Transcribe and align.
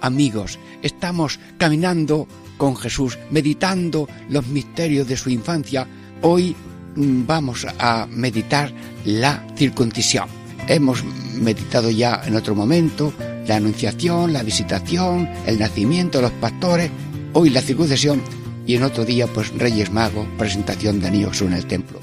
Amigos, 0.00 0.58
estamos 0.82 1.38
caminando 1.58 2.26
con 2.56 2.76
Jesús, 2.76 3.18
meditando 3.30 4.08
los 4.28 4.46
misterios 4.46 5.08
de 5.08 5.16
su 5.16 5.30
infancia. 5.30 5.86
Hoy 6.22 6.54
mm, 6.94 7.26
vamos 7.26 7.66
a 7.78 8.06
meditar 8.10 8.72
la 9.04 9.46
circuncisión. 9.56 10.28
Hemos 10.68 11.04
meditado 11.04 11.90
ya 11.90 12.22
en 12.24 12.36
otro 12.36 12.54
momento 12.54 13.12
la 13.46 13.56
anunciación, 13.56 14.32
la 14.32 14.42
visitación, 14.42 15.28
el 15.46 15.58
nacimiento, 15.58 16.20
los 16.20 16.32
pastores, 16.32 16.90
hoy 17.32 17.50
la 17.50 17.60
circuncisión 17.60 18.20
y 18.66 18.74
en 18.74 18.82
otro 18.82 19.04
día 19.04 19.26
pues 19.26 19.52
Reyes 19.56 19.92
Magos, 19.92 20.26
presentación 20.38 21.00
de 21.00 21.10
Niños 21.10 21.40
en 21.42 21.52
el 21.52 21.66
templo 21.66 22.00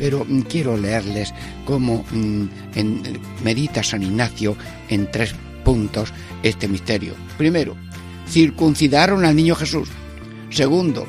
pero 0.00 0.24
mm, 0.26 0.40
quiero 0.40 0.76
leerles 0.76 1.32
cómo 1.64 2.04
mm, 2.10 2.46
medita 3.44 3.84
San 3.84 4.02
Ignacio 4.02 4.56
en 4.88 5.08
tres 5.12 5.34
puntos 5.62 6.12
este 6.42 6.66
misterio. 6.66 7.14
Primero, 7.36 7.76
circuncidaron 8.26 9.24
al 9.24 9.36
niño 9.36 9.54
Jesús. 9.54 9.88
Segundo, 10.48 11.06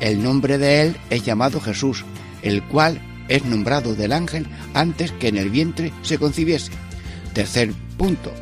el 0.00 0.22
nombre 0.22 0.58
de 0.58 0.82
él 0.82 0.96
es 1.08 1.24
llamado 1.24 1.60
Jesús, 1.60 2.04
el 2.42 2.62
cual 2.64 3.00
es 3.28 3.44
nombrado 3.44 3.94
del 3.94 4.12
ángel 4.12 4.46
antes 4.74 5.12
que 5.12 5.28
en 5.28 5.38
el 5.38 5.48
vientre 5.48 5.92
se 6.02 6.18
concibiese. 6.18 6.72
Tercer 7.32 7.72
punto, 7.96 8.32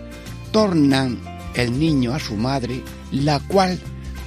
tornan 0.50 1.18
el 1.54 1.78
niño 1.78 2.14
a 2.14 2.18
su 2.18 2.34
madre, 2.34 2.82
la 3.12 3.40
cual 3.40 3.78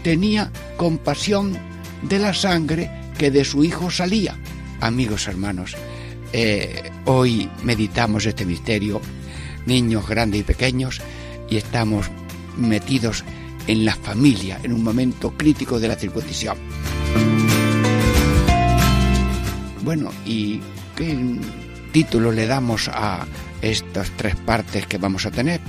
tenía 0.03 0.51
compasión 0.77 1.57
de 2.03 2.19
la 2.19 2.35
sangre 2.35 2.91
que 3.17 3.31
de 3.31 3.43
su 3.43 3.63
hijo 3.63 3.89
salía 3.89 4.37
amigos 4.81 5.27
hermanos, 5.27 5.75
eh, 6.33 6.91
hoy 7.05 7.49
meditamos 7.63 8.25
este 8.25 8.45
misterio, 8.45 9.01
niños 9.65 10.07
grandes 10.07 10.41
y 10.41 10.43
pequeños, 10.43 11.01
y 11.49 11.57
estamos 11.57 12.07
metidos 12.57 13.23
en 13.67 13.85
la 13.85 13.95
familia, 13.95 14.59
en 14.63 14.73
un 14.73 14.83
momento 14.83 15.33
crítico 15.35 15.79
de 15.79 15.87
la 15.87 15.95
circuncisión. 15.95 16.57
Bueno, 19.83 20.11
¿y 20.25 20.61
qué 20.95 21.15
título 21.91 22.31
le 22.31 22.47
damos 22.47 22.89
a 22.89 23.25
estas 23.61 24.09
tres 24.17 24.35
partes 24.35 24.87
que 24.87 24.97
vamos 24.97 25.25
a 25.25 25.31
tener? 25.31 25.61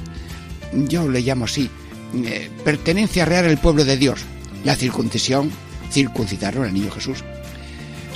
Yo 0.72 1.08
le 1.08 1.20
llamo 1.20 1.44
así, 1.44 1.70
eh, 2.24 2.50
pertenencia 2.64 3.24
real 3.24 3.44
al 3.44 3.58
pueblo 3.58 3.84
de 3.84 3.96
Dios, 3.96 4.24
la 4.64 4.74
circuncisión, 4.74 5.50
circuncidaron 5.90 6.64
al 6.64 6.74
niño 6.74 6.90
Jesús. 6.90 7.22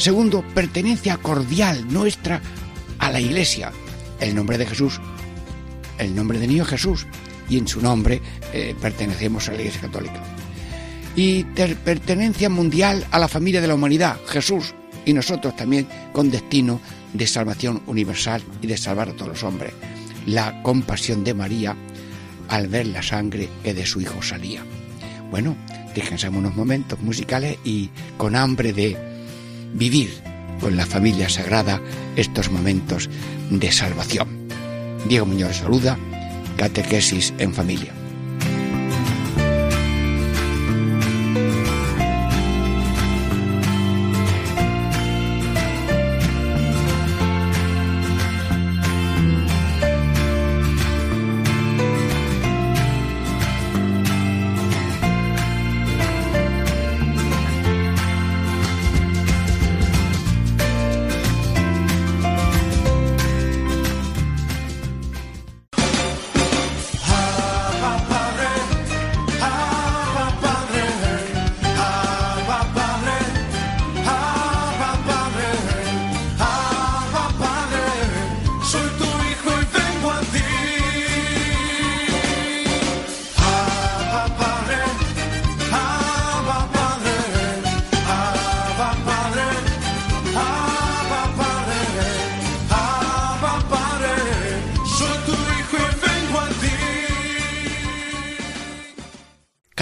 Segundo, 0.00 0.43
pertenencia 0.55 1.19
cordial 1.19 1.87
nuestra 1.93 2.41
a 2.99 3.11
la 3.11 3.21
Iglesia. 3.21 3.71
El 4.19 4.34
nombre 4.34 4.56
de 4.56 4.65
Jesús, 4.65 4.99
el 5.99 6.15
nombre 6.15 6.38
de 6.38 6.47
niño 6.47 6.65
Jesús, 6.65 7.06
y 7.50 7.59
en 7.59 7.69
su 7.69 7.83
nombre 7.83 8.22
eh, 8.55 8.75
pertenecemos 8.81 9.47
a 9.47 9.53
la 9.53 9.59
Iglesia 9.59 9.83
Católica. 9.83 10.22
Y 11.16 11.44
pertenencia 11.44 12.49
mundial 12.49 13.06
a 13.10 13.19
la 13.19 13.28
familia 13.28 13.60
de 13.60 13.66
la 13.66 13.75
humanidad, 13.75 14.16
Jesús, 14.27 14.75
y 15.05 15.12
nosotros 15.12 15.55
también 15.55 15.87
con 16.15 16.31
destino 16.31 16.81
de 17.12 17.27
salvación 17.27 17.83
universal 17.87 18.43
y 18.62 18.69
de 18.69 18.78
salvar 18.78 19.10
a 19.10 19.12
todos 19.12 19.28
los 19.28 19.43
hombres. 19.43 19.75
La 20.25 20.62
compasión 20.62 21.25
de 21.25 21.34
María 21.34 21.77
al 22.49 22.69
ver 22.69 22.87
la 22.87 23.03
sangre 23.03 23.50
que 23.62 23.75
de 23.75 23.84
su 23.84 24.00
hijo 24.00 24.22
salía. 24.22 24.62
Bueno, 25.31 25.59
descansamos 25.94 26.39
unos 26.39 26.56
momentos 26.56 26.99
musicales 27.00 27.59
y 27.65 27.91
con 28.16 28.34
hambre 28.34 28.72
de 28.72 29.09
vivir 29.73 30.11
con 30.61 30.77
la 30.77 30.87
familia 30.87 31.29
sagrada 31.29 31.81
estos 32.17 32.51
momentos 32.51 33.09
de 33.51 33.73
salvación. 33.73 34.29
Diego 35.09 35.27
Muñoz 35.27 35.57
saluda, 35.57 35.99
Catequesis 36.57 37.33
en 37.39 37.55
Familia. 37.55 38.00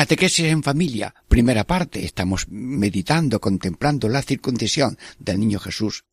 Catequesis 0.09 0.47
en 0.47 0.63
familia, 0.63 1.15
primera 1.29 1.65
parte, 1.65 2.03
estamos 2.03 2.49
meditando, 2.49 3.43
contemplando 3.43 4.09
la 4.09 4.23
circuncisión 4.23 4.97
del 5.19 5.39
niño 5.39 5.59
Jesús. 5.59 6.07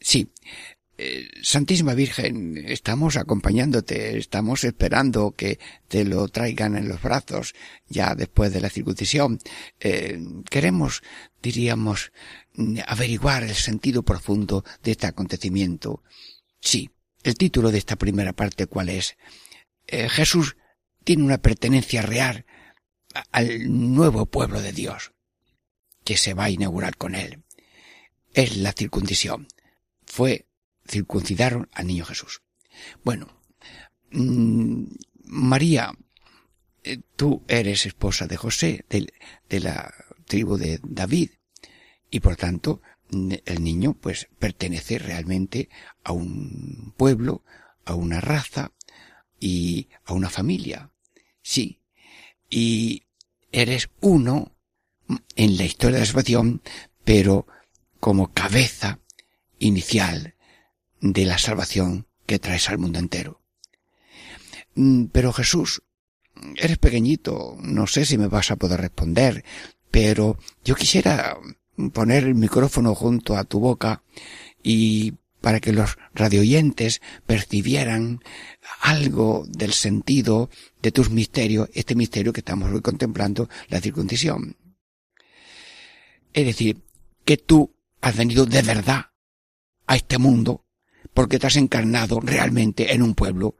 Sí, 0.00 0.32
eh, 0.98 1.28
Santísima 1.40 1.94
Virgen, 1.94 2.56
estamos 2.66 3.16
acompañándote, 3.16 4.18
estamos 4.18 4.64
esperando 4.64 5.36
que 5.36 5.60
te 5.86 6.04
lo 6.04 6.26
traigan 6.26 6.74
en 6.76 6.88
los 6.88 7.00
brazos 7.00 7.54
ya 7.88 8.16
después 8.16 8.52
de 8.52 8.60
la 8.60 8.70
circuncisión. 8.70 9.38
Eh, 9.78 10.18
queremos, 10.50 11.04
diríamos, 11.40 12.10
averiguar 12.88 13.44
el 13.44 13.54
sentido 13.54 14.02
profundo 14.02 14.64
de 14.82 14.90
este 14.90 15.06
acontecimiento. 15.06 16.02
Sí, 16.58 16.90
el 17.22 17.36
título 17.36 17.70
de 17.70 17.78
esta 17.78 17.94
primera 17.94 18.32
parte, 18.32 18.66
¿cuál 18.66 18.88
es? 18.88 19.16
Eh, 19.86 20.08
Jesús 20.08 20.56
tiene 21.04 21.22
una 21.22 21.38
pertenencia 21.38 22.02
real 22.02 22.45
al 23.32 23.94
nuevo 23.94 24.26
pueblo 24.26 24.60
de 24.60 24.72
Dios 24.72 25.12
que 26.04 26.16
se 26.16 26.34
va 26.34 26.44
a 26.44 26.50
inaugurar 26.50 26.96
con 26.96 27.14
él. 27.14 27.42
Es 28.32 28.56
la 28.56 28.72
circuncisión. 28.72 29.48
Fue, 30.04 30.46
circuncidaron 30.86 31.68
al 31.72 31.88
niño 31.88 32.04
Jesús. 32.04 32.42
Bueno, 33.04 33.40
mm, 34.12 34.84
María, 35.24 35.92
eh, 36.84 37.00
tú 37.16 37.42
eres 37.48 37.86
esposa 37.86 38.26
de 38.26 38.36
José, 38.36 38.84
de, 38.88 39.12
de 39.48 39.60
la 39.60 39.92
tribu 40.26 40.56
de 40.56 40.78
David, 40.82 41.30
y 42.10 42.20
por 42.20 42.36
tanto, 42.36 42.82
el 43.10 43.62
niño 43.62 43.94
pues 43.94 44.28
pertenece 44.38 44.98
realmente 44.98 45.68
a 46.04 46.12
un 46.12 46.94
pueblo, 46.96 47.44
a 47.84 47.94
una 47.94 48.20
raza 48.20 48.72
y 49.40 49.88
a 50.04 50.12
una 50.12 50.30
familia. 50.30 50.92
Sí. 51.42 51.80
Y 52.48 53.05
eres 53.52 53.90
uno 54.00 54.52
en 55.36 55.56
la 55.56 55.64
historia 55.64 55.96
de 55.96 56.00
la 56.00 56.06
salvación, 56.06 56.62
pero 57.04 57.46
como 58.00 58.32
cabeza 58.32 59.00
inicial 59.58 60.34
de 61.00 61.24
la 61.24 61.38
salvación 61.38 62.06
que 62.26 62.38
traes 62.38 62.68
al 62.68 62.78
mundo 62.78 62.98
entero. 62.98 63.40
Mm, 64.74 65.06
pero 65.06 65.32
Jesús, 65.32 65.82
eres 66.56 66.78
pequeñito, 66.78 67.56
no 67.60 67.86
sé 67.86 68.04
si 68.04 68.18
me 68.18 68.28
vas 68.28 68.50
a 68.50 68.56
poder 68.56 68.80
responder, 68.80 69.44
pero 69.90 70.38
yo 70.64 70.74
quisiera 70.74 71.36
poner 71.92 72.24
el 72.24 72.34
micrófono 72.34 72.94
junto 72.94 73.36
a 73.36 73.44
tu 73.44 73.60
boca 73.60 74.02
y 74.62 75.14
para 75.46 75.60
que 75.60 75.72
los 75.72 75.96
radioyentes 76.12 77.00
percibieran 77.24 78.18
algo 78.80 79.44
del 79.46 79.72
sentido 79.74 80.50
de 80.82 80.90
tus 80.90 81.10
misterios, 81.10 81.70
este 81.72 81.94
misterio 81.94 82.32
que 82.32 82.40
estamos 82.40 82.72
hoy 82.72 82.80
contemplando, 82.80 83.48
la 83.68 83.80
circuncisión. 83.80 84.56
Es 86.32 86.46
decir, 86.46 86.82
que 87.24 87.36
tú 87.36 87.72
has 88.00 88.16
venido 88.16 88.44
de 88.44 88.60
verdad 88.62 89.12
a 89.86 89.94
este 89.94 90.18
mundo 90.18 90.66
porque 91.14 91.38
te 91.38 91.46
has 91.46 91.54
encarnado 91.54 92.18
realmente 92.18 92.92
en 92.92 93.02
un 93.02 93.14
pueblo, 93.14 93.56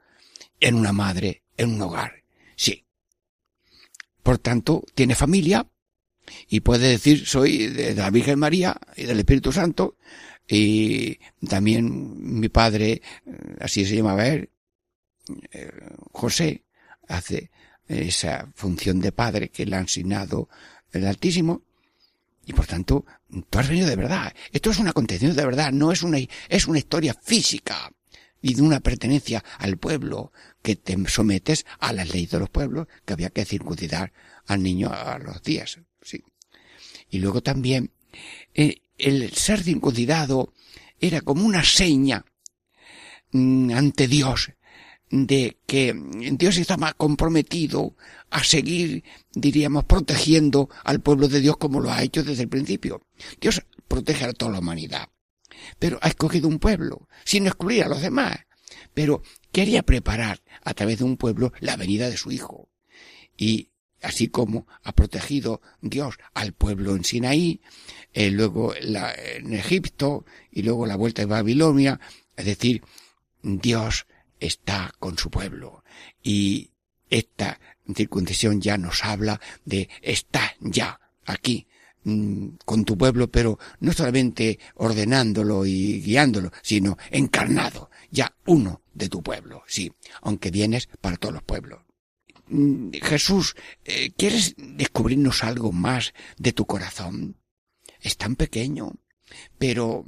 en 0.59 0.75
una 0.75 0.91
madre, 0.91 1.43
en 1.55 1.75
un 1.75 1.81
hogar. 1.83 2.25
Sí. 2.57 2.85
Por 4.23 4.39
tanto, 4.39 4.83
tiene 4.93 5.15
familia 5.15 5.65
y 6.49 6.59
puede 6.59 6.89
decir 6.89 7.25
soy 7.25 7.67
de 7.67 7.95
la 7.95 8.09
Virgen 8.09 8.39
María 8.39 8.77
y 8.97 9.03
del 9.03 9.19
Espíritu 9.19 9.53
Santo 9.53 9.95
y 10.47 11.19
también 11.47 12.39
mi 12.39 12.49
padre, 12.49 12.93
eh, 12.93 13.01
así 13.59 13.85
se 13.85 13.95
llamaba 13.95 14.27
él, 14.27 14.49
eh, 15.51 15.71
José, 16.11 16.63
hace 17.07 17.51
esa 17.87 18.49
función 18.55 18.99
de 18.99 19.11
padre 19.11 19.49
que 19.49 19.65
le 19.65 19.75
ha 19.75 19.79
asignado 19.79 20.49
el 20.91 21.05
Altísimo 21.05 21.63
y 22.47 22.53
por 22.53 22.65
tanto, 22.65 23.05
tú 23.49 23.59
has 23.59 23.67
venido 23.67 23.89
de 23.89 23.97
verdad. 23.97 24.33
Esto 24.53 24.71
es 24.71 24.79
un 24.79 24.87
acontecimiento 24.87 25.41
de 25.41 25.45
verdad, 25.45 25.73
no 25.73 25.91
es 25.91 26.01
una, 26.01 26.17
es 26.47 26.65
una 26.65 26.79
historia 26.79 27.13
física 27.13 27.91
y 28.41 28.53
de 28.53 28.61
una 28.61 28.79
pertenencia 28.79 29.43
al 29.57 29.77
pueblo 29.77 30.31
que 30.61 30.77
te 30.77 30.97
sometes 31.09 31.65
a 31.79 31.91
las 31.91 32.13
leyes 32.13 32.31
de 32.31 32.39
los 32.39 32.49
pueblos 32.49 32.87
que 33.03 33.11
había 33.11 33.31
que 33.31 33.43
circuncidar 33.43 34.13
al 34.45 34.63
niño 34.63 34.89
a 34.89 35.19
los 35.19 35.43
días. 35.43 35.79
Sí. 36.01 36.23
Y 37.09 37.19
luego 37.19 37.43
también, 37.43 37.91
eh, 38.53 38.81
el 38.97 39.31
ser 39.33 39.63
circuncidado 39.63 40.53
era 40.99 41.21
como 41.21 41.45
una 41.45 41.63
seña 41.63 42.25
mm, 43.31 43.71
ante 43.71 44.07
Dios 44.07 44.51
de 45.09 45.57
que 45.65 45.93
Dios 46.33 46.57
estaba 46.57 46.93
comprometido 46.93 47.95
a 48.29 48.43
seguir, 48.43 49.03
diríamos, 49.31 49.85
protegiendo 49.85 50.69
al 50.83 50.99
pueblo 51.01 51.27
de 51.27 51.39
Dios 51.39 51.57
como 51.57 51.79
lo 51.79 51.91
ha 51.91 52.03
hecho 52.03 52.23
desde 52.23 52.43
el 52.43 52.49
principio. 52.49 53.07
Dios 53.39 53.63
protege 53.87 54.25
a 54.25 54.33
toda 54.33 54.53
la 54.53 54.59
humanidad, 54.59 55.09
pero 55.79 55.97
ha 56.01 56.09
escogido 56.09 56.47
un 56.47 56.59
pueblo, 56.59 57.07
sin 57.23 57.47
excluir 57.47 57.83
a 57.83 57.89
los 57.89 58.01
demás. 58.01 58.39
Pero 58.93 59.21
quería 59.51 59.83
preparar 59.83 60.41
a 60.63 60.73
través 60.73 60.97
de 60.99 61.05
un 61.05 61.17
pueblo 61.17 61.53
la 61.59 61.77
venida 61.77 62.09
de 62.09 62.17
su 62.17 62.31
Hijo. 62.31 62.69
Y 63.37 63.69
así 64.01 64.27
como 64.27 64.67
ha 64.83 64.93
protegido 64.93 65.61
Dios 65.81 66.17
al 66.33 66.53
pueblo 66.53 66.95
en 66.95 67.03
Sinaí, 67.03 67.61
eh, 68.13 68.31
luego 68.31 68.73
en 68.75 69.53
Egipto 69.53 70.25
y 70.51 70.63
luego 70.63 70.85
la 70.85 70.95
vuelta 70.95 71.21
de 71.21 71.27
Babilonia, 71.27 71.99
es 72.35 72.45
decir, 72.45 72.83
Dios 73.41 74.07
está 74.39 74.93
con 74.99 75.17
su 75.17 75.29
pueblo 75.29 75.83
y 76.23 76.71
esta 77.09 77.59
circuncisión 77.95 78.61
ya 78.61 78.77
nos 78.77 79.03
habla 79.03 79.39
de 79.65 79.89
está 80.01 80.55
ya 80.59 80.99
aquí 81.25 81.67
mm, 82.03 82.47
con 82.65 82.85
tu 82.85 82.97
pueblo, 82.97 83.29
pero 83.29 83.57
no 83.79 83.93
solamente 83.93 84.59
ordenándolo 84.75 85.65
y 85.65 86.01
guiándolo, 86.01 86.51
sino 86.61 86.97
encarnado, 87.11 87.89
ya 88.11 88.35
uno 88.45 88.81
de 88.93 89.09
tu 89.09 89.21
pueblo, 89.23 89.63
sí, 89.67 89.91
aunque 90.21 90.51
vienes 90.51 90.89
para 91.01 91.17
todos 91.17 91.35
los 91.35 91.43
pueblos. 91.43 91.86
Mm, 92.49 92.91
Jesús, 93.01 93.55
eh, 93.85 94.11
¿quieres 94.17 94.55
descubrirnos 94.57 95.43
algo 95.43 95.71
más 95.71 96.13
de 96.37 96.53
tu 96.53 96.65
corazón? 96.65 97.37
Es 97.99 98.17
tan 98.17 98.35
pequeño, 98.35 98.93
pero 99.57 100.05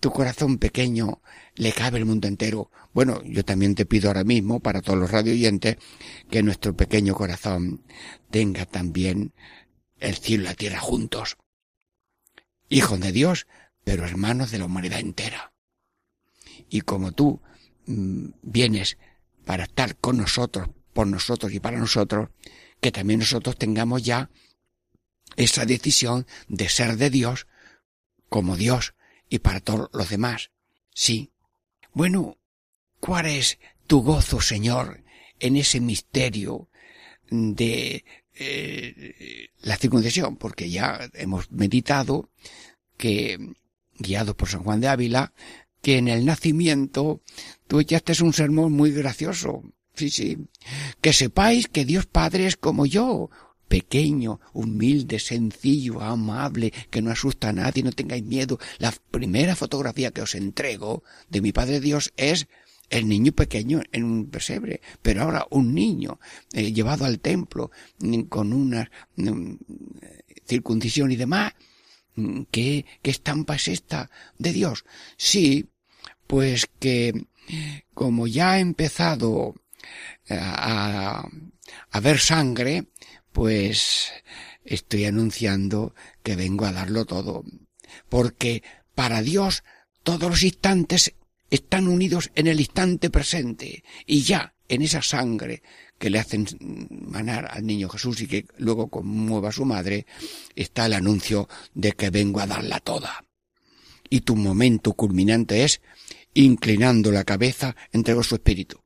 tu 0.00 0.10
corazón 0.10 0.58
pequeño 0.58 1.22
le 1.54 1.72
cabe 1.72 1.98
el 1.98 2.04
mundo 2.04 2.28
entero. 2.28 2.70
Bueno, 2.92 3.22
yo 3.24 3.44
también 3.44 3.74
te 3.74 3.86
pido 3.86 4.08
ahora 4.08 4.24
mismo, 4.24 4.60
para 4.60 4.82
todos 4.82 4.98
los 4.98 5.10
radioyentes, 5.10 5.76
que 6.30 6.42
nuestro 6.42 6.76
pequeño 6.76 7.14
corazón 7.14 7.82
tenga 8.30 8.66
también 8.66 9.32
el 9.98 10.16
cielo 10.16 10.44
y 10.44 10.46
la 10.46 10.54
tierra 10.54 10.80
juntos. 10.80 11.38
Hijos 12.68 13.00
de 13.00 13.12
Dios, 13.12 13.46
pero 13.84 14.04
hermanos 14.04 14.50
de 14.50 14.58
la 14.58 14.66
humanidad 14.66 15.00
entera. 15.00 15.54
Y 16.68 16.82
como 16.82 17.12
tú 17.12 17.40
mm, 17.86 18.30
vienes 18.42 18.98
para 19.46 19.64
estar 19.64 19.96
con 19.96 20.18
nosotros, 20.18 20.68
por 20.98 21.06
nosotros 21.06 21.52
y 21.52 21.60
para 21.60 21.78
nosotros, 21.78 22.30
que 22.80 22.90
también 22.90 23.20
nosotros 23.20 23.56
tengamos 23.56 24.02
ya 24.02 24.30
esa 25.36 25.64
decisión 25.64 26.26
de 26.48 26.68
ser 26.68 26.96
de 26.96 27.08
Dios 27.08 27.46
como 28.28 28.56
Dios 28.56 28.94
y 29.28 29.38
para 29.38 29.60
todos 29.60 29.90
los 29.92 30.10
demás. 30.10 30.50
Sí. 30.92 31.30
Bueno, 31.92 32.36
¿cuál 32.98 33.26
es 33.26 33.60
tu 33.86 34.02
gozo, 34.02 34.40
Señor, 34.40 35.04
en 35.38 35.56
ese 35.56 35.78
misterio 35.80 36.68
de 37.30 38.04
eh, 38.34 39.50
la 39.60 39.76
circuncisión? 39.76 40.36
Porque 40.36 40.68
ya 40.68 41.08
hemos 41.14 41.48
meditado 41.52 42.28
que, 42.96 43.38
guiado 44.00 44.36
por 44.36 44.48
San 44.48 44.64
Juan 44.64 44.80
de 44.80 44.88
Ávila, 44.88 45.32
que 45.80 45.98
en 45.98 46.08
el 46.08 46.24
nacimiento 46.24 47.22
tú 47.68 47.78
echaste 47.78 48.20
un 48.20 48.32
sermón 48.32 48.72
muy 48.72 48.90
gracioso. 48.90 49.62
Sí, 49.98 50.10
sí. 50.10 50.38
Que 51.00 51.12
sepáis 51.12 51.66
que 51.66 51.84
Dios 51.84 52.06
Padre 52.06 52.46
es 52.46 52.56
como 52.56 52.86
yo, 52.86 53.30
pequeño, 53.66 54.40
humilde, 54.52 55.18
sencillo, 55.18 56.00
amable, 56.00 56.72
que 56.88 57.02
no 57.02 57.10
asusta 57.10 57.48
a 57.48 57.52
nadie, 57.52 57.82
no 57.82 57.90
tengáis 57.90 58.22
miedo. 58.22 58.60
La 58.78 58.94
primera 59.10 59.56
fotografía 59.56 60.12
que 60.12 60.22
os 60.22 60.36
entrego 60.36 61.02
de 61.28 61.40
mi 61.40 61.50
Padre 61.50 61.80
Dios 61.80 62.12
es 62.16 62.46
el 62.90 63.08
niño 63.08 63.32
pequeño 63.32 63.82
en 63.90 64.04
un 64.04 64.30
pesebre, 64.30 64.82
pero 65.02 65.22
ahora 65.22 65.48
un 65.50 65.74
niño 65.74 66.20
eh, 66.52 66.72
llevado 66.72 67.04
al 67.04 67.18
templo 67.18 67.72
mm, 67.98 68.22
con 68.22 68.52
una 68.52 68.88
mm, 69.16 69.54
circuncisión 70.46 71.10
y 71.10 71.16
demás. 71.16 71.54
Mm, 72.14 72.42
¿Qué, 72.52 72.86
¿Qué 73.02 73.10
estampa 73.10 73.56
es 73.56 73.66
esta 73.66 74.08
de 74.38 74.52
Dios? 74.52 74.84
Sí, 75.16 75.66
pues 76.28 76.68
que 76.78 77.26
como 77.94 78.26
ya 78.26 78.52
ha 78.52 78.60
empezado 78.60 79.54
a, 80.30 81.28
a 81.90 82.00
ver 82.00 82.18
sangre, 82.18 82.88
pues 83.32 84.12
estoy 84.64 85.04
anunciando 85.04 85.94
que 86.22 86.36
vengo 86.36 86.64
a 86.64 86.72
darlo 86.72 87.04
todo. 87.04 87.44
Porque 88.08 88.62
para 88.94 89.22
Dios 89.22 89.62
todos 90.02 90.30
los 90.30 90.42
instantes 90.42 91.14
están 91.50 91.88
unidos 91.88 92.30
en 92.34 92.46
el 92.46 92.60
instante 92.60 93.10
presente 93.10 93.82
y 94.06 94.22
ya 94.22 94.54
en 94.68 94.82
esa 94.82 95.02
sangre 95.02 95.62
que 95.98 96.10
le 96.10 96.18
hacen 96.18 96.46
manar 96.90 97.48
al 97.50 97.66
niño 97.66 97.88
Jesús 97.88 98.20
y 98.20 98.26
que 98.26 98.46
luego 98.58 98.88
conmueva 98.88 99.48
a 99.48 99.52
su 99.52 99.64
madre, 99.64 100.06
está 100.54 100.86
el 100.86 100.92
anuncio 100.92 101.48
de 101.74 101.92
que 101.92 102.10
vengo 102.10 102.40
a 102.40 102.46
darla 102.46 102.80
toda. 102.80 103.24
Y 104.08 104.20
tu 104.20 104.36
momento 104.36 104.92
culminante 104.92 105.64
es, 105.64 105.80
inclinando 106.34 107.10
la 107.10 107.24
cabeza, 107.24 107.74
entregó 107.92 108.22
su 108.22 108.36
espíritu. 108.36 108.80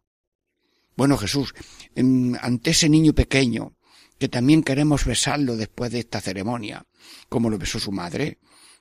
Bueno 0.97 1.17
Jesús, 1.17 1.55
ante 1.97 2.71
ese 2.71 2.89
niño 2.89 3.15
pequeño, 3.15 3.77
que 4.19 4.29
también 4.29 4.63
queremos 4.63 5.05
besarlo 5.05 5.57
después 5.57 5.91
de 5.91 6.01
esta 6.01 6.21
ceremonia, 6.21 6.87
como 7.29 7.51
lo 7.51 7.59
besó 7.59 7.79
su 7.79 7.93
madre, 7.93 8.39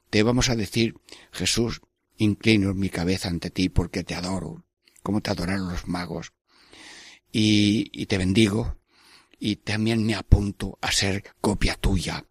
te 0.09 0.23
vamos 0.23 0.49
a 0.49 0.55
decir, 0.55 0.95
Jesús, 1.31 1.81
inclino 2.17 2.73
mi 2.73 2.89
cabeza 2.89 3.29
ante 3.29 3.49
ti 3.49 3.69
porque 3.69 4.03
te 4.03 4.13
adoro, 4.13 4.65
como 5.01 5.21
te 5.21 5.31
adoraron 5.31 5.69
los 5.69 5.87
magos, 5.87 6.33
y, 7.31 7.89
y 7.93 8.05
te 8.07 8.17
bendigo, 8.17 8.77
y 9.39 9.55
también 9.55 10.05
me 10.05 10.13
apunto 10.13 10.77
a 10.81 10.91
ser 10.91 11.23
copia 11.39 11.75
tuya, 11.75 12.25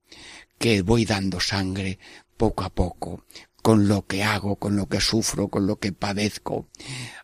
que 0.59 0.83
voy 0.83 1.07
dando 1.07 1.41
sangre 1.41 1.99
poco 2.37 2.65
a 2.65 2.71
poco, 2.71 3.25
con 3.63 3.89
lo 3.89 4.07
que 4.07 4.23
hago, 4.23 4.57
con 4.57 4.77
lo 4.77 4.89
que 4.89 5.01
sufro, 5.01 5.49
con 5.49 5.67
lo 5.67 5.79
que 5.79 5.93
padezco, 5.93 6.69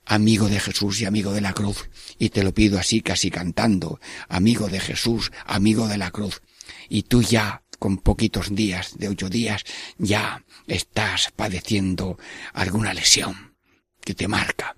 amigo 0.04 0.48
de 0.48 0.60
Jesús 0.60 1.00
y 1.00 1.04
amigo 1.04 1.32
de 1.32 1.40
la 1.40 1.52
cruz. 1.52 1.88
Y 2.18 2.30
te 2.30 2.42
lo 2.42 2.52
pido 2.52 2.78
así, 2.78 3.00
casi 3.00 3.30
cantando, 3.30 4.00
amigo 4.28 4.68
de 4.68 4.80
Jesús, 4.80 5.32
amigo 5.46 5.88
de 5.88 5.98
la 5.98 6.10
cruz. 6.10 6.42
Y 6.88 7.02
tú 7.04 7.22
ya, 7.22 7.62
con 7.78 7.98
poquitos 7.98 8.54
días, 8.54 8.96
de 8.98 9.08
ocho 9.08 9.28
días, 9.28 9.64
ya 9.98 10.44
estás 10.66 11.32
padeciendo 11.34 12.18
alguna 12.52 12.94
lesión 12.94 13.54
que 14.00 14.14
te 14.14 14.28
marca. 14.28 14.76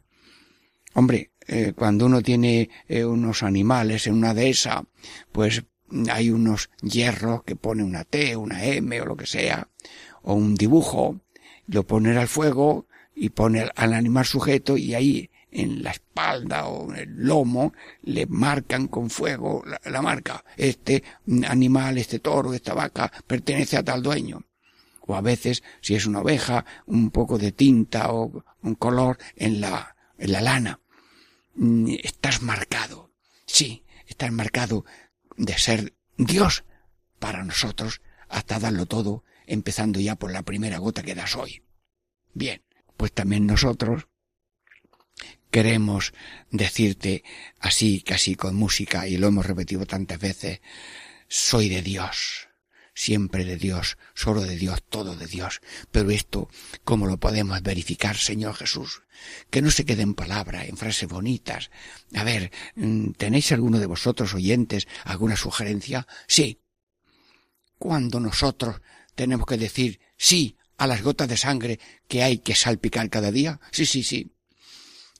Hombre, 0.95 1.33
eh, 1.47 1.73
cuando 1.75 2.07
uno 2.07 2.23
tiene 2.23 2.71
eh, 2.89 3.05
unos 3.05 3.43
animales 3.43 4.07
en 4.07 4.15
una 4.15 4.35
dehesa, 4.35 4.85
pues 5.33 5.65
hay 6.11 6.31
unos 6.31 6.71
hierros 6.83 7.43
que 7.45 7.57
pone 7.57 7.83
una 7.83 8.05
T, 8.05 8.37
una 8.37 8.65
M 8.65 9.01
o 9.01 9.07
lo 9.07 9.17
que 9.17 9.27
sea, 9.27 9.69
o 10.23 10.35
un 10.35 10.55
dibujo, 10.55 11.21
lo 11.69 11.87
ponen 11.87 12.17
al 12.17 12.29
fuego 12.29 12.87
y 13.15 13.31
pone 13.31 13.71
al 13.75 13.93
animal 13.93 14.27
sujeto 14.27 14.77
y 14.77 14.95
ahí 14.95 15.31
en 15.51 15.83
la 15.83 15.91
espalda 15.91 16.67
o 16.67 16.93
en 16.93 16.97
el 16.97 17.27
lomo 17.27 17.73
le 18.03 18.27
marcan 18.27 18.89
con 18.89 19.11
fuego 19.11 19.65
la, 19.85 20.03
marca. 20.03 20.45
Este 20.57 21.03
animal, 21.47 21.99
este 21.99 22.19
toro, 22.19 22.53
esta 22.53 22.75
vaca 22.75 23.11
pertenece 23.27 23.77
a 23.77 23.85
tal 23.85 24.03
dueño. 24.03 24.45
O 25.07 25.17
a 25.17 25.21
veces, 25.21 25.63
si 25.81 25.95
es 25.95 26.07
una 26.07 26.21
oveja, 26.21 26.65
un 26.87 27.11
poco 27.11 27.39
de 27.39 27.53
tinta 27.53 28.13
o, 28.13 28.45
un 28.63 28.75
color 28.75 29.19
en 29.37 29.61
la, 29.61 29.97
en 30.19 30.33
la 30.33 30.41
lana. 30.43 30.81
Mm, 31.55 31.95
estás 32.03 32.43
marcado. 32.43 33.11
Sí, 33.47 33.85
estás 34.07 34.31
marcado 34.31 34.85
de 35.37 35.57
ser 35.57 35.95
Dios 36.19 36.65
para 37.19 37.43
nosotros 37.45 38.03
hasta 38.29 38.59
darlo 38.59 38.87
todo, 38.87 39.25
empezando 39.49 39.99
ya 40.01 40.17
por 40.17 40.31
la 40.33 40.43
primera 40.43 40.79
gota 40.79 41.03
que 41.03 41.15
das 41.15 41.35
hoy. 41.37 41.63
Bien, 42.35 42.63
pues 42.97 43.13
también 43.13 43.47
nosotros 43.47 44.07
queremos 45.51 46.13
decirte 46.51 47.25
así, 47.59 48.03
casi 48.03 48.35
con 48.35 48.55
música, 48.55 49.09
y 49.09 49.17
lo 49.17 49.29
hemos 49.29 49.47
repetido 49.47 49.87
tantas 49.87 50.21
veces, 50.21 50.61
soy 51.29 51.69
de 51.69 51.83
Dios, 51.83 52.49
siempre 52.95 53.45
de 53.45 53.57
Dios, 53.57 53.97
solo 54.15 54.43
de 54.43 54.57
Dios, 54.57 54.83
todo 54.89 55.15
de 55.17 55.27
Dios. 55.27 55.61
Pero 55.91 56.11
esto, 56.11 56.49
¿cómo 56.85 57.07
lo 57.07 57.19
podemos 57.19 57.63
verificar, 57.63 58.17
Señor 58.17 58.55
Jesús? 58.57 59.03
Que 59.51 59.63
no 59.63 59.71
se 59.71 59.85
quede 59.85 60.03
en 60.03 60.15
palabras, 60.15 60.69
en 60.69 60.77
frases 60.77 61.09
bonitas. 61.09 61.71
A 62.15 62.25
ver, 62.25 62.51
mm, 62.75 63.13
¿tenéis 63.13 63.53
alguno 63.53 63.79
de 63.79 63.87
vosotros 63.87 64.35
oyentes 64.35 64.89
alguna 65.05 65.37
sugerencia? 65.37 66.07
Sí. 66.27 66.61
Cuando 67.79 68.19
nosotros 68.19 68.81
tenemos 69.19 69.47
que 69.47 69.59
decir 69.59 69.99
sí 70.17 70.57
a 70.77 70.87
las 70.87 71.03
gotas 71.03 71.29
de 71.29 71.37
sangre 71.37 71.81
que 72.07 72.23
hay 72.23 72.39
que 72.39 72.55
salpicar 72.55 73.11
cada 73.11 73.33
día? 73.33 73.61
Sí, 73.73 73.85
sí, 73.85 74.03
sí. 74.03 74.31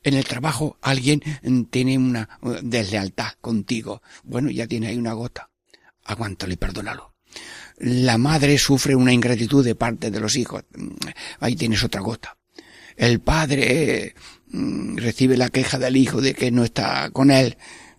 En 0.05 0.15
el 0.15 0.25
trabajo 0.25 0.79
alguien 0.81 1.21
mm, 1.43 1.65
tiene 1.65 1.99
una 1.99 2.39
uh, 2.43 2.55
deslealtad 2.63 3.33
contigo. 3.41 4.01
Bueno, 4.23 4.51
ya 4.51 4.69
tiene 4.69 4.87
ahí 4.87 4.97
una 4.97 5.13
gota. 5.13 5.51
Aguántalo 6.05 6.53
y 6.53 6.57
perdónalo 6.57 7.19
la 7.81 8.19
madre 8.19 8.59
sufre 8.59 8.95
una 8.95 9.13
ingratitud 9.13 9.65
de 9.65 9.75
parte 9.75 10.11
de 10.11 10.21
los 10.21 10.37
hijos. 10.37 10.65
Ahí 11.41 11.55
tienes 11.55 11.85
otra 11.85 12.01
gota. 12.01 12.37
El 12.97 13.21
padre 13.21 14.15
mm, 14.49 14.97
recibe 14.97 15.37
la 15.37 15.51
queja 15.51 15.79
del 15.79 15.97
hijo 15.97 16.21
de 16.21 16.35
que 16.35 16.51
no 16.51 16.65
está 16.65 17.11
con 17.11 17.31
él 17.31 17.57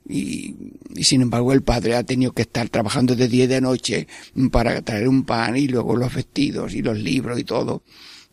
y, 0.10 0.56
sin 1.04 1.22
embargo 1.22 1.54
el 1.54 1.62
padre 1.62 1.96
ha 1.96 2.04
tenido 2.04 2.32
que 2.34 2.42
estar 2.42 2.68
trabajando 2.68 3.16
de 3.16 3.28
día 3.28 3.44
y 3.44 3.48
de 3.48 3.62
noche 3.62 4.08
para 4.52 4.82
traer 4.82 5.08
un 5.08 5.24
pan 5.24 5.56
y 5.56 5.68
luego 5.68 5.96
los 5.96 6.14
vestidos 6.14 6.74
y 6.74 6.82
los 6.82 6.98
libros 6.98 7.40
y 7.40 7.44
todo 7.44 7.84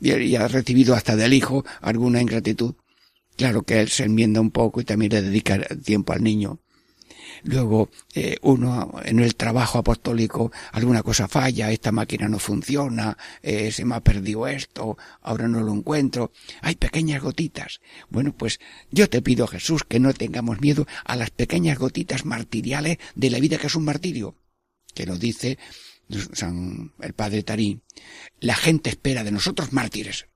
y, 0.00 0.34
ha 0.36 0.48
recibido 0.48 0.94
hasta 0.94 1.16
del 1.16 1.34
hijo 1.34 1.64
alguna 1.80 2.20
ingratitud. 2.20 2.74
Claro 3.36 3.62
que 3.62 3.80
él 3.80 3.88
se 3.88 4.04
enmienda 4.04 4.40
un 4.40 4.50
poco 4.50 4.80
y 4.80 4.84
también 4.84 5.12
le 5.12 5.22
dedica 5.22 5.58
tiempo 5.84 6.12
al 6.12 6.22
niño. 6.22 6.60
Luego, 7.46 7.90
eh, 8.12 8.36
uno 8.42 8.92
en 9.04 9.20
el 9.20 9.36
trabajo 9.36 9.78
apostólico, 9.78 10.50
alguna 10.72 11.04
cosa 11.04 11.28
falla, 11.28 11.70
esta 11.70 11.92
máquina 11.92 12.28
no 12.28 12.40
funciona, 12.40 13.16
eh, 13.40 13.70
se 13.70 13.84
me 13.84 13.94
ha 13.94 14.00
perdido 14.00 14.48
esto, 14.48 14.98
ahora 15.22 15.46
no 15.46 15.60
lo 15.60 15.72
encuentro. 15.72 16.32
Hay 16.60 16.74
pequeñas 16.74 17.22
gotitas. 17.22 17.80
Bueno, 18.10 18.36
pues 18.36 18.58
yo 18.90 19.08
te 19.08 19.22
pido, 19.22 19.46
Jesús, 19.46 19.84
que 19.84 20.00
no 20.00 20.12
tengamos 20.12 20.60
miedo 20.60 20.88
a 21.04 21.14
las 21.14 21.30
pequeñas 21.30 21.78
gotitas 21.78 22.24
martiriales 22.24 22.98
de 23.14 23.30
la 23.30 23.38
vida 23.38 23.58
que 23.58 23.68
es 23.68 23.76
un 23.76 23.84
martirio. 23.84 24.34
Que 24.92 25.06
lo 25.06 25.16
dice 25.16 25.56
San, 26.32 26.94
el 27.00 27.12
padre 27.12 27.44
Tarí. 27.44 27.80
La 28.40 28.56
gente 28.56 28.90
espera 28.90 29.22
de 29.22 29.30
nosotros 29.30 29.72
mártires. 29.72 30.26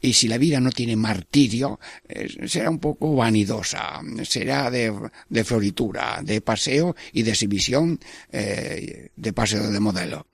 Y 0.00 0.12
si 0.12 0.28
la 0.28 0.38
vida 0.38 0.60
no 0.60 0.70
tiene 0.70 0.96
martirio, 0.96 1.78
eh, 2.08 2.28
será 2.46 2.70
un 2.70 2.78
poco 2.78 3.14
vanidosa, 3.14 4.00
será 4.24 4.70
de, 4.70 4.92
de, 5.28 5.44
floritura, 5.44 6.20
de 6.22 6.40
paseo 6.40 6.94
y 7.12 7.22
de 7.22 7.30
exhibición, 7.30 7.98
eh, 8.30 9.10
de 9.14 9.32
paseo 9.32 9.70
de 9.70 9.80
modelo. 9.80 10.26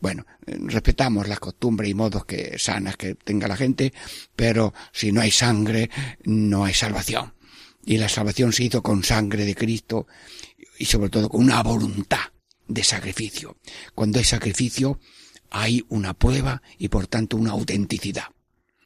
Bueno, 0.00 0.26
eh, 0.46 0.56
respetamos 0.60 1.28
las 1.28 1.38
costumbres 1.38 1.88
y 1.88 1.94
modos 1.94 2.24
que 2.24 2.58
sanas 2.58 2.96
que 2.96 3.14
tenga 3.14 3.46
la 3.46 3.56
gente, 3.56 3.92
pero 4.34 4.74
si 4.92 5.12
no 5.12 5.20
hay 5.20 5.30
sangre, 5.30 5.90
no 6.24 6.64
hay 6.64 6.74
salvación. 6.74 7.34
Y 7.84 7.98
la 7.98 8.08
salvación 8.08 8.52
se 8.52 8.64
hizo 8.64 8.82
con 8.82 9.04
sangre 9.04 9.44
de 9.44 9.54
Cristo 9.54 10.06
y 10.78 10.84
sobre 10.84 11.08
todo 11.10 11.28
con 11.28 11.42
una 11.42 11.62
voluntad 11.62 12.32
de 12.66 12.82
sacrificio. 12.82 13.56
Cuando 13.94 14.18
hay 14.18 14.24
sacrificio, 14.24 14.98
hay 15.50 15.84
una 15.88 16.14
prueba 16.14 16.62
y 16.78 16.88
por 16.88 17.06
tanto 17.06 17.36
una 17.36 17.52
autenticidad. 17.52 18.24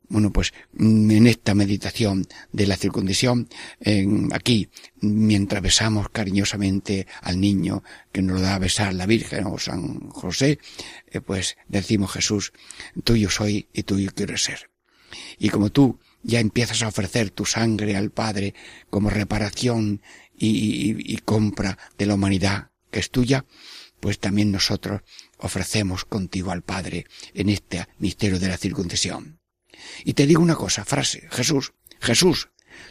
Bueno, 0.09 0.33
pues 0.33 0.53
mm, 0.73 1.11
en 1.11 1.27
esta 1.27 1.55
meditación 1.55 2.27
de 2.53 2.67
la 2.67 2.77
circuncisión, 2.77 3.49
aquí, 4.33 4.69
mientras 5.01 5.63
besamos 5.63 6.09
cariñosamente 6.11 7.07
al 7.23 7.41
niño 7.41 7.83
que 8.13 8.23
nos 8.23 8.37
lo 8.37 8.43
da 8.43 8.55
a 8.55 8.59
besar 8.59 8.95
la 8.95 9.07
Virgen 9.07 9.47
o 9.47 9.59
San 9.59 10.11
José, 10.11 10.59
eh, 11.09 11.21
pues 11.21 11.57
decimos 11.69 12.13
Jesús, 12.13 12.53
tuyo 13.05 13.31
soy 13.31 13.69
y 13.73 13.83
tuyo 13.83 14.11
quiero 14.15 14.37
ser. 14.37 14.71
Y 15.39 15.49
como 15.49 15.71
tú 15.71 15.99
ya 16.23 16.41
empiezas 16.41 16.83
a 16.83 16.89
ofrecer 16.89 17.31
tu 17.31 17.45
sangre 17.45 17.97
al 17.97 18.11
Padre 18.11 18.55
como 18.91 19.11
reparación 19.11 20.03
y, 20.37 21.13
y 21.13 21.17
compra 21.19 21.79
de 21.99 22.07
la 22.07 22.15
humanidad 22.15 22.71
que 22.91 23.01
es 23.01 23.11
tuya, 23.11 23.45
pues 24.01 24.19
también 24.19 24.53
nosotros 24.53 25.03
ofrecemos 25.39 26.05
contigo 26.05 26.51
al 26.51 26.63
Padre 26.63 27.07
en 27.35 27.49
este 27.49 27.87
misterio 27.99 28.39
de 28.39 28.49
la 28.49 28.57
circuncisión. 28.57 29.41
Y 30.05 30.15
te 30.15 30.27
digo 30.27 30.43
una 30.43 30.57
cosa, 30.57 30.85
frase, 30.85 31.29
Jesús, 31.31 31.73
Jesús, 32.01 32.49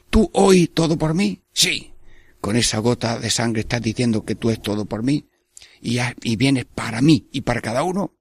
¿tú 0.10 0.30
hoy 0.34 0.68
todo 0.68 0.98
por 0.98 1.14
mí? 1.14 1.42
Sí. 1.54 1.94
Con 2.42 2.56
esa 2.56 2.80
gota 2.80 3.20
de 3.20 3.30
sangre 3.30 3.62
estás 3.62 3.82
diciendo 3.82 4.26
que 4.26 4.36
tú 4.36 4.50
es 4.50 4.62
todo 4.62 4.86
por 4.86 5.04
mí 5.04 5.28
y, 5.82 6.36
vienes 6.36 6.66
para 6.66 7.02
mí 7.02 7.28
y 7.32 7.42
para 7.42 7.62
cada 7.62 7.84
uno. 7.84 8.16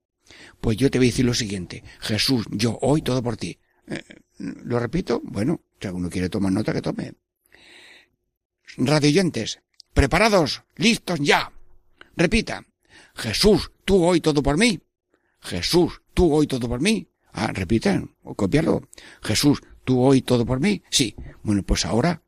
Pues 0.61 0.76
yo 0.76 0.90
te 0.90 0.99
voy 0.99 1.09
a 1.09 1.11
decir 1.11 1.25
lo 1.25 1.35
siguiente, 1.35 1.85
Jesús, 2.00 2.47
yo 2.50 2.78
hoy 2.80 3.02
todo 3.02 3.23
por 3.23 3.37
ti. 3.37 3.59
Eh, 3.87 4.02
¿Lo 4.38 4.78
repito? 4.78 5.21
Bueno, 5.25 5.61
si 5.80 5.87
alguno 5.87 6.11
quiere 6.11 6.28
tomar 6.28 6.52
nota, 6.52 6.73
que 6.73 6.80
tome. 6.80 7.12
Radioyentes, 8.76 9.61
preparados, 9.92 10.62
listos 10.76 11.21
ya. 11.21 11.52
Repita, 12.16 12.64
Jesús, 13.14 13.71
tú 13.85 14.04
hoy 14.04 14.21
todo 14.21 14.42
por 14.42 14.56
mí. 14.56 14.80
Jesús, 15.40 16.00
tú 16.14 16.33
hoy 16.33 16.47
todo 16.47 16.68
por 16.68 16.80
mí. 16.80 17.06
Ah, 17.37 17.50
repiten, 17.53 18.14
o 18.23 18.37
copiarlo. 18.37 18.88
Jesús, 19.21 19.61
¿tú 19.85 20.00
hoy 20.00 20.23
todo 20.23 20.47
por 20.47 20.61
mí? 20.61 20.83
Sí. 20.88 21.17
Bueno, 21.43 21.64
pues 21.64 21.85
ahora 21.85 22.23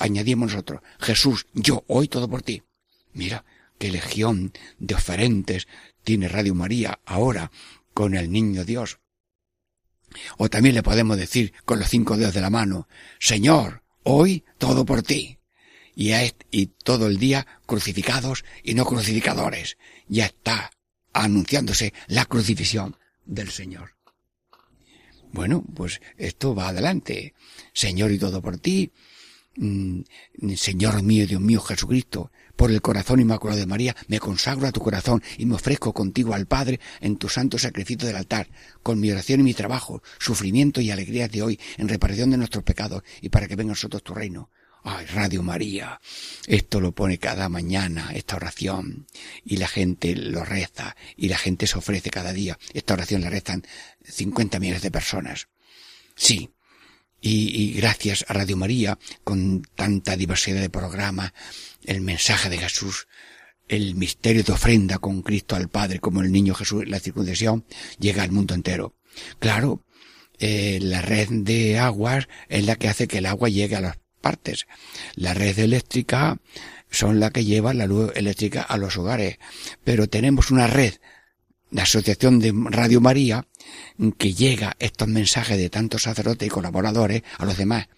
añadimos 0.00 0.52
nosotros. 0.52 0.82
Jesús, 0.98 1.46
yo 1.54 1.84
hoy 1.86 2.08
todo 2.08 2.28
por 2.28 2.42
ti. 2.42 2.64
Mira, 3.12 3.44
qué 3.78 3.92
legión 3.92 4.52
de 4.78 4.96
oferentes 4.96 5.68
tiene 6.02 6.26
Radio 6.26 6.52
María 6.56 6.98
ahora 7.06 7.52
con 7.94 8.16
el 8.16 8.32
niño 8.32 8.64
Dios. 8.64 8.98
O 10.36 10.50
también 10.50 10.74
le 10.74 10.82
podemos 10.82 11.16
decir 11.16 11.52
con 11.64 11.78
los 11.78 11.88
cinco 11.88 12.16
dedos 12.16 12.34
de 12.34 12.40
la 12.40 12.50
mano, 12.50 12.88
Señor, 13.20 13.84
hoy 14.02 14.44
todo 14.58 14.84
por 14.84 15.02
ti. 15.02 15.38
Y, 15.94 16.10
y 16.50 16.66
todo 16.66 17.06
el 17.06 17.18
día 17.18 17.46
crucificados 17.66 18.44
y 18.64 18.74
no 18.74 18.84
crucificadores. 18.84 19.76
Ya 20.08 20.26
está 20.26 20.72
anunciándose 21.12 21.94
la 22.08 22.24
crucifixión 22.24 22.96
del 23.24 23.52
Señor. 23.52 23.93
Bueno, 25.34 25.64
pues 25.74 26.00
esto 26.16 26.54
va 26.54 26.68
adelante. 26.68 27.34
Señor 27.72 28.12
y 28.12 28.20
todo 28.20 28.40
por 28.40 28.56
ti. 28.58 28.92
Mm, 29.56 30.02
Señor 30.54 31.02
mío, 31.02 31.26
Dios 31.26 31.40
mío, 31.40 31.60
Jesucristo, 31.60 32.30
por 32.54 32.70
el 32.70 32.80
corazón 32.80 33.18
inmaculado 33.18 33.58
de 33.58 33.66
María, 33.66 33.96
me 34.06 34.20
consagro 34.20 34.68
a 34.68 34.70
tu 34.70 34.80
corazón 34.80 35.24
y 35.36 35.46
me 35.46 35.56
ofrezco 35.56 35.92
contigo 35.92 36.34
al 36.34 36.46
Padre 36.46 36.78
en 37.00 37.16
tu 37.16 37.28
santo 37.28 37.58
sacrificio 37.58 38.06
del 38.06 38.14
altar, 38.14 38.48
con 38.84 39.00
mi 39.00 39.10
oración 39.10 39.40
y 39.40 39.42
mi 39.42 39.54
trabajo, 39.54 40.04
sufrimiento 40.20 40.80
y 40.80 40.92
alegrías 40.92 41.32
de 41.32 41.42
hoy, 41.42 41.60
en 41.78 41.88
reparación 41.88 42.30
de 42.30 42.36
nuestros 42.36 42.62
pecados 42.62 43.02
y 43.20 43.28
para 43.28 43.48
que 43.48 43.56
venga 43.56 43.70
a 43.70 43.74
nosotros 43.74 44.04
tu 44.04 44.14
reino. 44.14 44.50
Ay, 44.86 45.06
Radio 45.06 45.42
María. 45.42 45.98
Esto 46.46 46.78
lo 46.78 46.92
pone 46.92 47.16
cada 47.16 47.48
mañana, 47.48 48.10
esta 48.14 48.36
oración. 48.36 49.06
Y 49.42 49.56
la 49.56 49.66
gente 49.66 50.14
lo 50.14 50.44
reza. 50.44 50.94
Y 51.16 51.28
la 51.28 51.38
gente 51.38 51.66
se 51.66 51.78
ofrece 51.78 52.10
cada 52.10 52.34
día. 52.34 52.58
Esta 52.74 52.92
oración 52.92 53.22
la 53.22 53.30
rezan 53.30 53.66
50 54.04 54.60
millones 54.60 54.82
de 54.82 54.90
personas. 54.90 55.48
Sí. 56.14 56.50
Y, 57.22 57.72
gracias 57.72 58.26
a 58.28 58.34
Radio 58.34 58.58
María, 58.58 58.98
con 59.24 59.62
tanta 59.74 60.14
diversidad 60.14 60.60
de 60.60 60.68
programas, 60.68 61.32
el 61.84 62.02
mensaje 62.02 62.50
de 62.50 62.58
Jesús, 62.58 63.08
el 63.66 63.94
misterio 63.94 64.42
de 64.42 64.52
ofrenda 64.52 64.98
con 64.98 65.22
Cristo 65.22 65.56
al 65.56 65.70
Padre, 65.70 66.00
como 66.00 66.20
el 66.20 66.30
niño 66.30 66.54
Jesús, 66.54 66.86
la 66.86 67.00
circuncisión, 67.00 67.64
llega 67.98 68.22
al 68.22 68.32
mundo 68.32 68.52
entero. 68.52 68.94
Claro, 69.38 69.86
eh, 70.38 70.78
la 70.82 71.00
red 71.00 71.28
de 71.30 71.78
aguas 71.78 72.28
es 72.50 72.66
la 72.66 72.76
que 72.76 72.88
hace 72.88 73.08
que 73.08 73.18
el 73.18 73.26
agua 73.26 73.48
llegue 73.48 73.76
a 73.76 73.80
los 73.80 73.96
partes. 74.24 74.66
La 75.14 75.34
red 75.34 75.58
eléctrica 75.58 76.38
son 76.90 77.20
la 77.20 77.30
que 77.30 77.44
lleva 77.44 77.74
la 77.74 77.86
luz 77.86 78.10
eléctrica 78.14 78.62
a 78.62 78.78
los 78.78 78.96
hogares, 78.96 79.38
pero 79.84 80.08
tenemos 80.08 80.50
una 80.50 80.66
red, 80.66 80.94
la 81.70 81.82
Asociación 81.82 82.38
de 82.38 82.54
Radio 82.70 83.02
María, 83.02 83.46
que 84.16 84.32
llega 84.32 84.76
estos 84.78 85.08
mensajes 85.08 85.58
de 85.58 85.68
tantos 85.68 86.04
sacerdotes 86.04 86.46
y 86.46 86.50
colaboradores 86.50 87.22
a 87.36 87.44
los 87.44 87.58
demás. 87.58 87.88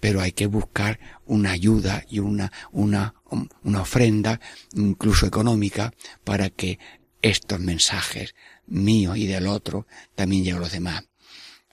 Pero 0.00 0.20
hay 0.20 0.32
que 0.32 0.46
buscar 0.46 0.98
una 1.26 1.52
ayuda 1.52 2.04
y 2.08 2.18
una, 2.18 2.50
una, 2.72 3.14
una 3.62 3.82
ofrenda, 3.82 4.40
incluso 4.74 5.26
económica, 5.26 5.92
para 6.24 6.50
que 6.50 6.78
estos 7.22 7.60
mensajes 7.60 8.34
míos 8.66 9.18
y 9.18 9.26
del 9.26 9.46
otro 9.46 9.86
también 10.16 10.42
lleguen 10.42 10.56
a 10.56 10.60
los 10.60 10.72
demás. 10.72 11.04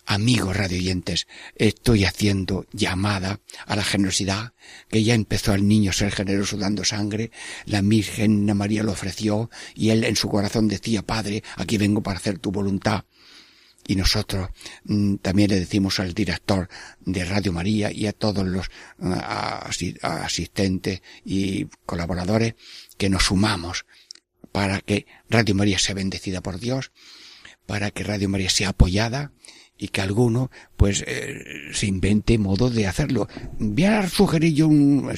Amigos 0.09 0.55
radioyentes, 0.55 1.27
estoy 1.57 2.05
haciendo 2.05 2.65
llamada 2.71 3.41
a 3.65 3.75
la 3.75 3.83
generosidad, 3.83 4.53
que 4.89 5.03
ya 5.03 5.13
empezó 5.13 5.53
el 5.53 5.67
niño 5.67 5.91
a 5.91 5.93
ser 5.93 6.13
generoso 6.13 6.55
dando 6.55 6.85
sangre, 6.85 7.29
la 7.65 7.81
Virgen 7.81 8.45
María 8.55 8.83
lo 8.83 8.93
ofreció 8.93 9.51
y 9.75 9.89
él 9.89 10.05
en 10.05 10.15
su 10.15 10.29
corazón 10.29 10.69
decía, 10.69 11.01
Padre, 11.01 11.43
aquí 11.57 11.77
vengo 11.77 12.01
para 12.01 12.19
hacer 12.19 12.39
tu 12.39 12.51
voluntad. 12.51 13.03
Y 13.85 13.97
nosotros 13.97 14.49
mm, 14.85 15.15
también 15.15 15.49
le 15.49 15.59
decimos 15.59 15.99
al 15.99 16.13
director 16.13 16.69
de 17.01 17.25
Radio 17.25 17.51
María 17.51 17.91
y 17.91 18.07
a 18.07 18.13
todos 18.13 18.47
los 18.47 18.67
ah, 19.01 19.69
asistentes 20.01 21.01
y 21.25 21.65
colaboradores 21.85 22.55
que 22.97 23.09
nos 23.09 23.23
sumamos 23.23 23.85
para 24.53 24.79
que 24.79 25.05
Radio 25.29 25.53
María 25.53 25.79
sea 25.79 25.95
bendecida 25.95 26.39
por 26.39 26.61
Dios, 26.61 26.93
para 27.65 27.91
que 27.91 28.05
Radio 28.05 28.29
María 28.29 28.49
sea 28.49 28.69
apoyada 28.69 29.33
y 29.77 29.89
que 29.89 30.01
alguno 30.01 30.51
pues 30.75 31.03
eh, 31.07 31.69
se 31.73 31.87
invente 31.87 32.37
modo 32.37 32.69
de 32.69 32.87
hacerlo. 32.87 33.27
Voy 33.59 33.85
a 33.85 34.09
sugerir 34.09 34.53
yo 34.53 34.67
un... 34.67 35.11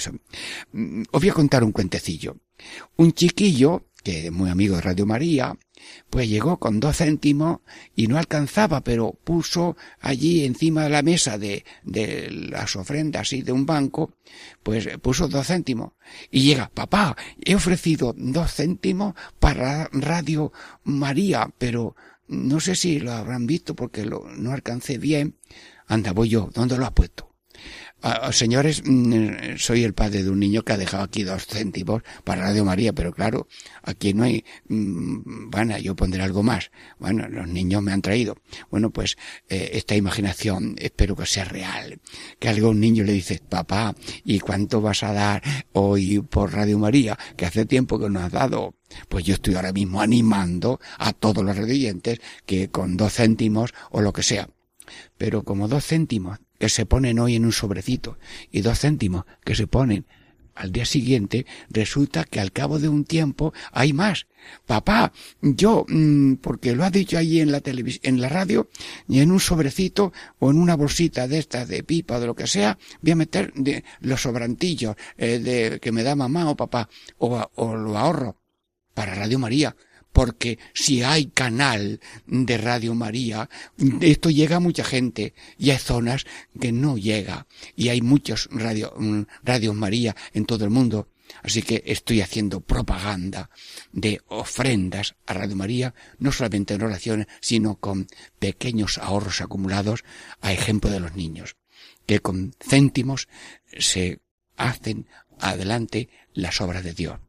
Mm, 0.71 1.03
os 1.11 1.21
voy 1.21 1.29
a 1.29 1.33
contar 1.33 1.63
un 1.63 1.71
cuentecillo. 1.71 2.37
Un 2.97 3.13
chiquillo, 3.13 3.85
que 4.03 4.27
es 4.27 4.31
muy 4.31 4.49
amigo 4.49 4.75
de 4.75 4.81
Radio 4.81 5.05
María, 5.05 5.57
pues 6.09 6.27
llegó 6.27 6.57
con 6.57 6.79
dos 6.79 6.97
céntimos 6.97 7.59
y 7.95 8.07
no 8.07 8.17
alcanzaba, 8.17 8.81
pero 8.81 9.17
puso 9.23 9.77
allí 9.99 10.43
encima 10.45 10.83
de 10.83 10.89
la 10.89 11.01
mesa 11.01 11.37
de, 11.37 11.63
de 11.83 12.29
las 12.29 12.75
ofrendas 12.75 13.33
y 13.33 13.41
de 13.41 13.51
un 13.51 13.65
banco, 13.65 14.13
pues 14.63 14.87
puso 15.01 15.27
dos 15.27 15.47
céntimos. 15.47 15.93
Y 16.31 16.41
llega, 16.41 16.69
papá, 16.73 17.15
he 17.43 17.55
ofrecido 17.55 18.13
dos 18.17 18.53
céntimos 18.53 19.13
para 19.39 19.89
Radio 19.91 20.51
María, 20.83 21.49
pero 21.57 21.95
no 22.29 22.59
sé 22.59 22.75
si 22.75 22.99
lo 22.99 23.11
habrán 23.11 23.47
visto 23.47 23.75
porque 23.75 24.05
lo, 24.05 24.25
no 24.37 24.51
alcancé 24.51 24.97
bien. 24.97 25.35
Anda, 25.87 26.13
voy 26.13 26.29
yo. 26.29 26.49
¿Dónde 26.53 26.77
lo 26.77 26.85
ha 26.85 26.93
puesto? 26.93 27.28
Señores, 28.31 28.81
mm, 28.85 29.57
soy 29.57 29.83
el 29.83 29.93
padre 29.93 30.23
de 30.23 30.29
un 30.29 30.39
niño 30.39 30.63
que 30.63 30.71
ha 30.71 30.77
dejado 30.77 31.03
aquí 31.03 31.23
dos 31.23 31.45
céntimos 31.45 32.01
para 32.23 32.43
Radio 32.43 32.63
María, 32.63 32.93
pero 32.93 33.11
claro, 33.11 33.47
aquí 33.83 34.13
no 34.13 34.23
hay, 34.23 34.45
mm, 34.69 35.49
bueno, 35.49 35.77
yo 35.79 35.95
pondré 35.95 36.23
algo 36.23 36.41
más. 36.41 36.71
Bueno, 36.97 37.27
los 37.27 37.47
niños 37.47 37.83
me 37.83 37.91
han 37.91 38.01
traído. 38.01 38.37
Bueno, 38.71 38.89
pues 38.89 39.17
eh, 39.49 39.71
esta 39.73 39.95
imaginación 39.95 40.75
espero 40.79 41.15
que 41.15 41.25
sea 41.25 41.43
real. 41.43 41.99
Que 42.39 42.47
algún 42.47 42.79
niño 42.79 43.03
le 43.03 43.11
dice, 43.11 43.41
papá, 43.47 43.93
¿y 44.23 44.39
cuánto 44.39 44.79
vas 44.79 45.03
a 45.03 45.11
dar 45.11 45.41
hoy 45.73 46.19
por 46.19 46.53
Radio 46.53 46.79
María? 46.79 47.17
Que 47.35 47.45
hace 47.45 47.65
tiempo 47.65 47.99
que 47.99 48.09
no 48.09 48.21
has 48.21 48.31
dado. 48.31 48.75
Pues 49.09 49.25
yo 49.25 49.33
estoy 49.33 49.55
ahora 49.55 49.73
mismo 49.73 50.01
animando 50.01 50.79
a 50.97 51.11
todos 51.11 51.43
los 51.43 51.57
radiantes 51.57 52.19
que 52.45 52.69
con 52.69 52.95
dos 52.95 53.13
céntimos 53.15 53.73
o 53.91 54.01
lo 54.01 54.13
que 54.13 54.23
sea. 54.23 54.49
Pero 55.17 55.43
como 55.43 55.67
dos 55.67 55.85
céntimos 55.85 56.39
que 56.59 56.69
se 56.69 56.85
ponen 56.85 57.17
hoy 57.17 57.35
en 57.35 57.45
un 57.45 57.51
sobrecito 57.51 58.19
y 58.51 58.61
dos 58.61 58.79
céntimos 58.79 59.25
que 59.43 59.55
se 59.55 59.65
ponen 59.65 60.05
al 60.59 60.73
día 60.73 60.85
siguiente, 60.85 61.45
resulta 61.69 62.25
que 62.25 62.41
al 62.41 62.51
cabo 62.51 62.79
de 62.79 62.89
un 62.89 63.05
tiempo 63.05 63.53
hay 63.71 63.93
más. 63.93 64.27
Papá, 64.65 65.13
yo, 65.41 65.85
mm, 65.87 66.35
porque 66.35 66.75
lo 66.75 66.83
ha 66.83 66.89
dicho 66.89 67.17
allí 67.17 67.39
en 67.39 67.53
la 67.53 67.61
televisión, 67.61 68.01
en 68.03 68.21
la 68.21 68.27
radio, 68.27 68.69
y 69.07 69.21
en 69.21 69.31
un 69.31 69.39
sobrecito 69.39 70.11
o 70.39 70.51
en 70.51 70.57
una 70.57 70.75
bolsita 70.75 71.29
de 71.29 71.39
estas 71.39 71.69
de 71.69 71.83
pipa 71.83 72.17
o 72.17 72.19
de 72.19 72.27
lo 72.27 72.35
que 72.35 72.45
sea, 72.45 72.77
voy 73.01 73.11
a 73.11 73.15
meter 73.15 73.53
de 73.53 73.85
los 74.01 74.21
sobrantillos 74.21 74.97
eh, 75.17 75.39
de 75.39 75.79
que 75.79 75.93
me 75.93 76.03
da 76.03 76.15
mamá 76.15 76.49
o 76.49 76.57
papá, 76.57 76.89
o, 77.19 77.41
o 77.55 77.75
lo 77.75 77.97
ahorro 77.97 78.35
para 78.93 79.15
Radio 79.15 79.39
María 79.39 79.73
porque 80.11 80.59
si 80.73 81.03
hay 81.03 81.27
canal 81.27 81.99
de 82.25 82.57
Radio 82.57 82.95
María, 82.95 83.49
esto 84.01 84.29
llega 84.29 84.57
a 84.57 84.61
mucha 84.61 84.83
gente 84.83 85.33
y 85.57 85.69
hay 85.69 85.77
zonas 85.77 86.25
que 86.59 86.71
no 86.71 86.97
llega 86.97 87.47
y 87.75 87.89
hay 87.89 88.01
muchos 88.01 88.49
radio, 88.51 88.93
mm, 88.97 89.23
radios 89.43 89.75
María 89.75 90.15
en 90.33 90.45
todo 90.45 90.65
el 90.65 90.71
mundo. 90.71 91.09
Así 91.43 91.61
que 91.61 91.83
estoy 91.85 92.21
haciendo 92.21 92.61
propaganda 92.61 93.49
de 93.91 94.21
ofrendas 94.27 95.15
a 95.27 95.33
Radio 95.33 95.55
María, 95.55 95.93
no 96.17 96.31
solamente 96.31 96.73
en 96.73 96.81
oraciones, 96.81 97.27
sino 97.39 97.75
con 97.75 98.07
pequeños 98.39 98.97
ahorros 98.97 99.41
acumulados, 99.41 100.03
a 100.41 100.51
ejemplo 100.51 100.89
de 100.89 100.99
los 100.99 101.15
niños, 101.15 101.55
que 102.07 102.19
con 102.19 102.53
céntimos 102.59 103.27
se 103.77 104.21
hacen 104.57 105.07
adelante 105.39 106.09
las 106.33 106.61
obras 106.61 106.83
de 106.83 106.93
Dios. 106.93 107.19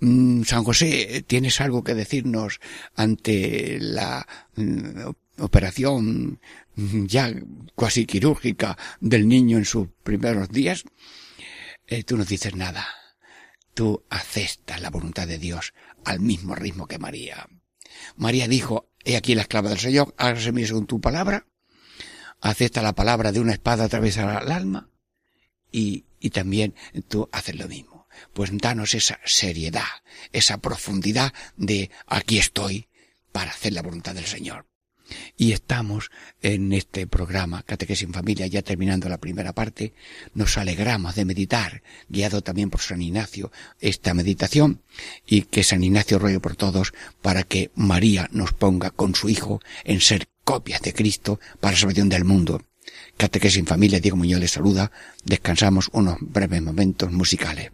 Mm, 0.00 0.42
San 0.44 0.62
José, 0.64 1.24
¿tienes 1.26 1.60
algo 1.60 1.82
que 1.82 1.94
decirnos 1.94 2.60
ante 2.94 3.78
la 3.80 4.26
mm, 4.54 5.10
operación 5.38 6.40
mm, 6.76 7.06
ya 7.06 7.32
casi 7.76 8.06
quirúrgica 8.06 8.78
del 9.00 9.26
niño 9.26 9.58
en 9.58 9.64
sus 9.64 9.88
primeros 10.04 10.50
días? 10.50 10.84
Eh, 11.86 12.04
tú 12.04 12.16
no 12.16 12.24
dices 12.24 12.54
nada. 12.54 12.86
Tú 13.74 14.04
aceptas 14.10 14.80
la 14.80 14.90
voluntad 14.90 15.26
de 15.26 15.38
Dios 15.38 15.74
al 16.04 16.20
mismo 16.20 16.54
ritmo 16.54 16.86
que 16.86 16.98
María. 16.98 17.48
María 18.16 18.46
dijo, 18.46 18.90
he 19.04 19.16
aquí 19.16 19.34
la 19.34 19.42
esclava 19.42 19.70
del 19.70 19.78
Señor, 19.78 20.14
hágase 20.16 20.52
mi 20.52 20.64
según 20.64 20.86
tu 20.86 21.00
palabra. 21.00 21.46
Acepta 22.40 22.82
la 22.82 22.94
palabra 22.94 23.32
de 23.32 23.40
una 23.40 23.52
espada 23.52 23.84
atravesada 23.84 24.38
al 24.38 24.52
alma. 24.52 24.90
Y, 25.72 26.04
y 26.20 26.30
también 26.30 26.74
tú 27.08 27.28
haces 27.32 27.56
lo 27.56 27.68
mismo 27.68 27.97
pues 28.32 28.50
danos 28.52 28.94
esa 28.94 29.18
seriedad, 29.24 29.88
esa 30.32 30.58
profundidad 30.58 31.32
de 31.56 31.90
aquí 32.06 32.38
estoy 32.38 32.88
para 33.32 33.50
hacer 33.50 33.72
la 33.72 33.82
voluntad 33.82 34.14
del 34.14 34.26
Señor. 34.26 34.66
Y 35.36 35.52
estamos 35.52 36.10
en 36.42 36.72
este 36.72 37.06
programa 37.06 37.62
Catequesis 37.62 38.04
en 38.04 38.12
Familia, 38.12 38.46
ya 38.46 38.62
terminando 38.62 39.08
la 39.08 39.18
primera 39.18 39.52
parte, 39.52 39.94
nos 40.34 40.58
alegramos 40.58 41.14
de 41.14 41.24
meditar, 41.24 41.82
guiado 42.08 42.42
también 42.42 42.70
por 42.70 42.80
San 42.80 43.00
Ignacio, 43.00 43.50
esta 43.80 44.14
meditación, 44.14 44.82
y 45.26 45.42
que 45.42 45.64
San 45.64 45.82
Ignacio 45.82 46.18
ruegue 46.18 46.40
por 46.40 46.56
todos 46.56 46.92
para 47.22 47.42
que 47.42 47.70
María 47.74 48.28
nos 48.32 48.52
ponga 48.52 48.90
con 48.90 49.14
su 49.14 49.28
Hijo 49.28 49.60
en 49.84 50.00
ser 50.00 50.28
copias 50.44 50.82
de 50.82 50.92
Cristo 50.92 51.40
para 51.60 51.72
la 51.72 51.78
salvación 51.78 52.08
del 52.08 52.24
mundo. 52.24 52.62
Catequesis 53.16 53.58
en 53.58 53.66
Familia, 53.66 54.00
Diego 54.00 54.16
Muñoz 54.16 54.40
les 54.40 54.52
saluda, 54.52 54.90
descansamos 55.24 55.88
unos 55.92 56.18
breves 56.20 56.62
momentos 56.62 57.12
musicales. 57.12 57.70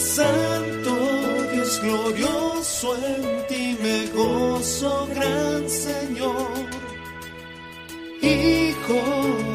santo, 0.00 0.96
Dios 1.52 1.80
glorioso, 1.82 2.96
en 2.96 3.46
ti 3.48 3.76
me 3.82 4.06
gozo, 4.08 5.06
gran 5.14 5.68
Señor, 5.68 6.66
Hijo. 8.22 9.49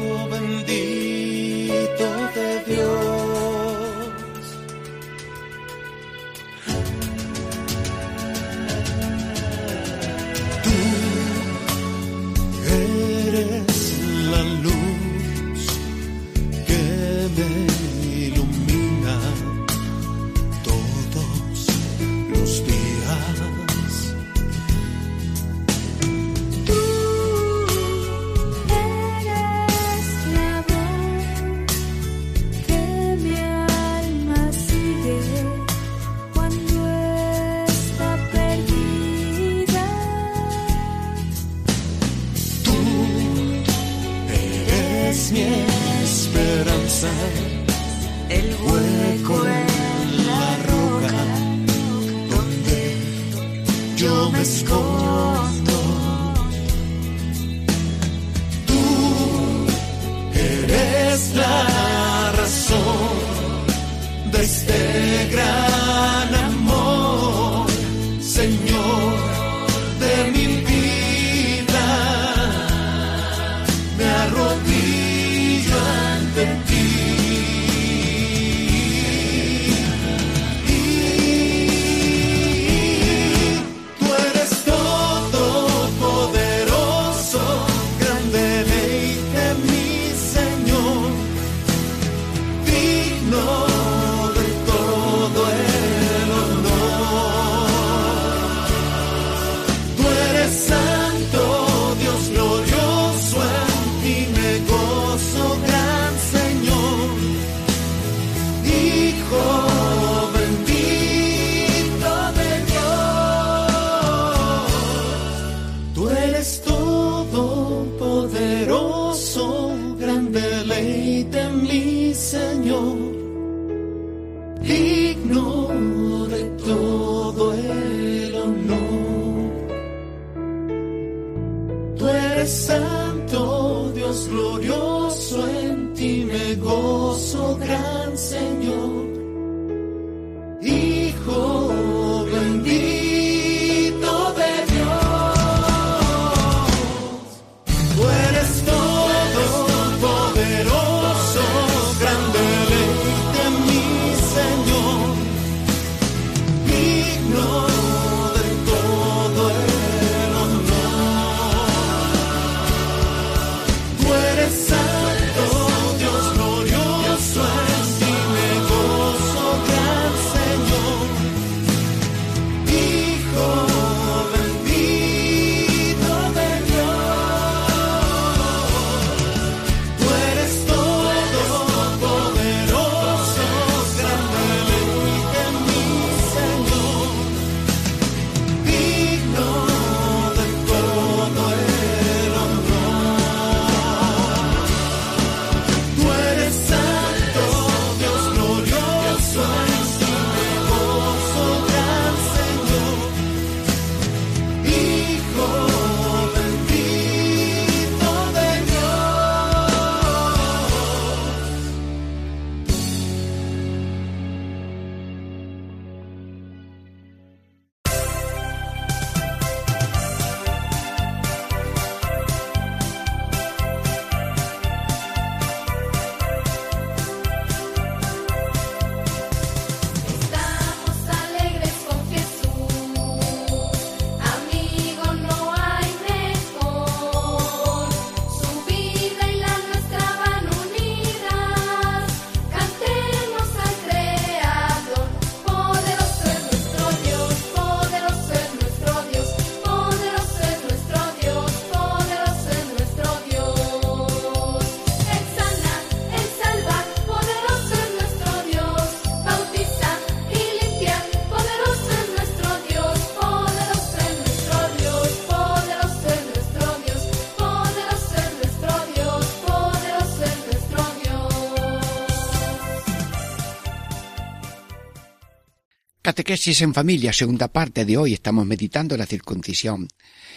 Catequesis 276.26 276.62
en 276.62 276.74
Familia, 276.74 277.12
segunda 277.12 277.46
parte 277.46 277.84
de 277.84 277.96
hoy, 277.96 278.12
estamos 278.12 278.44
meditando 278.44 278.96
la 278.96 279.06
circuncisión. 279.06 279.86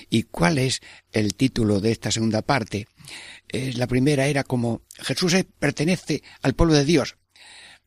¿Y 0.08 0.21
cuál 0.21 0.60
es 0.60 0.82
el 1.12 1.34
título 1.34 1.82
de 1.82 1.91
esta 1.91 2.12
segunda 2.12 2.43
parte? 2.43 2.88
Eh, 3.47 3.73
la 3.75 3.88
primera 3.88 4.28
era 4.28 4.43
como 4.43 4.84
Jesús 4.99 5.36
pertenece 5.58 6.21
al 6.43 6.54
pueblo 6.54 6.75
de 6.75 6.86
Dios, 6.86 7.17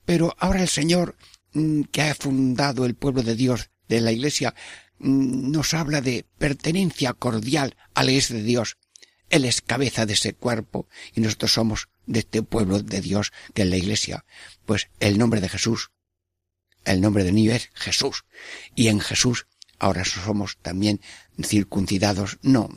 pero 0.04 0.34
ahora 0.40 0.62
el 0.62 0.68
Señor 0.68 1.16
mm, 1.52 1.82
que 1.92 2.02
ha 2.02 2.14
fundado 2.16 2.86
el 2.86 2.96
pueblo 2.96 3.22
de 3.22 3.36
Dios 3.36 3.70
de 3.86 4.00
la 4.00 4.10
Iglesia 4.10 4.52
mm, 4.98 5.52
nos 5.52 5.72
habla 5.72 6.00
de 6.00 6.26
pertenencia 6.38 7.12
cordial 7.12 7.76
a 7.94 8.02
la 8.02 8.10
Iglesia 8.10 8.34
de 8.34 8.42
Dios. 8.42 8.78
Él 9.30 9.44
es 9.44 9.60
cabeza 9.60 10.06
de 10.06 10.14
ese 10.14 10.34
cuerpo 10.34 10.88
y 11.14 11.20
nosotros 11.20 11.52
somos 11.52 11.88
de 12.06 12.18
este 12.18 12.42
pueblo 12.42 12.82
de 12.82 13.00
Dios 13.00 13.32
que 13.54 13.62
es 13.62 13.68
la 13.68 13.76
Iglesia. 13.76 14.24
Pues 14.66 14.88
el 14.98 15.18
nombre 15.18 15.40
de 15.40 15.48
Jesús 15.48 15.92
el 16.84 17.00
nombre 17.00 17.24
del 17.24 17.34
niño 17.34 17.52
es 17.52 17.70
Jesús. 17.74 18.24
Y 18.74 18.88
en 18.88 19.00
Jesús 19.00 19.46
ahora 19.78 20.04
somos 20.04 20.58
también 20.62 21.00
circuncidados, 21.42 22.38
no 22.42 22.68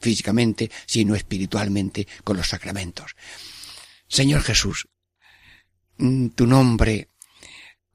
físicamente, 0.00 0.70
sino 0.86 1.14
espiritualmente 1.14 2.06
con 2.24 2.36
los 2.36 2.48
sacramentos. 2.48 3.14
Señor 4.08 4.42
Jesús, 4.42 4.88
mm, 5.98 6.28
tu 6.28 6.46
nombre 6.46 7.10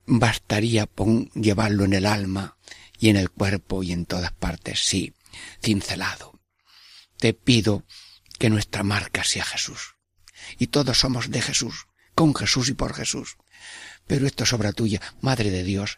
bastaría 0.05 0.89
llevarlo 1.33 1.85
en 1.85 1.93
el 1.93 2.05
alma 2.05 2.57
y 2.99 3.09
en 3.09 3.17
el 3.17 3.31
cuerpo 3.31 3.81
y 3.83 3.93
en 3.93 4.05
todas 4.05 4.31
partes, 4.33 4.79
sí, 4.79 5.13
cincelado. 5.63 6.39
Te 7.17 7.33
pido 7.33 7.85
que 8.37 8.49
nuestra 8.49 8.83
marca 8.83 9.23
sea 9.23 9.45
Jesús. 9.45 9.95
Y 10.57 10.67
todos 10.67 10.99
somos 10.99 11.31
de 11.31 11.41
Jesús, 11.41 11.87
con 12.15 12.35
Jesús 12.35 12.69
y 12.69 12.73
por 12.73 12.93
Jesús. 12.93 13.37
Pero 14.11 14.27
esto 14.27 14.43
es 14.43 14.51
obra 14.51 14.73
tuya, 14.73 15.01
Madre 15.21 15.51
de 15.51 15.63
Dios. 15.63 15.97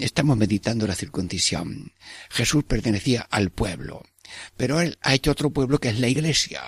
Estamos 0.00 0.36
meditando 0.36 0.86
la 0.86 0.94
circuncisión. 0.94 1.94
Jesús 2.28 2.64
pertenecía 2.64 3.22
al 3.30 3.48
pueblo, 3.48 4.02
pero 4.58 4.82
él 4.82 4.98
ha 5.00 5.14
hecho 5.14 5.30
otro 5.30 5.48
pueblo 5.48 5.78
que 5.78 5.88
es 5.88 5.98
la 5.98 6.08
iglesia. 6.08 6.60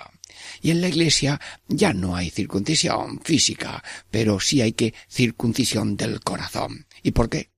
Y 0.63 0.71
en 0.71 0.81
la 0.81 0.87
iglesia 0.87 1.39
ya 1.67 1.93
no 1.93 2.15
hay 2.15 2.31
circuncisión 2.31 3.21
física, 3.23 3.83
pero 4.09 4.39
sí 4.39 4.61
hay 4.61 4.71
que 4.71 4.95
circuncisión 5.07 5.95
del 5.95 6.21
corazón. 6.21 6.87
¿Y 7.03 7.11
por 7.11 7.29
qué? 7.29 7.51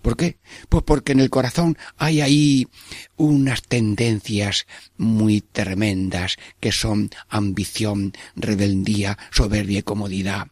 ¿Por 0.00 0.16
qué? 0.16 0.38
Pues 0.70 0.84
porque 0.84 1.12
en 1.12 1.20
el 1.20 1.28
corazón 1.28 1.76
hay 1.98 2.22
ahí 2.22 2.66
unas 3.18 3.60
tendencias 3.60 4.66
muy 4.96 5.42
tremendas 5.42 6.38
que 6.60 6.72
son 6.72 7.10
ambición, 7.28 8.14
rebeldía, 8.36 9.18
soberbia 9.32 9.80
y 9.80 9.82
comodidad. 9.82 10.48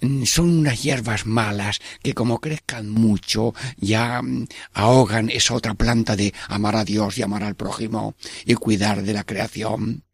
Mm, 0.00 0.24
son 0.24 0.58
unas 0.60 0.82
hierbas 0.82 1.26
malas 1.26 1.80
que 2.02 2.14
como 2.14 2.40
crezcan 2.40 2.88
mucho 2.88 3.54
ya 3.76 4.20
mm, 4.22 4.46
ahogan 4.74 5.30
esa 5.30 5.54
otra 5.54 5.74
planta 5.74 6.16
de 6.16 6.34
amar 6.48 6.76
a 6.76 6.84
Dios 6.84 7.18
y 7.18 7.22
amar 7.22 7.42
al 7.44 7.56
prójimo 7.56 8.14
y 8.44 8.54
cuidar 8.54 9.02
de 9.02 9.12
la 9.12 9.24
creación 9.24 10.04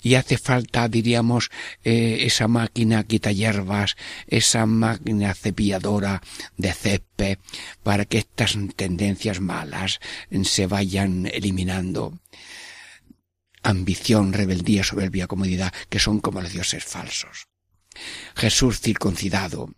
y 0.00 0.14
hace 0.14 0.38
falta, 0.38 0.88
diríamos, 0.88 1.50
eh, 1.82 2.18
esa 2.20 2.46
máquina 2.46 3.04
quita 3.04 3.32
hierbas, 3.32 3.96
esa 4.28 4.66
máquina 4.66 5.34
cepilladora 5.34 6.22
de 6.56 6.72
césped, 6.72 7.38
para 7.82 8.04
que 8.04 8.18
estas 8.18 8.56
tendencias 8.76 9.40
malas 9.40 9.98
se 10.44 10.66
vayan 10.68 11.26
eliminando. 11.26 12.20
Ambición, 13.64 14.32
rebeldía, 14.32 14.84
soberbia, 14.84 15.26
comodidad, 15.26 15.72
que 15.88 15.98
son 15.98 16.20
como 16.20 16.40
los 16.40 16.52
dioses 16.52 16.84
falsos. 16.84 17.48
Jesús 18.34 18.80
circuncidado. 18.80 19.70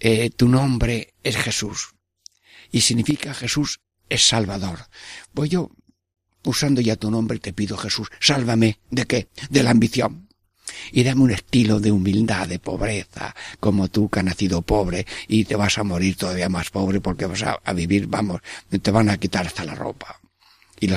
Eh, 0.00 0.30
tu 0.30 0.48
nombre 0.48 1.14
es 1.22 1.36
Jesús. 1.36 1.94
Y 2.70 2.82
significa 2.82 3.34
Jesús 3.34 3.80
es 4.08 4.22
Salvador. 4.26 4.86
Pues 5.32 5.50
yo 5.50 5.70
usando 6.44 6.80
ya 6.80 6.96
tu 6.96 7.10
nombre, 7.10 7.38
te 7.38 7.52
pido 7.52 7.76
Jesús, 7.76 8.08
sálvame 8.20 8.78
de 8.90 9.06
qué? 9.06 9.28
De 9.50 9.62
la 9.62 9.70
ambición. 9.70 10.28
Y 10.92 11.02
dame 11.02 11.22
un 11.22 11.30
estilo 11.30 11.80
de 11.80 11.92
humildad, 11.92 12.46
de 12.46 12.58
pobreza, 12.58 13.34
como 13.58 13.88
tú 13.88 14.08
que 14.08 14.20
has 14.20 14.24
nacido 14.24 14.62
pobre 14.62 15.06
y 15.26 15.44
te 15.44 15.56
vas 15.56 15.78
a 15.78 15.84
morir 15.84 16.16
todavía 16.16 16.48
más 16.48 16.70
pobre 16.70 17.00
porque 17.00 17.26
vas 17.26 17.42
a, 17.42 17.72
vivir, 17.72 18.06
vamos, 18.06 18.40
te 18.82 18.90
van 18.90 19.08
a 19.08 19.18
quitar 19.18 19.46
hasta 19.46 19.64
la 19.64 19.74
ropa. 19.74 20.20
Y 20.80 20.90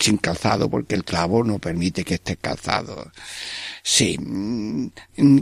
sin 0.00 0.16
calzado 0.18 0.68
porque 0.68 0.94
el 0.94 1.04
clavo 1.04 1.44
no 1.44 1.58
permite 1.58 2.04
que 2.04 2.14
estés 2.14 2.38
calzado. 2.40 3.12
Sí, 3.82 4.18
mm, 4.18 4.88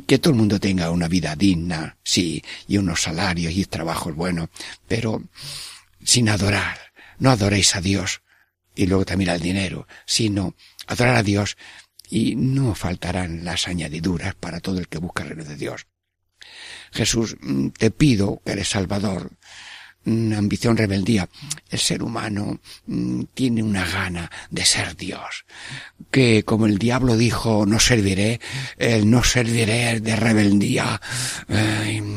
que 0.07 0.19
todo 0.19 0.33
el 0.33 0.39
mundo 0.39 0.61
tenga 0.61 0.91
una 0.91 1.09
vida 1.09 1.35
digna, 1.35 1.97
sí, 2.05 2.43
y 2.67 2.77
unos 2.77 3.03
salarios 3.03 3.53
y 3.55 3.65
trabajos 3.65 4.15
buenos, 4.15 4.49
pero 4.87 5.23
sin 6.05 6.29
adorar. 6.29 6.79
No 7.19 7.31
adoréis 7.31 7.75
a 7.75 7.81
Dios, 7.81 8.23
y 8.75 8.87
luego 8.87 9.05
también 9.05 9.31
al 9.31 9.41
dinero, 9.41 9.89
sino 10.07 10.55
adorar 10.87 11.17
a 11.17 11.23
Dios 11.23 11.57
y 12.09 12.37
no 12.37 12.75
faltarán 12.75 13.45
las 13.45 13.67
añadiduras 13.69 14.35
para 14.35 14.61
todo 14.61 14.79
el 14.79 14.89
que 14.89 14.99
busca 14.99 15.25
el 15.25 15.31
reino 15.31 15.45
de 15.45 15.57
Dios. 15.57 15.87
Jesús, 16.93 17.37
mm, 17.41 17.69
te 17.71 17.91
pido 17.91 18.41
que 18.45 18.53
eres 18.53 18.69
Salvador, 18.69 19.33
ambición, 20.37 20.77
rebeldía. 20.77 21.29
El 21.69 21.79
ser 21.79 22.03
humano 22.03 22.61
mm, 22.87 23.23
tiene 23.35 23.63
una 23.63 23.85
gana 23.85 24.31
de 24.51 24.65
ser 24.65 24.97
Dios, 24.97 25.45
que 26.11 26.45
como 26.45 26.67
el 26.67 26.79
diablo 26.79 27.17
dijo, 27.17 27.67
no 27.67 27.79
serviré, 27.81 28.41
no 29.05 29.23
serviré 29.25 30.01
de 30.01 30.17
rebeldía, 30.17 31.01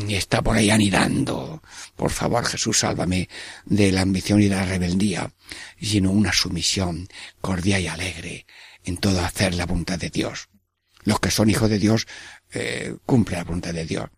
y 0.08 0.16
está 0.16 0.42
por 0.42 0.58
ahí 0.58 0.70
anidando. 0.70 1.62
Por 1.96 2.12
favor, 2.12 2.46
Jesús, 2.46 2.80
sálvame 2.80 3.30
de 3.66 3.92
la 3.92 4.02
ambición 4.02 4.42
y 4.42 4.48
de 4.48 4.56
la 4.56 4.66
rebeldía 4.66 5.32
sino 5.80 6.12
una 6.12 6.34
sumisión 6.34 7.08
cordial 7.40 7.82
y 7.82 7.88
alegre 7.88 8.46
en 8.84 8.98
todo 8.98 9.22
hacer 9.22 9.54
la 9.56 9.66
voluntad 9.66 10.00
de 10.00 10.10
Dios. 10.10 10.50
Los 11.04 11.20
que 11.20 11.32
son 11.32 11.50
hijos 11.50 11.70
de 11.70 11.80
Dios 11.80 12.08
eh, 12.52 12.96
cumplen 13.06 13.40
la 13.40 13.46
voluntad 13.46 13.74
de 13.74 13.86
Dios. 13.86 14.10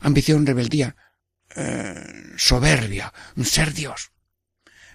Ambición, 0.00 0.46
rebeldía, 0.46 0.96
eh, 1.56 2.34
soberbia, 2.36 3.12
ser 3.42 3.72
Dios. 3.72 4.10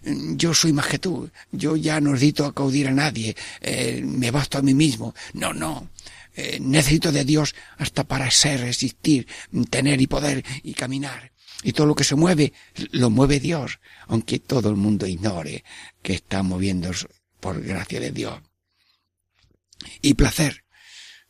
Yo 0.03 0.53
soy 0.53 0.71
más 0.71 0.87
que 0.87 0.99
tú, 0.99 1.29
yo 1.51 1.75
ya 1.75 1.99
no 1.99 2.11
necesito 2.11 2.45
acaudir 2.45 2.87
a 2.87 2.91
nadie, 2.91 3.35
eh, 3.61 4.03
me 4.05 4.29
basto 4.29 4.59
a 4.59 4.61
mí 4.61 4.75
mismo. 4.75 5.15
No, 5.33 5.51
no, 5.53 5.89
eh, 6.35 6.59
necesito 6.61 7.11
de 7.11 7.25
Dios 7.25 7.55
hasta 7.77 8.03
para 8.03 8.29
ser, 8.29 8.61
existir, 8.63 9.27
tener 9.69 9.99
y 10.01 10.07
poder 10.07 10.45
y 10.61 10.73
caminar. 10.73 11.31
Y 11.63 11.71
todo 11.71 11.87
lo 11.87 11.95
que 11.95 12.03
se 12.03 12.15
mueve, 12.15 12.53
lo 12.91 13.09
mueve 13.09 13.39
Dios, 13.39 13.79
aunque 14.07 14.39
todo 14.39 14.69
el 14.69 14.75
mundo 14.75 15.07
ignore 15.07 15.63
que 16.03 16.13
está 16.13 16.43
moviendo 16.43 16.91
por 17.39 17.63
gracia 17.63 17.99
de 17.99 18.11
Dios. 18.11 18.39
Y 20.01 20.13
placer, 20.13 20.65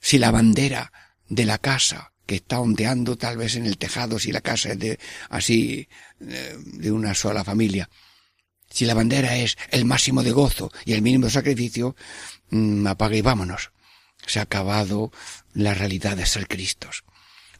si 0.01 0.17
la 0.17 0.31
bandera 0.31 0.91
de 1.29 1.45
la 1.45 1.57
casa 1.57 2.13
que 2.25 2.35
está 2.35 2.59
ondeando 2.59 3.17
tal 3.17 3.37
vez 3.37 3.55
en 3.55 3.65
el 3.65 3.77
tejado, 3.77 4.19
si 4.19 4.31
la 4.31 4.41
casa 4.41 4.71
es 4.71 4.79
de 4.79 4.99
así 5.29 5.87
eh, 6.21 6.57
de 6.57 6.91
una 6.91 7.13
sola 7.13 7.43
familia, 7.43 7.89
si 8.69 8.85
la 8.85 8.93
bandera 8.93 9.37
es 9.37 9.57
el 9.71 9.85
máximo 9.85 10.23
de 10.23 10.31
gozo 10.31 10.71
y 10.85 10.93
el 10.93 11.01
mínimo 11.01 11.25
de 11.25 11.31
sacrificio, 11.31 11.95
mm, 12.49 12.87
apague 12.87 13.17
y 13.17 13.21
vámonos. 13.21 13.71
Se 14.25 14.39
ha 14.39 14.43
acabado 14.43 15.11
la 15.53 15.73
realidad 15.73 16.17
de 16.17 16.25
ser 16.25 16.47
Cristos. 16.47 17.03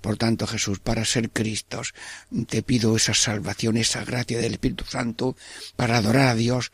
Por 0.06 0.18
tanto, 0.18 0.46
Jesús, 0.46 0.78
para 0.78 1.04
ser 1.04 1.32
Cristos, 1.32 1.96
te 2.48 2.62
pido 2.62 2.96
esa 2.96 3.16
salvación, 3.16 3.76
esa 3.76 4.06
gracia 4.06 4.38
del 4.38 4.54
Espíritu 4.54 4.86
Santo 4.86 5.36
para 5.76 5.98
adorar 5.98 6.28
a 6.28 6.36
Dios 6.36 6.72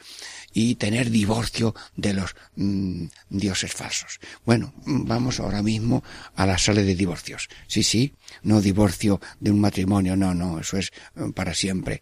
y 0.51 0.75
tener 0.75 1.09
divorcio 1.09 1.73
de 1.95 2.13
los 2.13 2.35
mm, 2.57 3.05
dioses 3.29 3.71
falsos. 3.71 4.19
Bueno, 4.45 4.73
vamos 4.85 5.39
ahora 5.39 5.63
mismo 5.63 6.03
a 6.35 6.45
la 6.45 6.57
sala 6.57 6.81
de 6.81 6.93
divorcios. 6.93 7.47
Sí, 7.67 7.83
sí, 7.83 8.15
no 8.43 8.59
divorcio 8.59 9.21
de 9.39 9.51
un 9.51 9.61
matrimonio, 9.61 10.17
no, 10.17 10.33
no, 10.33 10.59
eso 10.59 10.75
es 10.75 10.91
eh, 11.15 11.31
para 11.33 11.53
siempre. 11.53 12.01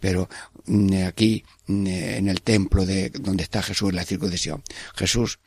Pero 0.00 0.28
mm, 0.66 1.04
aquí, 1.06 1.44
mm, 1.68 1.86
en 1.86 2.28
el 2.28 2.42
templo 2.42 2.84
de 2.84 3.10
donde 3.10 3.44
está 3.44 3.62
Jesús 3.62 3.90
en 3.90 3.94
la 3.94 4.04
circuncisión, 4.04 4.64
Jesús, 4.96 5.38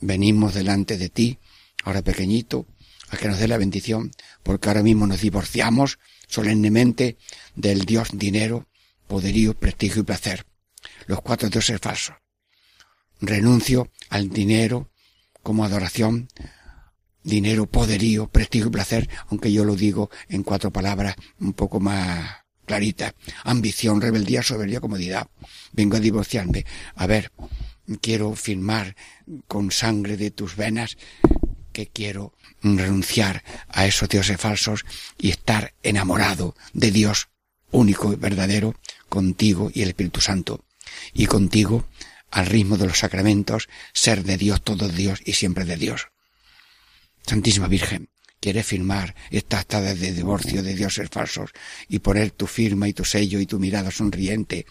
venimos 0.00 0.52
delante 0.52 0.98
de 0.98 1.10
ti, 1.10 1.38
ahora 1.84 2.02
pequeñito, 2.02 2.66
a 3.10 3.16
que 3.16 3.28
nos 3.28 3.38
dé 3.38 3.48
la 3.48 3.58
bendición, 3.58 4.10
porque 4.44 4.68
ahora 4.68 4.84
mismo 4.84 5.08
nos 5.08 5.22
divorciamos 5.22 5.98
solemnemente 6.28 7.16
del 7.56 7.84
Dios 7.84 8.10
dinero, 8.12 8.68
poderío, 9.08 9.54
prestigio 9.54 10.02
y 10.02 10.04
placer. 10.04 10.46
Los 11.06 11.20
cuatro 11.22 11.48
dioses 11.48 11.80
falsos. 11.80 12.14
Renuncio 13.20 13.90
al 14.10 14.28
dinero 14.28 14.90
como 15.42 15.64
adoración, 15.64 16.28
dinero, 17.22 17.66
poderío, 17.66 18.28
prestigio 18.28 18.68
y 18.68 18.72
placer, 18.72 19.08
aunque 19.28 19.50
yo 19.50 19.64
lo 19.64 19.74
digo 19.74 20.10
en 20.28 20.42
cuatro 20.42 20.70
palabras 20.70 21.16
un 21.40 21.54
poco 21.54 21.80
más 21.80 22.44
claritas. 22.66 23.14
Ambición, 23.44 24.00
rebeldía, 24.00 24.42
soberbia, 24.42 24.80
comodidad. 24.80 25.28
Vengo 25.72 25.96
a 25.96 26.00
divorciarme. 26.00 26.66
A 26.94 27.06
ver, 27.06 27.32
quiero 28.00 28.34
firmar 28.34 28.94
con 29.48 29.70
sangre 29.70 30.16
de 30.16 30.30
tus 30.30 30.56
venas 30.56 30.96
que 31.74 31.88
quiero 31.88 32.32
renunciar 32.62 33.44
a 33.68 33.84
esos 33.84 34.08
dioses 34.08 34.40
falsos 34.40 34.86
y 35.18 35.28
estar 35.28 35.74
enamorado 35.82 36.56
de 36.72 36.90
Dios 36.90 37.28
único 37.70 38.12
y 38.12 38.16
verdadero, 38.16 38.74
contigo 39.08 39.70
y 39.74 39.82
el 39.82 39.88
Espíritu 39.88 40.20
Santo, 40.20 40.64
y 41.12 41.26
contigo, 41.26 41.86
al 42.30 42.46
ritmo 42.46 42.78
de 42.78 42.86
los 42.86 43.00
sacramentos, 43.00 43.68
ser 43.92 44.24
de 44.24 44.38
Dios, 44.38 44.62
todo 44.62 44.88
Dios 44.88 45.20
y 45.24 45.34
siempre 45.34 45.64
de 45.64 45.76
Dios. 45.76 46.08
Santísima 47.26 47.68
Virgen, 47.68 48.08
quieres 48.40 48.66
firmar 48.66 49.14
esta 49.30 49.58
acta 49.58 49.80
de 49.80 50.12
divorcio 50.12 50.62
de 50.62 50.74
dioses 50.74 51.08
falsos 51.10 51.50
y 51.88 51.98
poner 51.98 52.30
tu 52.30 52.46
firma 52.46 52.88
y 52.88 52.92
tu 52.92 53.04
sello 53.04 53.40
y 53.40 53.46
tu 53.46 53.58
mirada 53.58 53.90
sonriente 53.90 54.66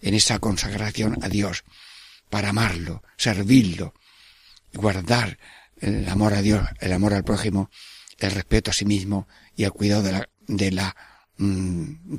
en 0.00 0.14
esa 0.14 0.38
consagración 0.38 1.18
a 1.22 1.28
Dios 1.28 1.64
para 2.30 2.50
amarlo, 2.50 3.02
servirlo, 3.16 3.94
guardar 4.72 5.38
el 5.80 6.08
amor 6.08 6.34
a 6.34 6.42
Dios, 6.42 6.66
el 6.80 6.92
amor 6.92 7.14
al 7.14 7.24
prójimo, 7.24 7.70
el 8.18 8.30
respeto 8.30 8.70
a 8.70 8.74
sí 8.74 8.84
mismo 8.84 9.28
y 9.56 9.64
el 9.64 9.72
cuidado 9.72 10.02
de 10.02 10.12
la, 10.12 10.28
de 10.46 10.70
la, 10.70 10.96
mm, 11.36 12.16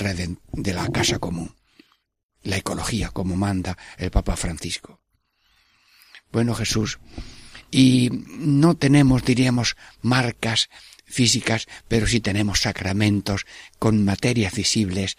de 0.54 0.74
la 0.74 0.88
casa 0.90 1.20
común, 1.20 1.56
la 2.44 2.58
ecología 2.58 3.10
como 3.10 3.36
manda 3.36 3.78
el 3.98 4.12
Papa 4.12 4.36
Francisco. 4.36 5.02
Bueno, 6.32 6.54
Jesús, 6.54 7.00
y 7.72 8.10
no 8.12 8.76
tenemos, 8.76 9.24
diríamos, 9.24 9.76
marcas 10.02 10.70
físicas, 11.06 11.68
pero 11.88 12.08
sí 12.08 12.20
tenemos 12.20 12.62
sacramentos 12.62 13.46
con 13.80 14.04
materias 14.04 14.54
visibles 14.54 15.18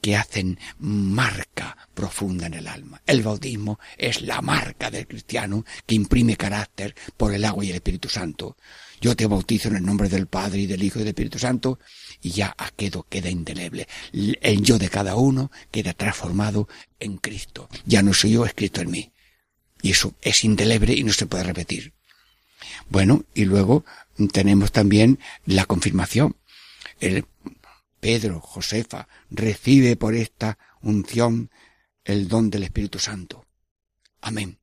que 0.00 0.16
hacen 0.16 0.58
marca 0.78 1.76
profunda 1.94 2.46
en 2.46 2.54
el 2.54 2.66
alma. 2.66 3.00
El 3.06 3.22
bautismo 3.22 3.78
es 3.96 4.22
la 4.22 4.40
marca 4.40 4.90
del 4.90 5.06
cristiano 5.06 5.64
que 5.86 5.94
imprime 5.94 6.36
carácter 6.36 6.94
por 7.16 7.34
el 7.34 7.44
agua 7.44 7.64
y 7.64 7.70
el 7.70 7.76
Espíritu 7.76 8.08
Santo. 8.08 8.56
Yo 9.00 9.14
te 9.14 9.26
bautizo 9.26 9.68
en 9.68 9.76
el 9.76 9.84
nombre 9.84 10.08
del 10.08 10.26
Padre 10.26 10.60
y 10.60 10.66
del 10.66 10.82
Hijo 10.82 10.98
y 10.98 11.00
del 11.00 11.08
Espíritu 11.08 11.38
Santo 11.38 11.78
y 12.22 12.30
ya 12.30 12.54
aquello 12.56 13.06
queda 13.08 13.28
indeleble. 13.28 13.86
El 14.12 14.62
yo 14.62 14.78
de 14.78 14.88
cada 14.88 15.16
uno 15.16 15.50
queda 15.70 15.92
transformado 15.92 16.68
en 16.98 17.18
Cristo. 17.18 17.68
Ya 17.84 18.02
no 18.02 18.14
soy 18.14 18.32
yo, 18.32 18.46
es 18.46 18.54
Cristo 18.54 18.80
en 18.80 18.90
mí. 18.90 19.12
Y 19.82 19.90
eso 19.90 20.14
es 20.22 20.44
indeleble 20.44 20.94
y 20.94 21.04
no 21.04 21.12
se 21.12 21.26
puede 21.26 21.44
repetir. 21.44 21.92
Bueno, 22.88 23.24
y 23.34 23.44
luego 23.44 23.84
tenemos 24.32 24.72
también 24.72 25.18
la 25.44 25.66
confirmación. 25.66 26.36
El 27.00 27.26
Pedro, 28.06 28.38
Josefa, 28.40 29.08
recibe 29.30 29.96
por 29.96 30.14
esta 30.14 30.58
unción 30.80 31.50
el 32.04 32.28
don 32.28 32.50
del 32.50 32.62
Espíritu 32.62 33.00
Santo. 33.00 33.44
Amén. 34.20 34.60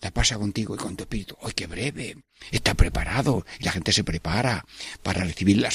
La 0.00 0.10
pasa 0.10 0.36
contigo 0.36 0.74
y 0.74 0.78
con 0.78 0.96
tu 0.96 1.04
espíritu. 1.04 1.36
¡Ay, 1.42 1.52
qué 1.54 1.68
breve! 1.68 2.24
Está 2.50 2.74
preparado. 2.74 3.46
Y 3.60 3.64
la 3.66 3.70
gente 3.70 3.92
se 3.92 4.02
prepara 4.02 4.64
para 5.04 5.22
recibir 5.22 5.58
la, 5.58 5.70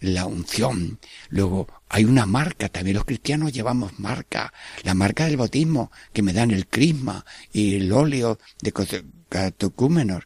la 0.00 0.26
unción. 0.26 0.98
Luego, 1.28 1.68
hay 1.88 2.04
una 2.06 2.26
marca. 2.26 2.68
También 2.68 2.96
los 2.96 3.04
cristianos 3.04 3.52
llevamos 3.52 4.00
marca. 4.00 4.52
La 4.82 4.94
marca 4.94 5.26
del 5.26 5.36
bautismo, 5.36 5.92
que 6.12 6.22
me 6.22 6.32
dan 6.32 6.50
el 6.50 6.66
crisma 6.66 7.24
y 7.52 7.76
el 7.76 7.92
óleo 7.92 8.40
de 8.60 8.72
cate- 8.74 9.04
catecúmenos. 9.28 10.24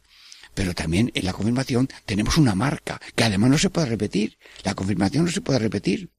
Pero 0.55 0.73
también 0.73 1.11
en 1.13 1.25
la 1.25 1.33
confirmación 1.33 1.89
tenemos 2.05 2.37
una 2.37 2.55
marca, 2.55 2.99
que 3.13 3.23
además 3.23 3.51
no 3.51 3.57
se 3.59 3.69
puede 3.69 3.87
repetir. 3.87 4.39
La 4.63 4.73
confirmación 4.73 5.25
no 5.25 5.31
se 5.31 5.41
puede 5.41 5.59
repetir. 5.59 6.09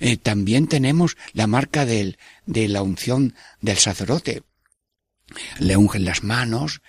Eh, 0.00 0.16
también 0.16 0.66
tenemos 0.66 1.16
la 1.32 1.46
marca 1.46 1.86
del, 1.86 2.18
de 2.44 2.68
la 2.68 2.82
unción 2.82 3.34
del 3.60 3.78
sacerdote. 3.78 4.42
Le 5.58 5.76
ungen 5.76 6.04
las 6.04 6.22
manos, 6.22 6.82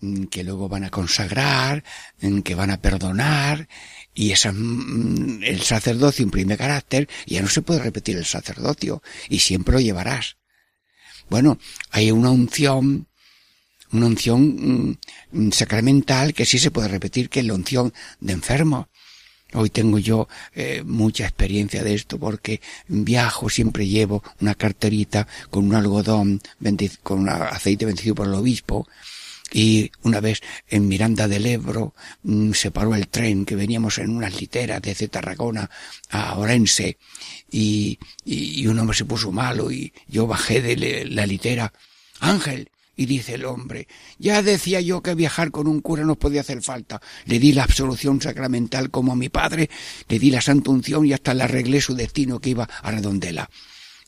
mm, 0.00 0.24
que 0.24 0.44
luego 0.44 0.68
van 0.68 0.84
a 0.84 0.90
consagrar, 0.90 1.84
mm, 2.20 2.40
que 2.40 2.54
van 2.54 2.70
a 2.70 2.80
perdonar, 2.80 3.68
y 4.14 4.32
esa, 4.32 4.52
mm, 4.52 5.42
el 5.42 5.60
sacerdocio 5.62 6.22
imprime 6.22 6.56
carácter, 6.56 7.08
ya 7.26 7.42
no 7.42 7.48
se 7.48 7.62
puede 7.62 7.80
repetir 7.80 8.16
el 8.16 8.26
sacerdocio, 8.26 9.02
y 9.28 9.40
siempre 9.40 9.74
lo 9.74 9.80
llevarás. 9.80 10.36
Bueno, 11.28 11.58
hay 11.90 12.10
una 12.10 12.30
unción, 12.30 13.06
una 13.92 14.06
unción 14.06 14.98
mm, 15.32 15.50
sacramental 15.52 16.34
que 16.34 16.46
sí 16.46 16.58
se 16.58 16.70
puede 16.70 16.88
repetir, 16.88 17.28
que 17.28 17.40
es 17.40 17.46
la 17.46 17.54
unción 17.54 17.92
de 18.20 18.32
enfermo. 18.32 18.88
Hoy 19.52 19.70
tengo 19.70 19.98
yo 19.98 20.28
eh, 20.54 20.82
mucha 20.84 21.24
experiencia 21.24 21.82
de 21.82 21.94
esto 21.94 22.18
porque 22.18 22.60
viajo, 22.86 23.50
siempre 23.50 23.88
llevo 23.88 24.22
una 24.40 24.54
carterita 24.54 25.26
con 25.50 25.66
un 25.66 25.74
algodón, 25.74 26.40
con 27.02 27.20
un 27.20 27.28
aceite 27.28 27.84
vencido 27.84 28.14
por 28.14 28.28
el 28.28 28.34
obispo. 28.34 28.86
Y 29.52 29.90
una 30.02 30.20
vez 30.20 30.40
en 30.68 30.86
Miranda 30.86 31.26
del 31.26 31.46
Ebro 31.46 31.94
mm, 32.22 32.52
se 32.52 32.70
paró 32.70 32.94
el 32.94 33.08
tren 33.08 33.44
que 33.44 33.56
veníamos 33.56 33.98
en 33.98 34.10
unas 34.10 34.40
literas 34.40 34.80
desde 34.80 35.08
Tarragona 35.08 35.68
a 36.10 36.38
Orense 36.38 36.98
y, 37.50 37.98
y, 38.24 38.64
un 38.68 38.78
hombre 38.78 38.96
se 38.96 39.04
puso 39.04 39.32
malo 39.32 39.72
y 39.72 39.92
yo 40.06 40.28
bajé 40.28 40.62
de 40.62 41.04
la 41.06 41.26
litera. 41.26 41.72
Ángel, 42.20 42.70
y 42.96 43.06
dice 43.06 43.34
el 43.34 43.44
hombre, 43.44 43.88
ya 44.18 44.42
decía 44.42 44.80
yo 44.80 45.02
que 45.02 45.14
viajar 45.14 45.50
con 45.50 45.66
un 45.66 45.80
cura 45.80 46.04
no 46.04 46.16
podía 46.16 46.42
hacer 46.42 46.62
falta. 46.62 47.00
Le 47.24 47.38
di 47.38 47.52
la 47.52 47.64
absolución 47.64 48.20
sacramental 48.20 48.90
como 48.90 49.12
a 49.12 49.16
mi 49.16 49.28
padre, 49.28 49.70
le 50.08 50.18
di 50.18 50.30
la 50.30 50.40
santa 50.40 50.70
unción 50.70 51.06
y 51.06 51.12
hasta 51.12 51.32
le 51.34 51.44
arreglé 51.44 51.80
su 51.80 51.94
destino 51.94 52.40
que 52.40 52.50
iba 52.50 52.64
a 52.64 52.90
Redondela. 52.90 53.48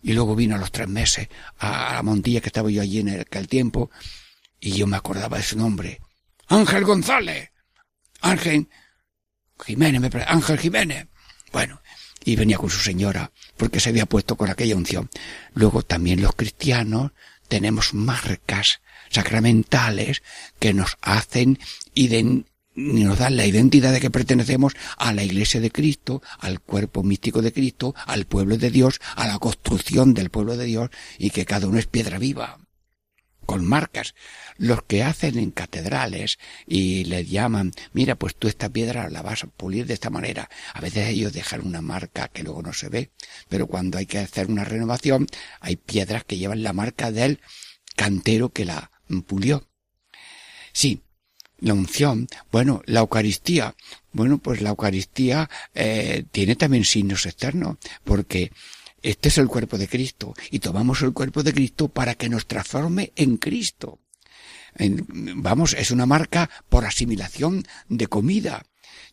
Y 0.02 0.12
luego 0.12 0.34
vino 0.34 0.56
a 0.56 0.58
los 0.58 0.72
tres 0.72 0.88
meses 0.88 1.28
a 1.58 1.94
la 1.94 2.02
montilla 2.02 2.40
que 2.40 2.48
estaba 2.48 2.70
yo 2.70 2.82
allí 2.82 2.98
en 2.98 3.08
el- 3.08 3.20
aquel 3.20 3.48
tiempo 3.48 3.90
y 4.60 4.72
yo 4.72 4.86
me 4.86 4.96
acordaba 4.96 5.36
de 5.38 5.44
su 5.44 5.56
nombre. 5.56 6.00
Ángel 6.48 6.84
González. 6.84 7.50
Ángel 8.20 8.68
Jiménez, 9.64 10.00
me 10.00 10.10
Ángel 10.26 10.58
Jiménez. 10.58 11.06
Bueno, 11.52 11.80
y 12.24 12.36
venía 12.36 12.58
con 12.58 12.70
su 12.70 12.78
señora, 12.80 13.32
porque 13.56 13.80
se 13.80 13.90
había 13.90 14.06
puesto 14.06 14.36
con 14.36 14.50
aquella 14.50 14.76
unción. 14.76 15.08
Luego 15.54 15.82
también 15.82 16.22
los 16.22 16.34
cristianos 16.34 17.12
tenemos 17.52 17.92
marcas 17.92 18.80
sacramentales 19.10 20.22
que 20.58 20.72
nos 20.72 20.96
hacen 21.02 21.58
y 21.92 22.08
nos 22.74 23.18
dan 23.18 23.36
la 23.36 23.44
identidad 23.44 23.92
de 23.92 24.00
que 24.00 24.10
pertenecemos 24.10 24.72
a 24.96 25.12
la 25.12 25.22
Iglesia 25.22 25.60
de 25.60 25.70
Cristo, 25.70 26.22
al 26.38 26.60
cuerpo 26.60 27.02
místico 27.02 27.42
de 27.42 27.52
Cristo, 27.52 27.94
al 28.06 28.24
pueblo 28.24 28.56
de 28.56 28.70
Dios, 28.70 29.02
a 29.16 29.26
la 29.26 29.38
construcción 29.38 30.14
del 30.14 30.30
pueblo 30.30 30.56
de 30.56 30.64
Dios, 30.64 30.88
y 31.18 31.28
que 31.28 31.44
cada 31.44 31.66
uno 31.66 31.78
es 31.78 31.86
piedra 31.86 32.18
viva 32.18 32.58
con 33.46 33.64
marcas. 33.66 34.14
Los 34.56 34.82
que 34.82 35.02
hacen 35.02 35.38
en 35.38 35.50
catedrales 35.50 36.38
y 36.66 37.04
le 37.04 37.24
llaman, 37.24 37.72
mira, 37.92 38.14
pues 38.16 38.36
tú 38.36 38.48
esta 38.48 38.68
piedra 38.68 39.10
la 39.10 39.22
vas 39.22 39.44
a 39.44 39.48
pulir 39.48 39.86
de 39.86 39.94
esta 39.94 40.10
manera. 40.10 40.48
A 40.74 40.80
veces 40.80 41.08
ellos 41.08 41.32
dejan 41.32 41.66
una 41.66 41.82
marca 41.82 42.28
que 42.28 42.42
luego 42.42 42.62
no 42.62 42.72
se 42.72 42.88
ve, 42.88 43.10
pero 43.48 43.66
cuando 43.66 43.98
hay 43.98 44.06
que 44.06 44.18
hacer 44.18 44.46
una 44.46 44.64
renovación, 44.64 45.26
hay 45.60 45.76
piedras 45.76 46.24
que 46.24 46.38
llevan 46.38 46.62
la 46.62 46.72
marca 46.72 47.10
del 47.10 47.40
cantero 47.96 48.50
que 48.50 48.64
la 48.64 48.90
pulió. 49.26 49.68
Sí, 50.72 51.02
la 51.58 51.74
unción, 51.74 52.26
bueno, 52.50 52.82
la 52.86 53.00
Eucaristía, 53.00 53.76
bueno, 54.12 54.38
pues 54.38 54.60
la 54.62 54.70
Eucaristía 54.70 55.48
eh, 55.74 56.24
tiene 56.32 56.56
también 56.56 56.84
signos 56.84 57.26
externos, 57.26 57.76
porque 58.04 58.50
este 59.02 59.28
es 59.28 59.38
el 59.38 59.48
cuerpo 59.48 59.78
de 59.78 59.88
Cristo 59.88 60.34
y 60.50 60.60
tomamos 60.60 61.02
el 61.02 61.12
cuerpo 61.12 61.42
de 61.42 61.52
Cristo 61.52 61.88
para 61.88 62.14
que 62.14 62.28
nos 62.28 62.46
transforme 62.46 63.12
en 63.16 63.36
Cristo. 63.36 64.00
Vamos, 64.78 65.74
es 65.74 65.90
una 65.90 66.06
marca 66.06 66.48
por 66.68 66.84
asimilación 66.84 67.64
de 67.88 68.06
comida. 68.06 68.64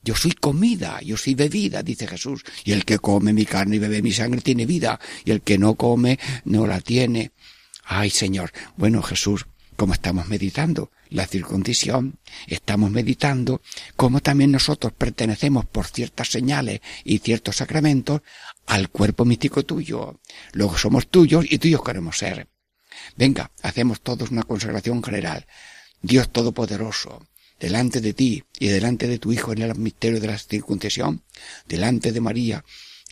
Yo 0.01 0.15
soy 0.15 0.31
comida, 0.31 1.01
yo 1.01 1.17
soy 1.17 1.35
bebida, 1.35 1.83
dice 1.83 2.07
Jesús. 2.07 2.43
Y 2.63 2.71
el 2.71 2.85
que 2.85 2.99
come 2.99 3.33
mi 3.33 3.45
carne 3.45 3.75
y 3.75 3.79
bebe 3.79 4.01
mi 4.01 4.11
sangre 4.11 4.41
tiene 4.41 4.65
vida, 4.65 4.99
y 5.25 5.31
el 5.31 5.41
que 5.41 5.57
no 5.57 5.75
come 5.75 6.19
no 6.45 6.67
la 6.67 6.79
tiene. 6.79 7.31
Ay, 7.83 8.09
Señor. 8.09 8.51
Bueno, 8.77 9.01
Jesús, 9.01 9.45
como 9.79 9.93
estamos 9.93 10.27
meditando 10.27 10.91
la 11.09 11.25
circuncisión, 11.25 12.19
estamos 12.47 12.91
meditando 12.91 13.61
cómo 13.95 14.19
también 14.19 14.51
nosotros 14.51 14.91
pertenecemos 14.91 15.65
por 15.67 15.87
ciertas 15.87 16.27
señales 16.27 16.81
y 17.05 17.19
ciertos 17.19 17.55
sacramentos 17.55 18.19
al 18.65 18.89
cuerpo 18.89 19.23
místico 19.23 19.63
tuyo. 19.63 20.19
Luego 20.51 20.77
somos 20.77 21.07
tuyos 21.07 21.45
y 21.49 21.59
tuyos 21.59 21.81
queremos 21.81 22.17
ser. 22.17 22.49
Venga, 23.15 23.51
hacemos 23.61 24.01
todos 24.01 24.31
una 24.31 24.43
consagración 24.43 25.01
general. 25.01 25.47
Dios 26.01 26.29
Todopoderoso, 26.29 27.25
delante 27.57 28.01
de 28.01 28.13
ti 28.13 28.43
y 28.59 28.67
delante 28.67 29.07
de 29.07 29.17
tu 29.17 29.31
Hijo 29.31 29.53
en 29.53 29.61
el 29.61 29.75
misterio 29.75 30.19
de 30.19 30.27
la 30.27 30.37
circuncisión, 30.37 31.23
delante 31.69 32.11
de 32.11 32.19
María, 32.19 32.65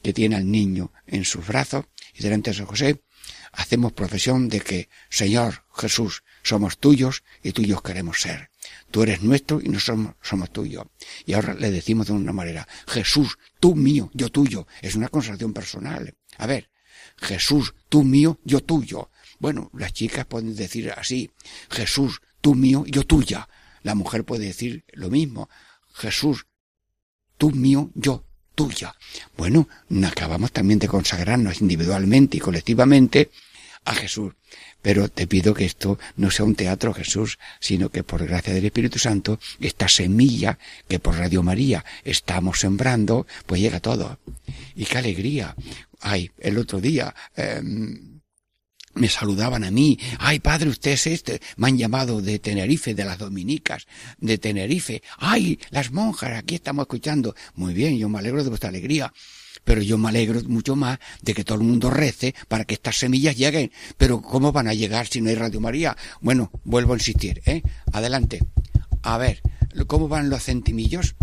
que 0.03 0.11
tiene 0.11 0.35
al 0.35 0.51
niño 0.51 0.91
en 1.05 1.23
sus 1.23 1.47
brazos, 1.47 1.85
y 2.13 2.23
delante 2.23 2.49
de 2.49 2.57
San 2.57 2.65
José, 2.65 3.03
hacemos 3.51 3.93
profesión 3.93 4.49
de 4.49 4.61
que, 4.61 4.89
Señor 5.09 5.65
Jesús, 5.75 6.23
somos 6.43 6.77
tuyos 6.77 7.23
y 7.43 7.51
tuyos 7.51 7.81
queremos 7.81 8.21
ser. 8.21 8.49
Tú 8.91 9.03
eres 9.03 9.21
nuestro 9.21 9.61
y 9.61 9.69
nosotros 9.69 10.15
somos 10.21 10.51
tuyos. 10.51 10.85
Y 11.25 11.33
ahora 11.33 11.53
le 11.53 11.71
decimos 11.71 12.07
de 12.07 12.13
una 12.13 12.33
manera, 12.33 12.67
Jesús, 12.87 13.37
tú 13.59 13.75
mío, 13.75 14.09
yo 14.13 14.29
tuyo. 14.29 14.67
Es 14.81 14.95
una 14.95 15.09
consagración 15.09 15.53
personal. 15.53 16.15
A 16.37 16.47
ver, 16.47 16.69
Jesús, 17.17 17.73
tú 17.89 18.03
mío, 18.03 18.39
yo 18.43 18.61
tuyo. 18.61 19.09
Bueno, 19.39 19.69
las 19.73 19.93
chicas 19.93 20.25
pueden 20.25 20.55
decir 20.55 20.91
así, 20.91 21.31
Jesús, 21.69 22.21
tú 22.41 22.55
mío, 22.55 22.83
yo 22.87 23.05
tuya. 23.05 23.47
La 23.83 23.95
mujer 23.95 24.25
puede 24.25 24.45
decir 24.45 24.83
lo 24.93 25.09
mismo, 25.09 25.49
Jesús, 25.93 26.47
tú 27.37 27.51
mío, 27.51 27.91
yo 27.95 28.26
tuya. 28.57 28.95
Bueno, 29.37 29.69
acabamos 30.03 30.51
también 30.51 30.79
de 30.79 30.87
consagrarnos 30.87 31.61
individualmente 31.61 32.37
y 32.37 32.39
colectivamente 32.39 33.29
a 33.85 33.93
Jesús. 33.93 34.33
Pero 34.81 35.09
te 35.09 35.27
pido 35.27 35.53
que 35.53 35.65
esto 35.65 35.99
no 36.15 36.31
sea 36.31 36.43
un 36.45 36.55
teatro, 36.55 36.91
Jesús, 36.91 37.37
sino 37.59 37.89
que 37.89 38.03
por 38.03 38.25
gracia 38.25 38.53
del 38.55 38.65
Espíritu 38.65 38.97
Santo, 38.97 39.39
esta 39.59 39.87
semilla 39.87 40.57
que 40.87 40.97
por 40.97 41.17
Radio 41.17 41.43
María 41.43 41.85
estamos 42.03 42.59
sembrando, 42.59 43.27
pues 43.45 43.61
llega 43.61 43.79
todo. 43.79 44.17
Y 44.75 44.85
qué 44.85 44.97
alegría. 44.97 45.55
Ay, 45.99 46.31
el 46.39 46.57
otro 46.57 46.81
día, 46.81 47.13
em, 47.35 48.06
me 48.97 49.09
saludaban 49.09 49.63
a 49.63 49.71
mí. 49.71 49.99
Ay, 50.19 50.39
padre, 50.39 50.69
usted 50.69 50.91
es 50.91 51.07
este. 51.07 51.41
Me 51.55 51.67
han 51.67 51.77
llamado 51.77 52.21
de 52.21 52.39
Tenerife, 52.39 52.93
de 52.93 53.05
las 53.05 53.17
Dominicas, 53.17 53.87
de 54.19 54.37
Tenerife. 54.37 55.01
Ay, 55.17 55.59
las 55.69 55.91
monjas, 55.91 56.37
aquí 56.37 56.55
estamos 56.55 56.83
escuchando. 56.83 57.35
Muy 57.55 57.73
bien, 57.73 57.97
yo 57.97 58.09
me 58.09 58.19
alegro 58.19 58.43
de 58.43 58.49
vuestra 58.49 58.69
alegría. 58.69 59.13
Pero 59.63 59.81
yo 59.81 59.97
me 59.97 60.09
alegro 60.09 60.41
mucho 60.43 60.75
más 60.75 60.99
de 61.21 61.33
que 61.33 61.43
todo 61.43 61.57
el 61.57 61.63
mundo 61.63 61.89
rece 61.89 62.33
para 62.47 62.63
que 62.63 62.75
estas 62.75 62.97
semillas 62.97 63.35
lleguen. 63.35 63.71
Pero 63.97 64.21
¿cómo 64.21 64.51
van 64.51 64.67
a 64.67 64.73
llegar 64.73 65.07
si 65.07 65.21
no 65.21 65.29
hay 65.29 65.35
Radio 65.35 65.59
María? 65.59 65.97
Bueno, 66.21 66.51
vuelvo 66.63 66.93
a 66.93 66.97
insistir, 66.97 67.41
¿eh? 67.45 67.63
Adelante. 67.91 68.39
A 69.03 69.17
ver, 69.17 69.41
¿cómo 69.87 70.07
van 70.07 70.29
los 70.29 70.43
centimillos? 70.43 71.15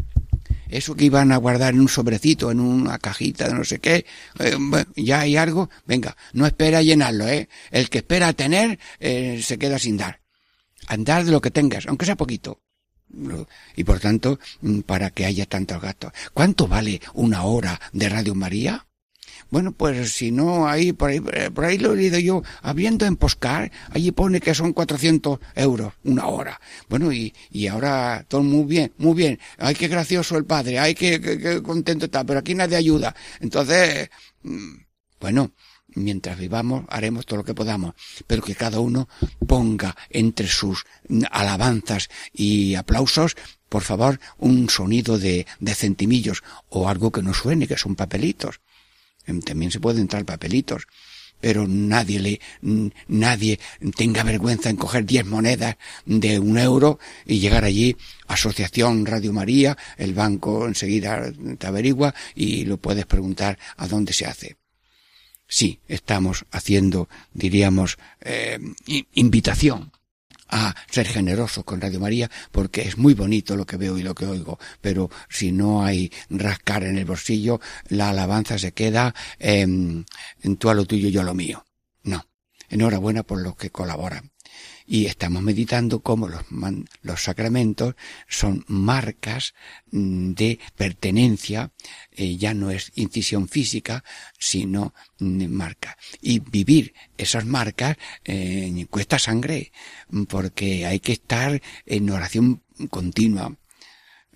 Eso 0.74 0.96
que 0.96 1.04
iban 1.04 1.30
a 1.30 1.36
guardar 1.36 1.72
en 1.72 1.80
un 1.80 1.88
sobrecito, 1.88 2.50
en 2.50 2.58
una 2.58 2.98
cajita 2.98 3.46
de 3.46 3.54
no 3.54 3.62
sé 3.62 3.78
qué, 3.78 4.04
eh, 4.40 4.56
bueno, 4.58 4.90
ya 4.96 5.20
hay 5.20 5.36
algo, 5.36 5.70
venga, 5.86 6.16
no 6.32 6.46
espera 6.46 6.82
llenarlo, 6.82 7.28
¿eh? 7.28 7.48
El 7.70 7.88
que 7.88 7.98
espera 7.98 8.32
tener, 8.32 8.80
eh, 8.98 9.40
se 9.40 9.56
queda 9.56 9.78
sin 9.78 9.96
dar. 9.96 10.20
Andar 10.88 11.24
de 11.24 11.30
lo 11.30 11.40
que 11.40 11.52
tengas, 11.52 11.86
aunque 11.86 12.06
sea 12.06 12.16
poquito. 12.16 12.60
Y 13.76 13.84
por 13.84 14.00
tanto, 14.00 14.40
mm, 14.62 14.80
para 14.80 15.10
que 15.10 15.24
haya 15.24 15.46
tantos 15.46 15.80
gastos. 15.80 16.10
¿Cuánto 16.32 16.66
vale 16.66 17.00
una 17.12 17.44
hora 17.44 17.80
de 17.92 18.08
Radio 18.08 18.34
María? 18.34 18.84
Bueno, 19.50 19.72
pues 19.72 20.12
si 20.12 20.30
no, 20.30 20.66
ahí, 20.66 20.92
por 20.92 21.10
ahí, 21.10 21.22
eh, 21.32 21.50
por 21.52 21.64
ahí 21.64 21.78
lo 21.78 21.92
he 21.92 21.96
leído 21.96 22.18
yo, 22.18 22.42
habiendo 22.62 23.06
en 23.06 23.16
Poscar, 23.16 23.70
allí 23.90 24.12
pone 24.12 24.40
que 24.40 24.54
son 24.54 24.72
400 24.72 25.38
euros 25.54 25.92
una 26.04 26.26
hora. 26.26 26.60
Bueno, 26.88 27.12
y, 27.12 27.34
y 27.50 27.66
ahora 27.66 28.24
todo 28.28 28.42
muy 28.42 28.64
bien, 28.64 28.92
muy 28.98 29.14
bien. 29.14 29.38
Ay, 29.58 29.74
qué 29.74 29.88
gracioso 29.88 30.36
el 30.36 30.44
padre, 30.44 30.78
ay, 30.78 30.94
qué, 30.94 31.20
qué, 31.20 31.62
contento 31.62 32.06
está, 32.06 32.24
pero 32.24 32.40
aquí 32.40 32.54
nadie 32.54 32.76
ayuda. 32.76 33.14
Entonces, 33.40 34.10
mm, 34.42 34.74
bueno, 35.20 35.52
mientras 35.94 36.38
vivamos 36.38 36.84
haremos 36.88 37.26
todo 37.26 37.38
lo 37.38 37.44
que 37.44 37.54
podamos, 37.54 37.94
pero 38.26 38.42
que 38.42 38.54
cada 38.54 38.80
uno 38.80 39.08
ponga 39.46 39.96
entre 40.10 40.48
sus 40.48 40.84
alabanzas 41.30 42.08
y 42.32 42.74
aplausos, 42.74 43.36
por 43.68 43.82
favor, 43.82 44.20
un 44.38 44.68
sonido 44.68 45.18
de, 45.18 45.46
de 45.60 45.74
centimillos 45.74 46.42
o 46.68 46.88
algo 46.88 47.10
que 47.10 47.22
no 47.22 47.34
suene, 47.34 47.66
que 47.66 47.76
son 47.76 47.96
papelitos. 47.96 48.60
Em, 49.26 49.40
También 49.40 49.70
se 49.70 49.80
pueden 49.80 50.02
entrar 50.02 50.24
papelitos, 50.24 50.86
pero 51.40 51.66
nadie 51.68 52.20
le, 52.20 52.40
nadie 53.08 53.60
tenga 53.96 54.22
vergüenza 54.22 54.70
en 54.70 54.76
coger 54.76 55.04
diez 55.04 55.26
monedas 55.26 55.76
de 56.06 56.38
un 56.38 56.56
euro 56.58 56.98
y 57.26 57.38
llegar 57.38 57.64
allí, 57.64 57.96
Asociación 58.28 59.04
Radio 59.04 59.32
María, 59.32 59.76
el 59.98 60.14
banco 60.14 60.66
enseguida 60.66 61.30
te 61.58 61.66
averigua 61.66 62.14
y 62.34 62.64
lo 62.64 62.78
puedes 62.78 63.04
preguntar 63.04 63.58
a 63.76 63.86
dónde 63.86 64.12
se 64.12 64.26
hace. 64.26 64.56
Sí 65.46 65.80
estamos 65.86 66.46
haciendo, 66.50 67.08
diríamos, 67.34 67.98
eh, 68.22 68.58
invitación 69.12 69.92
a 70.54 70.72
ser 70.88 71.08
generosos 71.08 71.64
con 71.64 71.80
Radio 71.80 71.98
María 71.98 72.30
porque 72.52 72.82
es 72.82 72.96
muy 72.96 73.12
bonito 73.14 73.56
lo 73.56 73.66
que 73.66 73.76
veo 73.76 73.98
y 73.98 74.04
lo 74.04 74.14
que 74.14 74.24
oigo, 74.24 74.58
pero 74.80 75.10
si 75.28 75.50
no 75.50 75.84
hay 75.84 76.12
rascar 76.30 76.84
en 76.84 76.96
el 76.96 77.04
bolsillo, 77.04 77.60
la 77.88 78.10
alabanza 78.10 78.56
se 78.56 78.72
queda 78.72 79.14
em, 79.40 80.04
en 80.42 80.56
tú 80.56 80.70
a 80.70 80.74
lo 80.74 80.84
tuyo, 80.84 81.08
yo 81.08 81.22
a 81.22 81.24
lo 81.24 81.34
mío. 81.34 81.64
No. 82.04 82.24
Enhorabuena 82.68 83.24
por 83.24 83.42
los 83.42 83.56
que 83.56 83.70
colaboran. 83.70 84.33
Y 84.86 85.06
estamos 85.06 85.42
meditando 85.42 86.00
cómo 86.02 86.28
los, 86.28 86.50
man- 86.50 86.86
los 87.02 87.22
sacramentos 87.22 87.94
son 88.28 88.64
marcas 88.68 89.54
mm, 89.90 90.32
de 90.32 90.58
pertenencia, 90.76 91.72
eh, 92.12 92.36
ya 92.36 92.52
no 92.54 92.70
es 92.70 92.92
incisión 92.94 93.48
física, 93.48 94.04
sino 94.38 94.94
mm, 95.18 95.46
marca. 95.46 95.96
Y 96.20 96.40
vivir 96.40 96.94
esas 97.16 97.46
marcas 97.46 97.96
eh, 98.24 98.86
cuesta 98.90 99.18
sangre, 99.18 99.72
porque 100.28 100.86
hay 100.86 101.00
que 101.00 101.12
estar 101.12 101.60
en 101.86 102.10
oración 102.10 102.62
continua. 102.90 103.56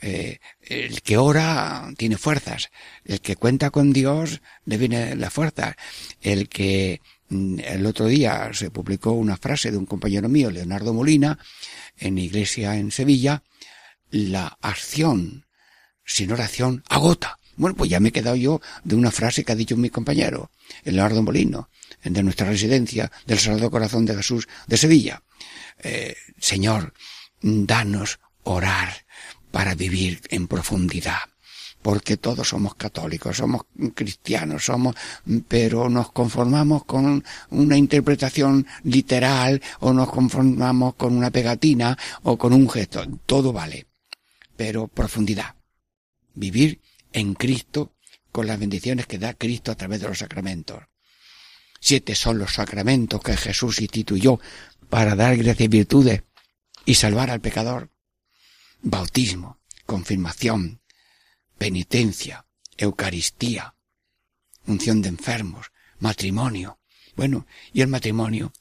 Eh, 0.01 0.39
el 0.63 1.03
que 1.03 1.17
ora 1.17 1.91
tiene 1.97 2.17
fuerzas, 2.17 2.71
el 3.05 3.21
que 3.21 3.35
cuenta 3.35 3.71
con 3.71 3.93
Dios 3.93 4.43
le 4.65 4.77
viene 4.77 5.17
la 5.17 5.29
fuerza, 5.29 5.77
el 6.21 6.49
que 6.49 7.01
el 7.31 7.87
otro 7.87 8.07
día 8.07 8.51
se 8.53 8.71
publicó 8.71 9.13
una 9.13 9.37
frase 9.37 9.71
de 9.71 9.77
un 9.77 9.87
compañero 9.87 10.29
mío, 10.29 10.51
Leonardo 10.51 10.95
Molina, 10.95 11.39
en 11.99 12.19
iglesia 12.19 12.77
en 12.77 12.91
Sevilla, 12.91 13.43
la 14.11 14.59
acción 14.63 15.45
sin 16.05 16.33
oración 16.33 16.83
agota. 16.89 17.39
Bueno, 17.57 17.77
pues 17.77 17.91
ya 17.91 18.01
me 18.01 18.11
he 18.11 18.13
quedado 18.13 18.37
yo 18.37 18.61
de 18.85 18.95
una 18.95 19.11
frase 19.11 19.45
que 19.45 19.53
ha 19.53 19.57
dicho 19.57 19.77
mi 19.77 19.91
compañero, 19.91 20.51
Leonardo 20.85 21.23
Molino, 21.23 21.69
de 22.03 22.23
nuestra 22.23 22.49
residencia 22.49 23.11
del 23.27 23.39
Sagrado 23.39 23.71
Corazón 23.71 24.07
de 24.07 24.15
Jesús 24.15 24.49
de 24.67 24.77
Sevilla. 24.77 25.23
Eh, 25.81 26.17
Señor, 26.41 26.95
danos 27.43 28.21
orar 28.45 29.05
para 29.51 29.75
vivir 29.75 30.21
en 30.31 30.47
profundidad 30.47 31.19
porque 31.89 32.19
todos 32.19 32.47
somos 32.47 32.75
católicos, 32.75 33.39
somos 33.39 33.63
cristianos, 33.95 34.67
somos, 34.67 34.95
pero 35.49 35.89
nos 35.89 36.13
conformamos 36.13 36.85
con 36.85 37.25
una 37.49 37.79
interpretación 37.79 38.67
literal 38.85 39.63
o 39.81 39.95
nos 39.95 40.11
conformamos 40.11 40.97
con 40.97 41.17
una 41.17 41.31
pegatina 41.31 41.97
o 42.25 42.37
con 42.37 42.53
un 42.53 42.69
gesto, 42.69 43.07
todo 43.25 43.55
vale, 43.55 43.87
pero 44.55 44.87
profundidad, 44.87 45.55
vivir 46.35 46.83
en 47.15 47.33
Cristo 47.33 47.95
con 48.33 48.47
las 48.47 48.59
bendiciones 48.59 49.07
que 49.07 49.19
da 49.19 49.33
Cristo 49.33 49.73
a 49.73 49.77
través 49.77 50.03
de 50.03 50.09
los 50.09 50.19
sacramentos. 50.19 50.83
Siete 51.81 52.15
son 52.15 52.37
los 52.37 52.53
sacramentos 52.53 53.23
que 53.23 53.35
Jesús 53.35 53.81
instituyó 53.81 54.39
para 54.91 55.15
dar 55.15 55.35
gracia 55.39 55.65
y 55.65 55.69
virtudes 55.69 56.23
y 56.85 56.97
salvar 56.97 57.31
al 57.31 57.41
pecador. 57.41 57.89
Bautismo, 58.83 59.59
confirmación, 59.87 60.83
penitencia, 61.59 62.47
Eucaristía, 62.77 63.75
unción 64.67 65.03
de 65.03 65.09
enfermos, 65.09 65.73
matrimonio. 65.99 66.79
Bueno, 67.17 67.47
y 67.73 67.83
el 67.83 67.89
matrimonio, 67.89 68.53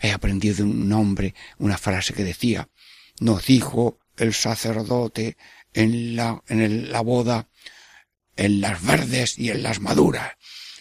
he 0.00 0.12
aprendido 0.12 0.56
de 0.56 0.62
un 0.64 0.92
hombre 0.92 1.34
una 1.58 1.78
frase 1.78 2.12
que 2.12 2.24
decía, 2.24 2.68
nos 3.20 3.46
dijo 3.46 3.98
el 4.16 4.34
sacerdote 4.34 5.36
en 5.72 6.16
la, 6.16 6.42
en 6.48 6.92
la 6.92 7.00
boda, 7.00 7.48
en 8.36 8.60
las 8.60 8.82
verdes 8.84 9.38
y 9.38 9.50
en 9.50 9.62
las 9.62 9.80
maduras. 9.80 10.32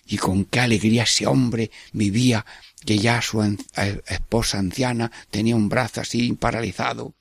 Y 0.05 0.17
con 0.17 0.43
qué 0.45 0.59
alegría 0.59 1.03
ese 1.03 1.25
hombre 1.27 1.71
vivía, 1.93 2.45
que 2.85 2.97
ya 2.97 3.21
su 3.21 3.41
eh, 3.43 3.57
esposa 4.07 4.57
anciana 4.57 5.11
tenía 5.29 5.55
un 5.55 5.69
brazo 5.69 6.01
así 6.01 6.33
paralizado 6.33 7.15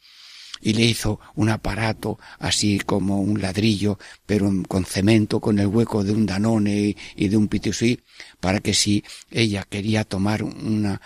y 0.60 0.74
le 0.74 0.84
hizo 0.84 1.20
un 1.34 1.48
aparato 1.48 2.18
así 2.38 2.78
como 2.80 3.20
un 3.20 3.40
ladrillo, 3.40 3.98
pero 4.26 4.50
con 4.68 4.84
cemento, 4.84 5.40
con 5.40 5.58
el 5.58 5.66
hueco 5.66 6.04
de 6.04 6.12
un 6.12 6.26
danone 6.26 6.96
y, 7.16 7.28
de 7.28 7.36
un 7.36 7.48
pitusí, 7.48 8.00
para 8.40 8.60
que 8.60 8.74
si 8.74 9.02
ella 9.30 9.64
quería 9.68 10.04
tomar 10.04 10.42
una, 10.42 11.00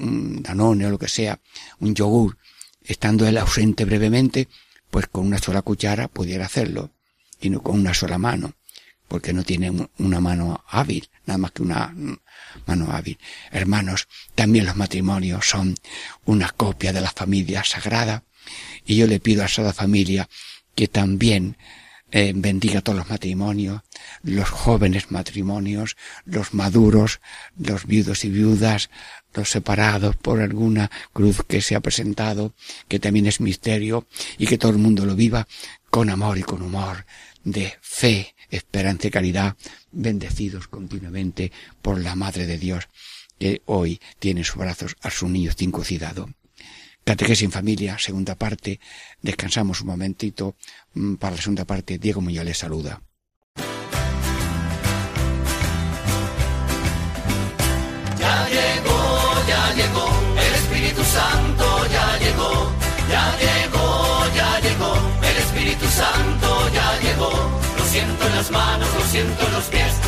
un 0.00 0.42
danone 0.42 0.86
o 0.86 0.90
lo 0.90 0.98
que 0.98 1.08
sea, 1.08 1.40
un 1.78 1.94
yogur, 1.94 2.38
estando 2.84 3.26
él 3.26 3.38
ausente 3.38 3.84
brevemente, 3.84 4.48
pues 4.90 5.06
con 5.06 5.26
una 5.26 5.38
sola 5.38 5.62
cuchara 5.62 6.08
pudiera 6.08 6.46
hacerlo, 6.46 6.90
y 7.40 7.50
no 7.50 7.62
con 7.62 7.78
una 7.78 7.94
sola 7.94 8.18
mano, 8.18 8.54
porque 9.06 9.32
no 9.32 9.42
tiene 9.44 9.70
un- 9.70 9.88
una 9.98 10.20
mano 10.20 10.64
hábil, 10.68 11.08
nada 11.26 11.38
más 11.38 11.52
que 11.52 11.62
una 11.62 11.94
mano 12.66 12.90
hábil. 12.90 13.18
Hermanos, 13.52 14.08
también 14.34 14.66
los 14.66 14.76
matrimonios 14.76 15.48
son 15.48 15.76
una 16.24 16.50
copia 16.50 16.92
de 16.92 17.00
la 17.00 17.10
familia 17.10 17.62
sagrada, 17.64 18.24
y 18.86 18.96
yo 18.96 19.06
le 19.06 19.20
pido 19.20 19.42
a 19.42 19.46
esa 19.46 19.72
familia 19.72 20.28
que 20.74 20.88
también 20.88 21.56
eh, 22.10 22.32
bendiga 22.34 22.80
todos 22.80 22.98
los 22.98 23.10
matrimonios, 23.10 23.82
los 24.22 24.48
jóvenes 24.48 25.10
matrimonios, 25.10 25.96
los 26.24 26.54
maduros, 26.54 27.20
los 27.58 27.86
viudos 27.86 28.24
y 28.24 28.30
viudas, 28.30 28.88
los 29.34 29.50
separados 29.50 30.16
por 30.16 30.40
alguna 30.40 30.90
cruz 31.12 31.42
que 31.46 31.60
se 31.60 31.74
ha 31.74 31.80
presentado, 31.80 32.54
que 32.88 32.98
también 32.98 33.26
es 33.26 33.40
misterio, 33.40 34.06
y 34.38 34.46
que 34.46 34.56
todo 34.56 34.72
el 34.72 34.78
mundo 34.78 35.04
lo 35.04 35.16
viva 35.16 35.46
con 35.90 36.08
amor 36.08 36.38
y 36.38 36.42
con 36.42 36.62
humor, 36.62 37.04
de 37.44 37.74
fe, 37.82 38.34
esperanza 38.48 39.08
y 39.08 39.10
caridad, 39.10 39.56
bendecidos 39.92 40.66
continuamente 40.68 41.52
por 41.82 42.00
la 42.00 42.14
Madre 42.14 42.46
de 42.46 42.56
Dios, 42.56 42.88
que 43.38 43.60
hoy 43.66 44.00
tiene 44.18 44.40
en 44.40 44.44
sus 44.44 44.56
brazos 44.56 44.96
a 45.02 45.10
su 45.10 45.28
niño 45.28 45.52
circuncidado. 45.52 46.30
Catequesis 47.08 47.44
en 47.44 47.52
familia, 47.52 47.96
segunda 47.96 48.34
parte. 48.34 48.80
Descansamos 49.22 49.80
un 49.80 49.86
momentito 49.86 50.56
mm, 50.92 51.14
para 51.14 51.36
la 51.36 51.40
segunda 51.40 51.64
parte. 51.64 51.96
Diego 51.96 52.20
Muñoz 52.20 52.44
les 52.44 52.58
saluda. 52.58 53.00
Ya 58.20 58.36
llegó, 58.56 58.98
ya 59.48 59.72
llegó, 59.72 60.06
el 60.36 60.54
Espíritu 60.60 61.02
Santo 61.02 61.86
ya 61.90 62.18
llegó, 62.18 62.72
ya 63.08 63.24
llegó, 63.40 64.34
ya 64.36 64.60
llegó, 64.60 64.92
el 65.30 65.36
Espíritu 65.44 65.86
Santo 65.86 66.70
ya 66.74 67.00
llegó. 67.00 67.32
Lo 67.78 67.84
siento 67.86 68.26
en 68.26 68.36
las 68.36 68.50
manos, 68.50 68.88
lo 68.94 69.00
siento 69.06 69.46
en 69.46 69.52
los 69.54 69.64
pies 69.64 70.07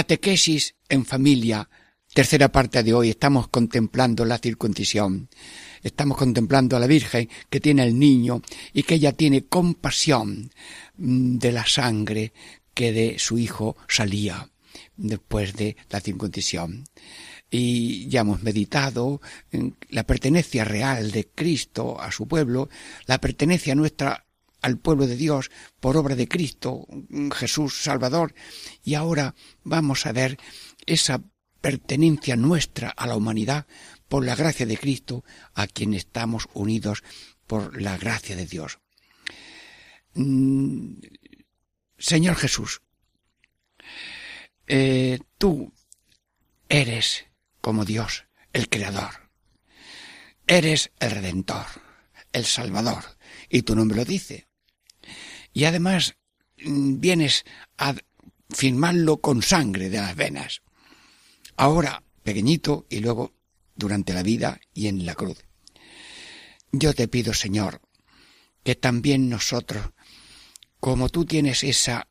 Catequesis 0.00 0.76
en 0.88 1.04
familia. 1.04 1.68
Tercera 2.14 2.50
parte 2.50 2.82
de 2.82 2.94
hoy. 2.94 3.10
Estamos 3.10 3.48
contemplando 3.48 4.24
la 4.24 4.38
circuncisión. 4.38 5.28
Estamos 5.82 6.16
contemplando 6.16 6.74
a 6.74 6.80
la 6.80 6.86
Virgen 6.86 7.28
que 7.50 7.60
tiene 7.60 7.82
el 7.82 7.98
niño 7.98 8.40
y 8.72 8.84
que 8.84 8.94
ella 8.94 9.12
tiene 9.12 9.44
compasión 9.44 10.50
mm, 10.96 11.36
de 11.36 11.52
la 11.52 11.66
sangre 11.66 12.32
que 12.72 12.92
de 12.92 13.18
su 13.18 13.36
hijo 13.36 13.76
salía 13.88 14.48
después 14.96 15.54
de 15.54 15.76
la 15.90 16.00
circuncisión. 16.00 16.86
Y 17.50 18.08
ya 18.08 18.22
hemos 18.22 18.42
meditado 18.42 19.20
la 19.90 20.04
pertenencia 20.04 20.64
real 20.64 21.10
de 21.10 21.28
Cristo 21.28 22.00
a 22.00 22.10
su 22.10 22.26
pueblo, 22.26 22.70
la 23.04 23.20
pertenencia 23.20 23.74
nuestra 23.74 24.24
al 24.62 24.78
pueblo 24.78 25.06
de 25.06 25.16
Dios 25.16 25.50
por 25.80 25.96
obra 25.96 26.16
de 26.16 26.28
Cristo, 26.28 26.86
Jesús 27.34 27.82
Salvador, 27.82 28.34
y 28.84 28.94
ahora 28.94 29.34
vamos 29.64 30.06
a 30.06 30.12
ver 30.12 30.38
esa 30.86 31.22
pertenencia 31.60 32.36
nuestra 32.36 32.90
a 32.90 33.06
la 33.06 33.16
humanidad 33.16 33.66
por 34.08 34.24
la 34.24 34.34
gracia 34.34 34.66
de 34.66 34.78
Cristo, 34.78 35.24
a 35.54 35.66
quien 35.66 35.94
estamos 35.94 36.48
unidos 36.54 37.02
por 37.46 37.80
la 37.80 37.96
gracia 37.96 38.36
de 38.36 38.46
Dios. 38.46 38.78
Mm, 40.14 40.94
Señor 41.98 42.36
Jesús, 42.36 42.82
eh, 44.66 45.18
tú 45.38 45.72
eres 46.68 47.26
como 47.60 47.84
Dios, 47.84 48.24
el 48.52 48.68
Creador. 48.68 49.30
Eres 50.46 50.90
el 50.98 51.10
Redentor, 51.10 51.66
el 52.32 52.44
Salvador, 52.44 53.04
y 53.48 53.62
tu 53.62 53.76
nombre 53.76 53.98
lo 53.98 54.04
dice. 54.04 54.49
Y 55.52 55.64
además 55.64 56.16
mm, 56.64 57.00
vienes 57.00 57.44
a 57.78 57.94
firmarlo 58.50 59.20
con 59.20 59.42
sangre 59.42 59.90
de 59.90 59.98
las 59.98 60.16
venas. 60.16 60.62
Ahora 61.56 62.02
pequeñito 62.22 62.86
y 62.88 63.00
luego 63.00 63.34
durante 63.74 64.12
la 64.12 64.22
vida 64.22 64.60
y 64.74 64.86
en 64.88 65.06
la 65.06 65.14
cruz. 65.14 65.38
Yo 66.72 66.94
te 66.94 67.08
pido, 67.08 67.34
Señor, 67.34 67.80
que 68.62 68.74
también 68.74 69.28
nosotros, 69.28 69.90
como 70.78 71.08
tú 71.08 71.24
tienes 71.24 71.64
esa 71.64 72.08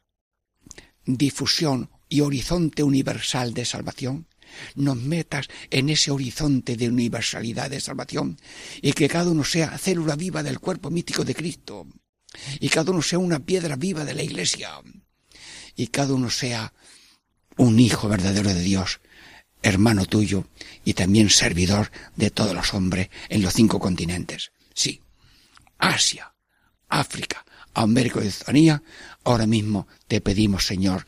difusión 1.05 1.89
y 2.09 2.21
horizonte 2.21 2.83
universal 2.83 3.53
de 3.53 3.65
salvación, 3.65 4.27
nos 4.75 4.97
metas 4.97 5.47
en 5.69 5.89
ese 5.89 6.11
horizonte 6.11 6.75
de 6.75 6.89
universalidad 6.89 7.69
de 7.69 7.79
salvación 7.79 8.37
y 8.81 8.93
que 8.93 9.07
cada 9.07 9.29
uno 9.29 9.43
sea 9.43 9.77
célula 9.77 10.15
viva 10.15 10.41
del 10.41 10.59
cuerpo 10.59 10.89
mítico 10.89 11.23
de 11.23 11.35
Cristo 11.35 11.87
y 12.59 12.69
cada 12.69 12.91
uno 12.91 13.01
sea 13.01 13.19
una 13.19 13.39
piedra 13.39 13.75
viva 13.75 14.05
de 14.05 14.13
la 14.13 14.23
iglesia 14.23 14.69
y 15.75 15.87
cada 15.87 16.13
uno 16.13 16.29
sea 16.29 16.73
un 17.57 17.79
hijo 17.79 18.07
verdadero 18.07 18.53
de 18.53 18.61
Dios, 18.61 19.01
hermano 19.61 20.05
tuyo 20.05 20.47
y 20.85 20.93
también 20.93 21.29
servidor 21.29 21.91
de 22.15 22.31
todos 22.31 22.53
los 22.53 22.73
hombres 22.73 23.09
en 23.29 23.41
los 23.41 23.53
cinco 23.53 23.79
continentes. 23.79 24.51
Sí, 24.73 25.01
Asia, 25.77 26.33
África, 26.87 27.45
América 27.73 28.21
y 28.23 28.27
Oceanía, 28.27 28.83
ahora 29.23 29.45
mismo 29.45 29.87
te 30.07 30.21
pedimos, 30.21 30.65
Señor, 30.65 31.05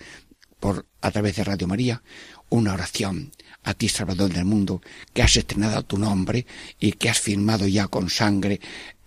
por 0.60 0.88
a 1.02 1.12
través 1.12 1.36
de 1.36 1.44
Radio 1.44 1.68
María, 1.68 2.04
una 2.50 2.74
oración 2.74 3.32
a 3.64 3.74
ti, 3.74 3.90
Salvador 3.90 4.32
del 4.32 4.46
mundo, 4.46 4.82
que 5.14 5.22
has 5.22 5.36
estrenado 5.36 5.84
tu 5.84 5.98
nombre 5.98 6.46
y 6.80 6.94
que 6.94 7.10
has 7.10 7.20
firmado 7.20 7.68
ya 7.68 7.88
con 7.88 8.10
sangre 8.10 8.60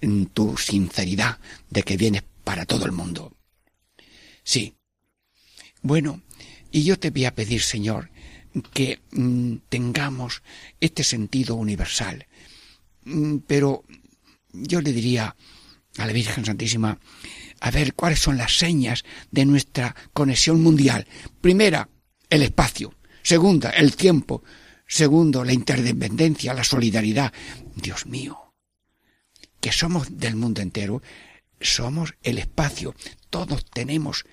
en 0.04 0.26
tu 0.26 0.56
sinceridad 0.56 1.38
de 1.70 1.82
que 1.82 1.96
vienes 1.96 2.22
para 2.44 2.66
todo 2.66 2.84
el 2.86 2.92
mundo. 2.92 3.32
Sí. 4.42 4.74
Bueno, 5.82 6.22
y 6.70 6.84
yo 6.84 6.98
te 6.98 7.10
voy 7.10 7.24
a 7.24 7.34
pedir, 7.34 7.62
Señor, 7.62 8.10
que 8.72 9.00
mm, 9.10 9.56
tengamos 9.68 10.42
este 10.80 11.02
sentido 11.04 11.54
universal. 11.56 12.26
Mm, 13.04 13.38
pero 13.46 13.84
yo 14.52 14.80
le 14.80 14.92
diría 14.92 15.34
a 15.96 16.06
la 16.06 16.12
Virgen 16.12 16.44
Santísima, 16.44 16.98
a 17.60 17.70
ver 17.70 17.94
cuáles 17.94 18.18
son 18.18 18.36
las 18.36 18.58
señas 18.58 19.04
de 19.30 19.44
nuestra 19.44 19.94
conexión 20.12 20.62
mundial. 20.62 21.06
Primera, 21.40 21.88
el 22.28 22.42
espacio. 22.42 22.94
Segunda, 23.22 23.70
el 23.70 23.96
tiempo. 23.96 24.42
Segundo, 24.86 25.44
la 25.44 25.52
interdependencia, 25.52 26.52
la 26.52 26.64
solidaridad. 26.64 27.32
Dios 27.76 28.06
mío, 28.06 28.43
que 29.64 29.72
somos 29.72 30.18
del 30.18 30.36
mundo 30.36 30.60
entero, 30.60 31.00
somos 31.58 32.12
el 32.22 32.36
espacio. 32.36 32.94
Todos 33.30 33.64
tenemos 33.64 34.26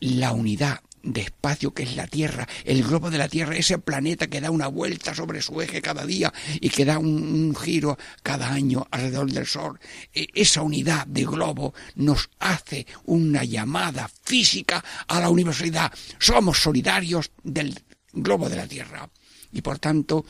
la 0.00 0.32
unidad 0.32 0.80
de 1.04 1.20
espacio 1.20 1.72
que 1.72 1.84
es 1.84 1.94
la 1.94 2.08
Tierra, 2.08 2.48
el 2.64 2.82
globo 2.82 3.08
de 3.08 3.18
la 3.18 3.28
Tierra, 3.28 3.54
ese 3.54 3.78
planeta 3.78 4.26
que 4.26 4.40
da 4.40 4.50
una 4.50 4.66
vuelta 4.66 5.14
sobre 5.14 5.42
su 5.42 5.62
eje 5.62 5.80
cada 5.80 6.04
día 6.04 6.32
y 6.60 6.70
que 6.70 6.84
da 6.84 6.98
un, 6.98 7.54
giro 7.54 7.96
cada 8.24 8.52
año 8.52 8.88
alrededor 8.90 9.30
del 9.30 9.46
Sol. 9.46 9.78
E- 10.12 10.26
esa 10.34 10.62
unidad 10.62 11.06
de 11.06 11.24
globo 11.24 11.72
nos 11.94 12.28
hace 12.40 12.84
una 13.04 13.44
llamada 13.44 14.10
física 14.24 14.84
a 15.06 15.20
la 15.20 15.30
universalidad. 15.30 15.92
Somos 16.18 16.58
solidarios 16.58 17.30
del 17.44 17.80
globo 18.12 18.48
de 18.48 18.56
la 18.56 18.66
Tierra. 18.66 19.08
Y 19.54 19.62
por 19.62 19.78
tanto, 19.78 20.26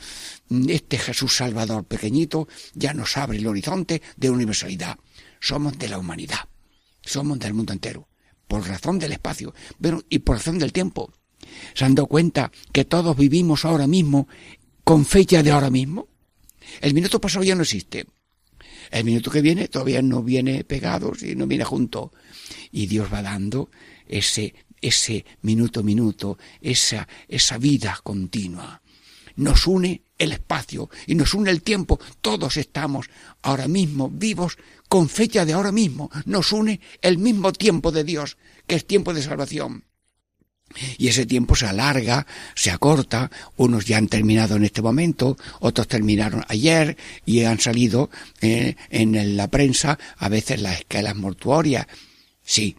este 0.67 0.97
Jesús 0.97 1.35
Salvador 1.35 1.83
pequeñito 1.83 2.47
ya 2.73 2.93
nos 2.93 3.17
abre 3.17 3.39
el 3.39 3.47
horizonte 3.47 4.01
de 4.15 4.29
universalidad. 4.29 4.97
Somos 5.41 5.77
de 5.77 5.89
la 5.89 5.97
humanidad. 5.97 6.47
Somos 7.03 7.39
del 7.39 7.53
mundo 7.53 7.73
entero 7.73 8.07
por 8.47 8.67
razón 8.67 8.99
del 8.99 9.11
espacio, 9.11 9.53
pero 9.81 10.03
y 10.09 10.19
por 10.19 10.37
razón 10.37 10.59
del 10.59 10.73
tiempo. 10.73 11.11
¿Se 11.73 11.85
han 11.85 11.95
dado 11.95 12.07
cuenta 12.07 12.51
que 12.71 12.85
todos 12.85 13.15
vivimos 13.17 13.65
ahora 13.65 13.87
mismo 13.87 14.27
con 14.83 15.05
fecha 15.05 15.43
de 15.43 15.51
ahora 15.51 15.69
mismo? 15.69 16.07
El 16.81 16.93
minuto 16.93 17.19
pasado 17.19 17.43
ya 17.43 17.55
no 17.55 17.63
existe. 17.63 18.05
El 18.91 19.03
minuto 19.03 19.31
que 19.31 19.41
viene 19.41 19.67
todavía 19.67 20.01
no 20.01 20.23
viene 20.23 20.63
pegado, 20.63 21.13
si 21.15 21.35
no 21.35 21.47
viene 21.47 21.63
junto. 21.63 22.11
Y 22.71 22.87
Dios 22.87 23.11
va 23.11 23.21
dando 23.21 23.69
ese, 24.07 24.53
ese 24.81 25.25
minuto 25.41 25.83
minuto, 25.83 26.37
esa, 26.61 27.07
esa 27.27 27.57
vida 27.57 27.99
continua. 28.03 28.81
Nos 29.35 29.67
une 29.67 30.01
el 30.17 30.31
espacio 30.31 30.89
y 31.07 31.15
nos 31.15 31.33
une 31.33 31.51
el 31.51 31.61
tiempo. 31.61 31.99
Todos 32.21 32.57
estamos 32.57 33.09
ahora 33.41 33.67
mismo 33.67 34.09
vivos 34.09 34.57
con 34.87 35.09
fecha 35.09 35.45
de 35.45 35.53
ahora 35.53 35.71
mismo. 35.71 36.09
Nos 36.25 36.51
une 36.51 36.79
el 37.01 37.17
mismo 37.17 37.51
tiempo 37.51 37.91
de 37.91 38.03
Dios, 38.03 38.37
que 38.67 38.75
es 38.75 38.85
tiempo 38.85 39.13
de 39.13 39.21
salvación. 39.21 39.83
Y 40.97 41.07
ese 41.07 41.25
tiempo 41.25 41.55
se 41.55 41.67
alarga, 41.67 42.25
se 42.55 42.71
acorta, 42.71 43.29
unos 43.55 43.85
ya 43.85 43.97
han 43.97 44.07
terminado 44.07 44.55
en 44.55 44.65
este 44.65 44.81
momento, 44.81 45.37
otros 45.59 45.87
terminaron 45.87 46.43
ayer 46.47 46.97
y 47.25 47.43
han 47.43 47.59
salido 47.59 48.09
eh, 48.41 48.75
en 48.89 49.37
la 49.37 49.47
prensa 49.47 49.99
a 50.17 50.27
veces 50.27 50.61
las 50.61 50.79
escalas 50.79 51.15
mortuorias. 51.15 51.87
Sí, 52.43 52.75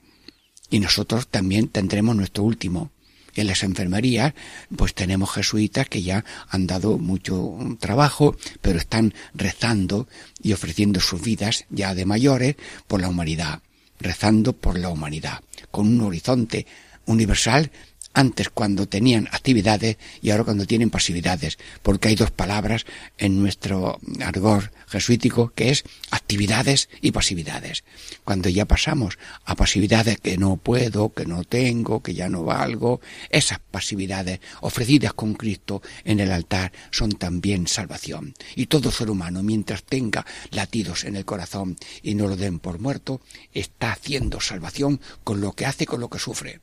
y 0.69 0.81
nosotros 0.81 1.29
también 1.29 1.69
tendremos 1.69 2.17
nuestro 2.17 2.43
último. 2.43 2.91
En 3.37 3.47
las 3.47 3.63
enfermerías, 3.63 4.35
pues 4.77 4.95
tenemos 4.95 5.31
jesuitas 5.31 5.89
que 5.89 6.03
ya 6.03 6.25
han 6.49 6.67
dado 6.67 6.99
mucho 6.99 7.57
trabajo, 7.79 8.37
pero 8.61 8.79
están 8.79 9.15
rezando 9.35 10.09
y 10.43 10.53
ofreciendo 10.53 11.01
sus 11.01 11.21
vidas 11.21 11.67
ya 11.71 11.95
de 11.95 12.07
mayores 12.07 12.57
por 12.87 13.01
la 13.01 13.09
humanidad, 13.09 13.61
rezando 14.01 14.55
por 14.55 14.79
la 14.79 14.89
humanidad, 14.89 15.41
con 15.71 15.87
un 15.87 16.01
horizonte 16.01 16.67
universal 17.05 17.71
antes 18.17 18.49
cuando 18.49 18.89
tenían 18.89 19.29
actividades 19.31 19.99
y 20.23 20.31
ahora 20.31 20.45
cuando 20.45 20.65
tienen 20.65 20.89
pasividades, 20.89 21.59
porque 21.83 22.09
hay 22.09 22.15
dos 22.15 22.31
palabras 22.31 22.87
en 23.19 23.39
nuestro 23.39 24.01
argor 24.25 24.73
jesuítico 24.89 25.53
que 25.55 25.69
es 25.69 25.85
actividades 26.11 26.89
y 27.03 27.13
pasividades. 27.13 27.85
Cuando 28.25 28.49
ya 28.49 28.65
pasamos 28.65 29.19
a 29.45 29.55
pasividades 29.55 30.19
que 30.19 30.39
no 30.39 30.57
puedo, 30.57 31.13
que 31.13 31.27
no 31.27 31.45
tengo, 31.45 32.03
que 32.03 32.15
ya 32.15 32.31
no 32.31 32.43
valgo, 32.43 33.03
esas 33.29 33.59
pasividades 33.59 34.41
ofrecidas 34.63 35.13
con 35.13 35.35
Cristo 35.35 35.83
en 36.05 36.19
el 36.19 36.33
altar 36.33 36.73
son 36.91 37.13
también 37.13 37.67
salvación. 37.67 38.35
Y 38.55 38.67
todo 38.67 38.91
ser 38.91 39.11
humano, 39.11 39.43
mientras 39.43 39.83
tenga 39.83 40.25
latidos 40.53 41.05
en 41.05 41.17
el 41.17 41.27
corazón 41.27 41.77
y 42.03 42.15
no 42.15 42.29
lo 42.29 42.37
den 42.37 42.61
por 42.61 42.79
muerto, 42.79 43.21
está 43.53 43.93
haciendo 43.93 44.41
salvación 44.41 45.03
con 45.23 45.43
lo 45.43 45.53
que 45.53 45.67
hace, 45.67 45.85
con 45.85 46.01
lo 46.01 46.09
que 46.09 46.19
sufre. 46.19 46.61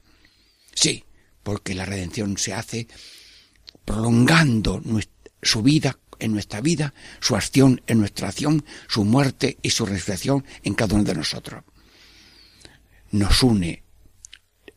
Sí, 0.74 1.04
porque 1.44 1.76
la 1.76 1.86
redención 1.86 2.38
se 2.38 2.54
hace 2.54 2.88
prolongando 3.86 4.82
su 5.42 5.62
vida 5.62 6.00
en 6.20 6.32
nuestra 6.32 6.62
vida, 6.62 6.94
su 7.20 7.36
acción 7.36 7.82
en 7.88 8.00
nuestra 8.00 8.30
acción, 8.30 8.66
su 8.88 9.04
muerte 9.04 9.58
y 9.62 9.72
su 9.72 9.86
resurrección 9.86 10.46
en 10.64 10.74
cada 10.74 10.96
uno 10.96 11.04
de 11.04 11.16
nosotros. 11.16 11.64
Nos 13.12 13.44
une 13.44 13.84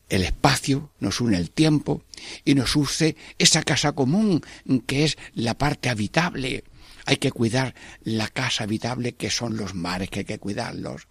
el 0.09 0.23
espacio, 0.23 0.91
nos 0.99 1.21
une 1.21 1.37
el 1.37 1.51
tiempo 1.51 2.03
y 2.45 2.55
nos 2.55 2.75
use 2.75 3.15
esa 3.37 3.63
casa 3.63 3.93
común 3.93 4.41
que 4.85 5.05
es 5.05 5.17
la 5.33 5.57
parte 5.57 5.89
habitable. 5.89 6.63
Hay 7.05 7.17
que 7.17 7.31
cuidar 7.31 7.75
la 8.03 8.27
casa 8.27 8.65
habitable 8.65 9.13
que 9.13 9.29
son 9.29 9.57
los 9.57 9.73
mares, 9.73 10.09
que 10.09 10.19
hay 10.19 10.25
que 10.25 10.39
cuidarlos, 10.39 11.07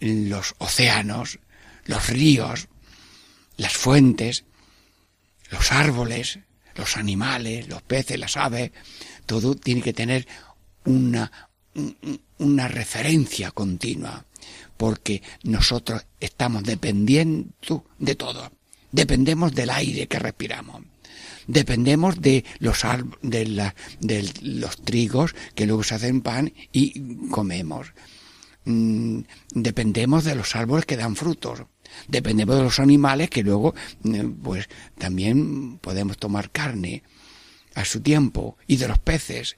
los 0.00 0.54
océanos, 0.58 1.38
los 1.84 2.08
ríos, 2.08 2.68
las 3.56 3.72
fuentes, 3.74 4.44
los 5.50 5.72
árboles, 5.72 6.38
los 6.74 6.96
animales, 6.96 7.68
los 7.68 7.82
peces, 7.82 8.18
las 8.18 8.36
aves, 8.36 8.72
todo 9.26 9.54
tiene 9.54 9.82
que 9.82 9.92
tener 9.92 10.26
una, 10.84 11.30
una 12.38 12.68
referencia 12.68 13.50
continua, 13.50 14.24
porque 14.76 15.22
nosotros 15.42 16.04
estamos 16.20 16.64
dependiendo 16.64 17.84
de 17.98 18.14
todo. 18.14 18.50
Dependemos 18.90 19.54
del 19.54 19.70
aire 19.70 20.06
que 20.06 20.18
respiramos. 20.18 20.82
Dependemos 21.46 22.20
de 22.20 22.44
los, 22.60 22.82
de, 23.20 23.46
la, 23.46 23.74
de 24.00 24.30
los 24.42 24.76
trigos 24.82 25.34
que 25.54 25.66
luego 25.66 25.82
se 25.82 25.96
hacen 25.96 26.20
pan 26.20 26.52
y 26.72 27.28
comemos. 27.28 27.92
Mm, 28.64 29.20
dependemos 29.54 30.24
de 30.24 30.36
los 30.36 30.54
árboles 30.54 30.86
que 30.86 30.96
dan 30.96 31.16
frutos 31.16 31.62
Dependemos 32.08 32.56
de 32.56 32.62
los 32.62 32.78
animales 32.78 33.30
que 33.30 33.42
luego, 33.42 33.74
eh, 34.04 34.28
pues 34.42 34.68
también 34.98 35.78
podemos 35.78 36.18
tomar 36.18 36.50
carne 36.50 37.02
a 37.74 37.84
su 37.84 38.00
tiempo 38.00 38.56
y 38.66 38.76
de 38.76 38.88
los 38.88 38.98
peces. 38.98 39.56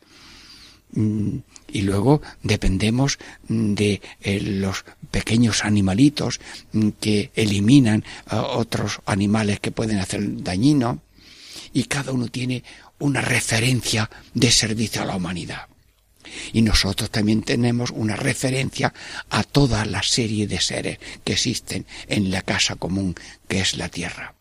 Mm, 0.93 1.39
y 1.69 1.83
luego 1.83 2.23
dependemos 2.43 3.19
de 3.49 4.01
eh, 4.21 4.41
los 4.41 4.85
pequeños 5.11 5.65
animalitos 5.65 6.41
mm, 6.73 6.91
que 7.01 7.33
eliminan 7.35 8.05
a 8.27 8.43
otros 8.43 9.01
animales 9.07 9.59
que 9.61 9.73
pueden 9.73 9.99
hacer 9.99 10.43
dañino. 10.43 11.01
Y 11.73 11.85
cada 11.85 12.13
uno 12.13 12.29
tiene 12.29 12.63
una 13.01 13.21
referencia 13.21 14.09
de 14.33 14.51
servicio 14.53 15.03
a 15.03 15.07
la 15.07 15.17
humanidad. 15.17 15.67
Y 16.53 16.63
nosotros 16.63 17.11
también 17.11 17.43
tenemos 17.43 17.91
una 17.91 18.17
referencia 18.17 18.93
a 19.31 19.45
toda 19.45 19.85
la 19.85 20.03
serie 20.03 20.47
de 20.47 20.61
seres 20.61 20.99
que 21.25 21.35
existen 21.35 21.87
en 22.09 22.31
la 22.31 22.43
casa 22.43 22.77
común 22.77 23.15
que 23.49 23.61
es 23.61 23.77
la 23.77 23.89
tierra. 23.89 24.35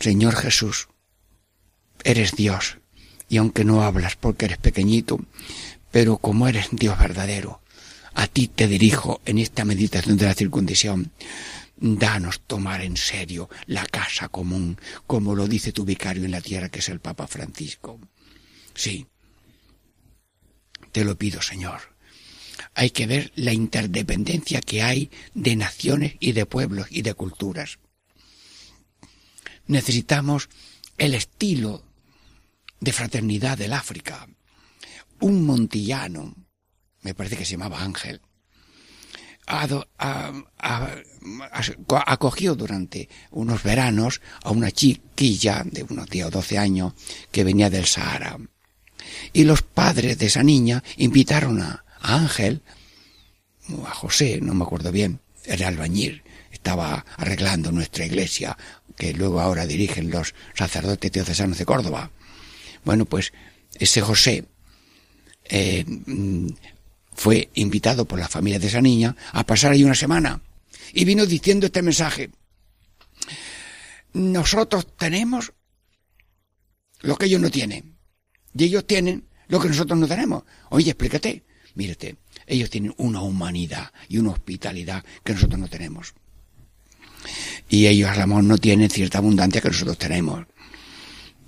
Señor 0.00 0.36
Jesús, 0.36 0.88
eres 2.04 2.32
Dios, 2.36 2.78
y 3.28 3.38
aunque 3.38 3.64
no 3.64 3.82
hablas 3.82 4.16
porque 4.16 4.44
eres 4.44 4.58
pequeñito, 4.58 5.18
pero 5.90 6.18
como 6.18 6.46
eres 6.48 6.68
Dios 6.72 6.98
verdadero, 6.98 7.62
a 8.14 8.26
ti 8.26 8.48
te 8.48 8.66
dirijo 8.66 9.20
en 9.26 9.38
esta 9.38 9.64
meditación 9.64 10.16
de 10.16 10.26
la 10.26 10.34
circuncisión. 10.34 11.12
Danos 11.78 12.40
tomar 12.46 12.80
en 12.80 12.96
serio 12.96 13.50
la 13.66 13.84
casa 13.84 14.28
común, 14.28 14.78
como 15.06 15.34
lo 15.34 15.46
dice 15.46 15.72
tu 15.72 15.84
vicario 15.84 16.24
en 16.24 16.30
la 16.30 16.40
tierra, 16.40 16.70
que 16.70 16.78
es 16.78 16.88
el 16.88 17.00
Papa 17.00 17.26
Francisco. 17.26 18.00
Sí, 18.74 19.06
te 20.96 21.04
lo 21.04 21.18
pido, 21.18 21.42
Señor. 21.42 21.94
Hay 22.72 22.88
que 22.88 23.06
ver 23.06 23.30
la 23.34 23.52
interdependencia 23.52 24.62
que 24.62 24.82
hay 24.82 25.10
de 25.34 25.54
naciones 25.54 26.14
y 26.20 26.32
de 26.32 26.46
pueblos 26.46 26.86
y 26.88 27.02
de 27.02 27.12
culturas. 27.12 27.78
Necesitamos 29.66 30.48
el 30.96 31.12
estilo 31.12 31.84
de 32.80 32.94
fraternidad 32.94 33.58
del 33.58 33.74
África. 33.74 34.26
Un 35.20 35.44
montillano, 35.44 36.34
me 37.02 37.12
parece 37.12 37.36
que 37.36 37.44
se 37.44 37.58
llamaba 37.58 37.82
Ángel, 37.82 38.22
acogió 42.06 42.54
durante 42.54 43.10
unos 43.32 43.62
veranos 43.62 44.22
a 44.42 44.50
una 44.50 44.70
chiquilla 44.70 45.62
de 45.62 45.82
unos 45.82 46.08
10 46.08 46.24
o 46.24 46.30
12 46.30 46.56
años 46.56 46.94
que 47.30 47.44
venía 47.44 47.68
del 47.68 47.84
Sahara 47.84 48.38
y 49.32 49.44
los 49.44 49.62
padres 49.62 50.18
de 50.18 50.26
esa 50.26 50.42
niña 50.42 50.82
invitaron 50.96 51.60
a, 51.62 51.84
Ángel, 52.00 52.62
o 53.72 53.86
a 53.86 53.90
José, 53.90 54.40
no 54.40 54.54
me 54.54 54.64
acuerdo 54.64 54.92
bien, 54.92 55.20
era 55.44 55.68
albañil, 55.68 56.22
estaba 56.52 57.04
arreglando 57.16 57.72
nuestra 57.72 58.06
iglesia, 58.06 58.56
que 58.96 59.12
luego 59.12 59.40
ahora 59.40 59.66
dirigen 59.66 60.10
los 60.10 60.34
sacerdotes 60.54 61.12
diocesanos 61.12 61.58
de 61.58 61.66
Córdoba. 61.66 62.10
Bueno, 62.84 63.04
pues 63.04 63.32
ese 63.74 64.00
José 64.00 64.44
eh, 65.44 65.84
mm, 65.86 66.48
fue 67.14 67.50
invitado 67.54 68.04
por 68.04 68.18
la 68.18 68.28
familia 68.28 68.58
de 68.58 68.68
esa 68.68 68.80
niña 68.80 69.16
a 69.32 69.44
pasar 69.44 69.72
ahí 69.72 69.84
una 69.84 69.94
semana 69.94 70.40
y 70.92 71.04
vino 71.04 71.26
diciendo 71.26 71.66
este 71.66 71.82
mensaje. 71.82 72.30
Nosotros 74.12 74.86
tenemos 74.96 75.52
lo 77.00 77.16
que 77.16 77.26
ellos 77.26 77.40
no 77.40 77.50
tienen. 77.50 77.95
Y 78.56 78.64
ellos 78.64 78.86
tienen 78.86 79.24
lo 79.48 79.60
que 79.60 79.68
nosotros 79.68 79.98
no 79.98 80.06
tenemos. 80.06 80.44
Oye, 80.70 80.90
explícate. 80.90 81.44
Mírate, 81.74 82.16
ellos 82.46 82.70
tienen 82.70 82.94
una 82.96 83.20
humanidad 83.20 83.92
y 84.08 84.18
una 84.18 84.30
hospitalidad 84.30 85.04
que 85.22 85.34
nosotros 85.34 85.60
no 85.60 85.68
tenemos. 85.68 86.14
Y 87.68 87.86
ellos 87.86 88.10
a 88.16 88.26
no 88.26 88.58
tienen 88.58 88.88
cierta 88.88 89.18
abundancia 89.18 89.60
que 89.60 89.68
nosotros 89.68 89.98
tenemos. 89.98 90.46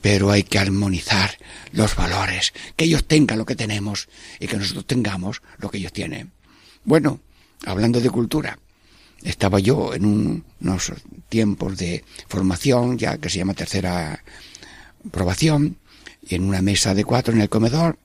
Pero 0.03 0.31
hay 0.31 0.43
que 0.43 0.59
armonizar 0.59 1.39
los 1.73 1.97
valores, 1.97 2.53
que 2.77 2.85
ellos 2.85 3.07
tengan 3.07 3.39
lo 3.39 3.47
que 3.47 3.57
tenemos 3.57 4.09
y 4.39 4.47
que 4.47 4.57
nosotros 4.57 4.87
tengamos 4.87 5.43
lo 5.59 5.71
que 5.71 5.79
ellos 5.79 5.93
tienen. 5.93 6.31
Bueno, 6.85 7.21
hablando 7.65 8.01
de 8.01 8.11
cultura, 8.11 8.59
estaba 9.23 9.59
yo 9.61 9.95
en 9.95 10.45
unos 10.61 10.93
tiempos 11.29 11.79
de 11.79 12.05
formación, 12.29 12.99
ya 12.99 13.19
que 13.19 13.31
se 13.31 13.39
llama 13.39 13.55
tercera 13.55 14.23
aprobación, 15.07 15.79
en 16.29 16.45
una 16.45 16.63
mesa 16.63 16.95
de 16.95 17.05
cuatro 17.05 17.33
en 17.35 17.41
el 17.41 17.49
comedor 17.49 17.99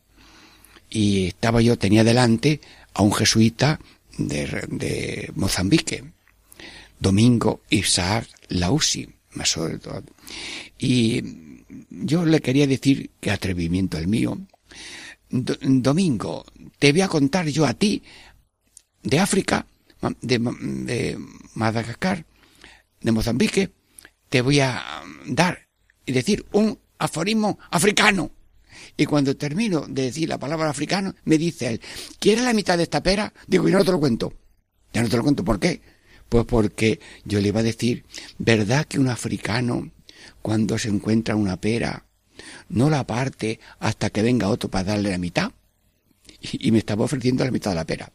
y 0.89 1.27
estaba 1.27 1.61
yo, 1.61 1.77
tenía 1.77 2.03
delante 2.03 2.61
a 2.93 3.01
un 3.01 3.13
jesuita 3.13 3.79
de, 4.17 4.65
de 4.69 5.31
Mozambique, 5.35 6.03
Domingo 6.99 7.61
Isaac 7.69 8.27
Lausi, 8.49 9.09
más. 9.33 9.57
Y 10.77 11.23
yo 11.89 12.25
le 12.25 12.41
quería 12.41 12.67
decir 12.67 13.09
qué 13.19 13.31
atrevimiento 13.31 13.97
el 13.97 14.07
mío. 14.07 14.39
Domingo, 15.29 16.45
te 16.77 16.91
voy 16.91 17.01
a 17.01 17.07
contar 17.07 17.47
yo 17.47 17.65
a 17.65 17.73
ti 17.73 18.03
de 19.01 19.19
África, 19.19 19.65
de, 20.21 20.37
de 20.37 21.17
Madagascar, 21.55 22.25
de 23.01 23.11
Mozambique, 23.11 23.71
te 24.29 24.41
voy 24.41 24.59
a 24.59 24.83
dar 25.25 25.67
y 26.05 26.11
decir 26.11 26.45
un 26.51 26.77
aforismo 27.03 27.59
africano. 27.69 28.31
Y 28.95 29.05
cuando 29.05 29.35
termino 29.35 29.81
de 29.81 30.03
decir 30.03 30.29
la 30.29 30.39
palabra 30.39 30.69
africano, 30.69 31.13
me 31.25 31.37
dice 31.37 31.67
él, 31.67 31.81
¿quieres 32.19 32.43
la 32.43 32.53
mitad 32.53 32.77
de 32.77 32.83
esta 32.83 33.03
pera? 33.03 33.33
Digo, 33.47 33.67
y 33.67 33.71
no 33.71 33.83
te 33.83 33.91
lo 33.91 33.99
cuento. 33.99 34.33
Ya 34.93 35.01
no 35.01 35.09
te 35.09 35.17
lo 35.17 35.23
cuento. 35.23 35.43
¿Por 35.43 35.59
qué? 35.59 35.81
Pues 36.29 36.45
porque 36.45 36.99
yo 37.25 37.41
le 37.41 37.49
iba 37.49 37.59
a 37.59 37.63
decir, 37.63 38.05
¿verdad 38.37 38.85
que 38.85 38.99
un 38.99 39.09
africano, 39.09 39.91
cuando 40.41 40.77
se 40.77 40.89
encuentra 40.89 41.35
una 41.35 41.57
pera, 41.57 42.05
no 42.69 42.89
la 42.89 43.05
parte 43.05 43.59
hasta 43.79 44.09
que 44.09 44.21
venga 44.21 44.49
otro 44.49 44.69
para 44.69 44.85
darle 44.85 45.11
la 45.11 45.17
mitad? 45.17 45.51
Y, 46.41 46.71
me 46.71 46.79
estaba 46.79 47.05
ofreciendo 47.05 47.45
la 47.45 47.51
mitad 47.51 47.71
de 47.71 47.75
la 47.75 47.85
pera. 47.85 48.11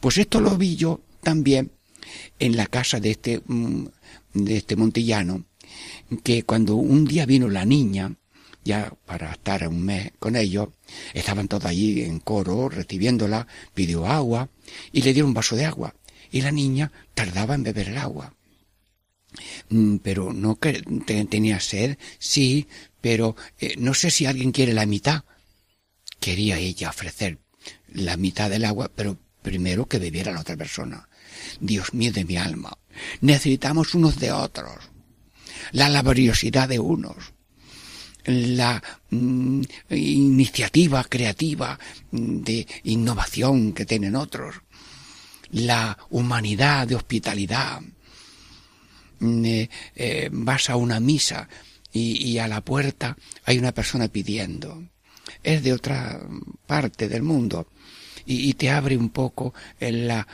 Pues 0.00 0.18
esto 0.18 0.40
lo 0.40 0.56
vi 0.56 0.76
yo 0.76 1.00
también 1.22 1.70
en 2.38 2.56
la 2.56 2.66
casa 2.66 3.00
de 3.00 3.12
este, 3.12 3.42
mm, 3.46 3.86
de 4.34 4.56
este 4.56 4.76
montillano, 4.76 5.44
que 6.22 6.42
cuando 6.42 6.76
un 6.76 7.04
día 7.04 7.24
vino 7.26 7.48
la 7.48 7.64
niña, 7.64 8.14
ya 8.64 8.92
para 9.06 9.32
estar 9.32 9.66
un 9.68 9.82
mes 9.84 10.12
con 10.18 10.36
ellos, 10.36 10.68
estaban 11.14 11.48
todos 11.48 11.64
allí 11.66 12.02
en 12.02 12.20
coro 12.20 12.68
recibiéndola, 12.68 13.46
pidió 13.74 14.06
agua 14.06 14.48
y 14.92 15.02
le 15.02 15.12
dieron 15.12 15.30
un 15.30 15.34
vaso 15.34 15.56
de 15.56 15.64
agua 15.66 15.94
y 16.30 16.42
la 16.42 16.52
niña 16.52 16.92
tardaba 17.14 17.54
en 17.54 17.62
beber 17.62 17.88
el 17.88 17.98
agua. 17.98 18.34
Mm, 19.68 19.96
Pero 19.98 20.32
no 20.32 20.56
que 20.56 20.82
te- 21.06 21.24
tenía 21.24 21.60
sed, 21.60 21.96
sí, 22.18 22.66
pero 23.00 23.36
eh, 23.58 23.74
no 23.78 23.94
sé 23.94 24.10
si 24.10 24.26
alguien 24.26 24.52
quiere 24.52 24.74
la 24.74 24.86
mitad. 24.86 25.24
Quería 26.18 26.58
ella 26.58 26.90
ofrecer 26.90 27.38
la 27.92 28.16
mitad 28.16 28.50
del 28.50 28.64
agua, 28.64 28.90
pero 28.94 29.18
primero 29.42 29.86
que 29.86 29.98
bebiera 29.98 30.32
la 30.32 30.40
otra 30.40 30.56
persona. 30.56 31.08
Dios 31.60 31.94
mío 31.94 32.12
de 32.12 32.24
mi 32.24 32.36
alma, 32.36 32.76
necesitamos 33.20 33.94
unos 33.94 34.18
de 34.18 34.32
otros. 34.32 34.90
La 35.72 35.88
laboriosidad 35.88 36.68
de 36.68 36.78
unos 36.80 37.32
la 38.24 38.82
mm, 39.10 39.62
iniciativa 39.90 41.04
creativa 41.04 41.78
de 42.10 42.66
innovación 42.84 43.72
que 43.72 43.86
tienen 43.86 44.16
otros, 44.16 44.56
la 45.50 45.96
humanidad 46.10 46.86
de 46.86 46.96
hospitalidad. 46.96 47.80
Mm, 49.20 49.44
eh, 49.44 49.70
eh, 49.96 50.28
vas 50.32 50.70
a 50.70 50.76
una 50.76 51.00
misa 51.00 51.48
y 51.92 52.38
a 52.38 52.46
la 52.46 52.60
puerta 52.60 53.16
hay 53.44 53.58
una 53.58 53.72
persona 53.72 54.06
pidiendo. 54.06 54.84
Es 55.42 55.62
de 55.62 55.72
otra 55.72 56.20
parte 56.66 57.08
del 57.08 57.22
mundo 57.22 57.66
y, 58.30 58.48
y 58.48 58.54
te 58.54 58.70
abre 58.70 58.96
un 58.96 59.08
poco 59.08 59.52
la, 59.80 60.26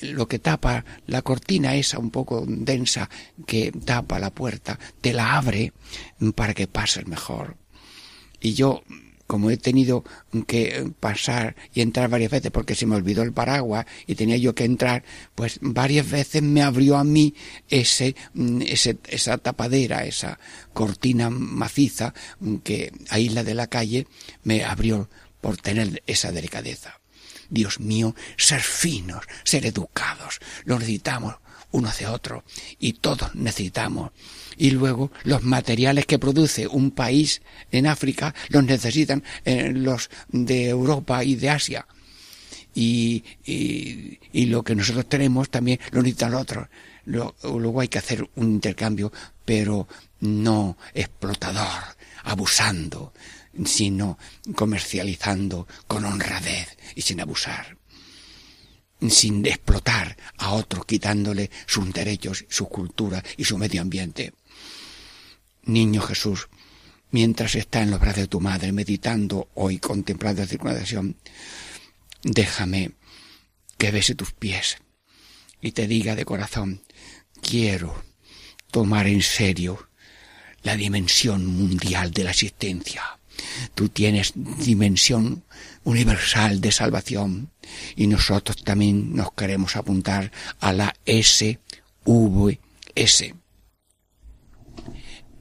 lo 0.00 0.26
que 0.26 0.38
tapa 0.38 0.86
la 1.06 1.20
cortina 1.20 1.74
esa 1.74 1.98
un 1.98 2.10
poco 2.10 2.46
densa 2.48 3.10
que 3.46 3.72
tapa 3.72 4.18
la 4.18 4.30
puerta, 4.30 4.78
te 5.02 5.12
la 5.12 5.36
abre 5.36 5.74
para 6.34 6.54
que 6.54 6.66
pases 6.66 7.06
mejor. 7.06 7.56
Y 8.40 8.54
yo, 8.54 8.82
como 9.26 9.50
he 9.50 9.58
tenido 9.58 10.02
que 10.46 10.90
pasar 10.98 11.56
y 11.74 11.82
entrar 11.82 12.08
varias 12.08 12.30
veces 12.30 12.50
porque 12.50 12.74
se 12.74 12.86
me 12.86 12.96
olvidó 12.96 13.22
el 13.22 13.34
paraguas 13.34 13.84
y 14.06 14.14
tenía 14.14 14.38
yo 14.38 14.54
que 14.54 14.64
entrar, 14.64 15.04
pues 15.34 15.58
varias 15.60 16.10
veces 16.10 16.42
me 16.42 16.62
abrió 16.62 16.96
a 16.96 17.04
mí 17.04 17.34
ese, 17.68 18.16
mm, 18.32 18.62
ese 18.62 18.96
esa 19.08 19.36
tapadera, 19.36 20.06
esa 20.06 20.38
cortina 20.72 21.28
maciza 21.28 22.14
que 22.64 22.92
aísla 23.10 23.44
de 23.44 23.54
la 23.54 23.66
calle, 23.66 24.06
me 24.42 24.64
abrió 24.64 25.10
por 25.42 25.58
tener 25.58 26.02
esa 26.06 26.32
delicadeza. 26.32 26.99
Dios 27.50 27.80
mío, 27.80 28.14
ser 28.36 28.60
finos, 28.60 29.24
ser 29.44 29.66
educados, 29.66 30.38
lo 30.64 30.78
necesitamos 30.78 31.34
uno 31.72 31.88
hacia 31.88 32.12
otro 32.12 32.44
y 32.78 32.94
todos 32.94 33.34
necesitamos. 33.34 34.12
Y 34.56 34.70
luego 34.70 35.10
los 35.24 35.42
materiales 35.42 36.06
que 36.06 36.18
produce 36.18 36.66
un 36.66 36.90
país 36.90 37.42
en 37.70 37.86
África 37.86 38.34
los 38.48 38.64
necesitan 38.64 39.22
eh, 39.44 39.70
los 39.72 40.10
de 40.28 40.68
Europa 40.68 41.24
y 41.24 41.36
de 41.36 41.50
Asia. 41.50 41.86
Y, 42.74 43.24
y, 43.44 44.18
y 44.32 44.46
lo 44.46 44.62
que 44.62 44.74
nosotros 44.74 45.08
tenemos 45.08 45.50
también 45.50 45.80
lo 45.90 46.02
necesitan 46.02 46.32
los 46.32 46.42
otros. 46.42 46.68
Luego 47.04 47.80
hay 47.80 47.88
que 47.88 47.98
hacer 47.98 48.28
un 48.36 48.50
intercambio, 48.50 49.12
pero 49.44 49.88
no 50.20 50.76
explotador, 50.94 51.96
abusando, 52.22 53.12
sino 53.64 54.18
comercializando 54.54 55.66
con 55.86 56.04
honradez 56.04 56.76
y 56.94 57.02
sin 57.02 57.20
abusar 57.20 57.80
sin 59.08 59.46
explotar 59.46 60.16
a 60.36 60.50
otros, 60.50 60.84
quitándole 60.84 61.50
sus 61.66 61.90
derechos, 61.92 62.44
su 62.48 62.68
cultura 62.68 63.22
y 63.36 63.44
su 63.44 63.56
medio 63.56 63.80
ambiente. 63.80 64.34
Niño 65.64 66.02
Jesús, 66.02 66.48
mientras 67.10 67.54
está 67.54 67.80
en 67.82 67.90
los 67.90 68.00
brazos 68.00 68.22
de 68.22 68.26
tu 68.26 68.40
madre, 68.40 68.72
meditando 68.72 69.48
hoy, 69.54 69.78
contemplando 69.78 70.42
la 70.42 70.48
circunvalación, 70.48 71.16
déjame 72.22 72.92
que 73.78 73.90
bese 73.90 74.14
tus 74.14 74.32
pies 74.32 74.76
y 75.62 75.72
te 75.72 75.86
diga 75.86 76.14
de 76.14 76.26
corazón, 76.26 76.82
quiero 77.40 78.04
tomar 78.70 79.06
en 79.06 79.22
serio 79.22 79.88
la 80.62 80.76
dimensión 80.76 81.46
mundial 81.46 82.10
de 82.10 82.24
la 82.24 82.30
existencia. 82.30 83.19
Tú 83.74 83.88
tienes 83.88 84.32
dimensión 84.34 85.44
universal 85.84 86.60
de 86.60 86.72
salvación 86.72 87.50
y 87.96 88.06
nosotros 88.06 88.62
también 88.64 89.14
nos 89.14 89.32
queremos 89.32 89.76
apuntar 89.76 90.30
a 90.60 90.72
la 90.72 90.94
SVS. 91.06 91.58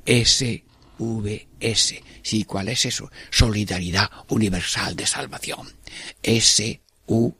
SVS. 0.06 2.04
Sí, 2.24 2.44
¿cuál 2.46 2.70
es 2.70 2.86
eso? 2.86 3.12
Solidaridad 3.30 4.10
Universal 4.30 4.96
de 4.96 5.06
Salvación. 5.06 5.68
SUS. 6.24 7.34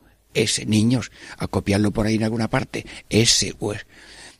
Niños, 0.66 1.10
a 1.38 1.48
copiarlo 1.48 1.90
por 1.90 2.06
ahí 2.06 2.14
en 2.14 2.24
alguna 2.24 2.48
parte. 2.48 2.86
SUS. 3.10 3.86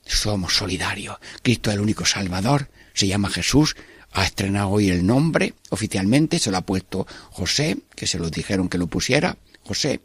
Somos 0.06 0.56
solidarios. 0.56 1.16
Cristo 1.42 1.70
es 1.70 1.76
el 1.76 1.82
único 1.82 2.04
Salvador. 2.04 2.70
Se 2.94 3.06
llama 3.06 3.30
Jesús. 3.30 3.76
Ha 4.12 4.24
estrenado 4.24 4.70
hoy 4.70 4.90
el 4.90 5.06
nombre 5.06 5.54
oficialmente. 5.70 6.38
Se 6.38 6.50
lo 6.50 6.58
ha 6.58 6.62
puesto 6.62 7.06
José, 7.30 7.78
que 7.94 8.06
se 8.06 8.18
lo 8.18 8.30
dijeron 8.30 8.68
que 8.68 8.78
lo 8.78 8.86
pusiera. 8.86 9.36
José 9.64 10.00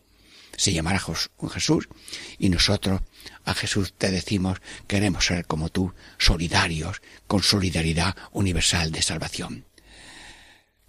se 0.57 0.73
llamará 0.73 0.99
Jesús 0.99 1.89
y 2.37 2.49
nosotros 2.49 3.01
a 3.43 3.53
Jesús 3.53 3.93
te 3.97 4.11
decimos 4.11 4.61
queremos 4.87 5.25
ser 5.25 5.45
como 5.45 5.69
tú, 5.69 5.93
solidarios, 6.17 7.01
con 7.27 7.43
solidaridad 7.43 8.15
universal 8.31 8.91
de 8.91 9.01
salvación. 9.01 9.65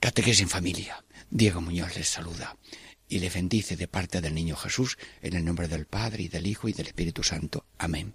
Catequesis 0.00 0.42
en 0.42 0.48
familia. 0.48 1.02
Diego 1.30 1.60
Muñoz 1.60 1.96
les 1.96 2.08
saluda 2.08 2.56
y 3.08 3.18
le 3.18 3.30
bendice 3.30 3.76
de 3.76 3.88
parte 3.88 4.20
del 4.20 4.34
niño 4.34 4.56
Jesús 4.56 4.98
en 5.22 5.34
el 5.34 5.44
nombre 5.44 5.68
del 5.68 5.86
Padre 5.86 6.24
y 6.24 6.28
del 6.28 6.46
Hijo 6.46 6.68
y 6.68 6.72
del 6.72 6.86
Espíritu 6.86 7.22
Santo. 7.22 7.64
Amén. 7.78 8.14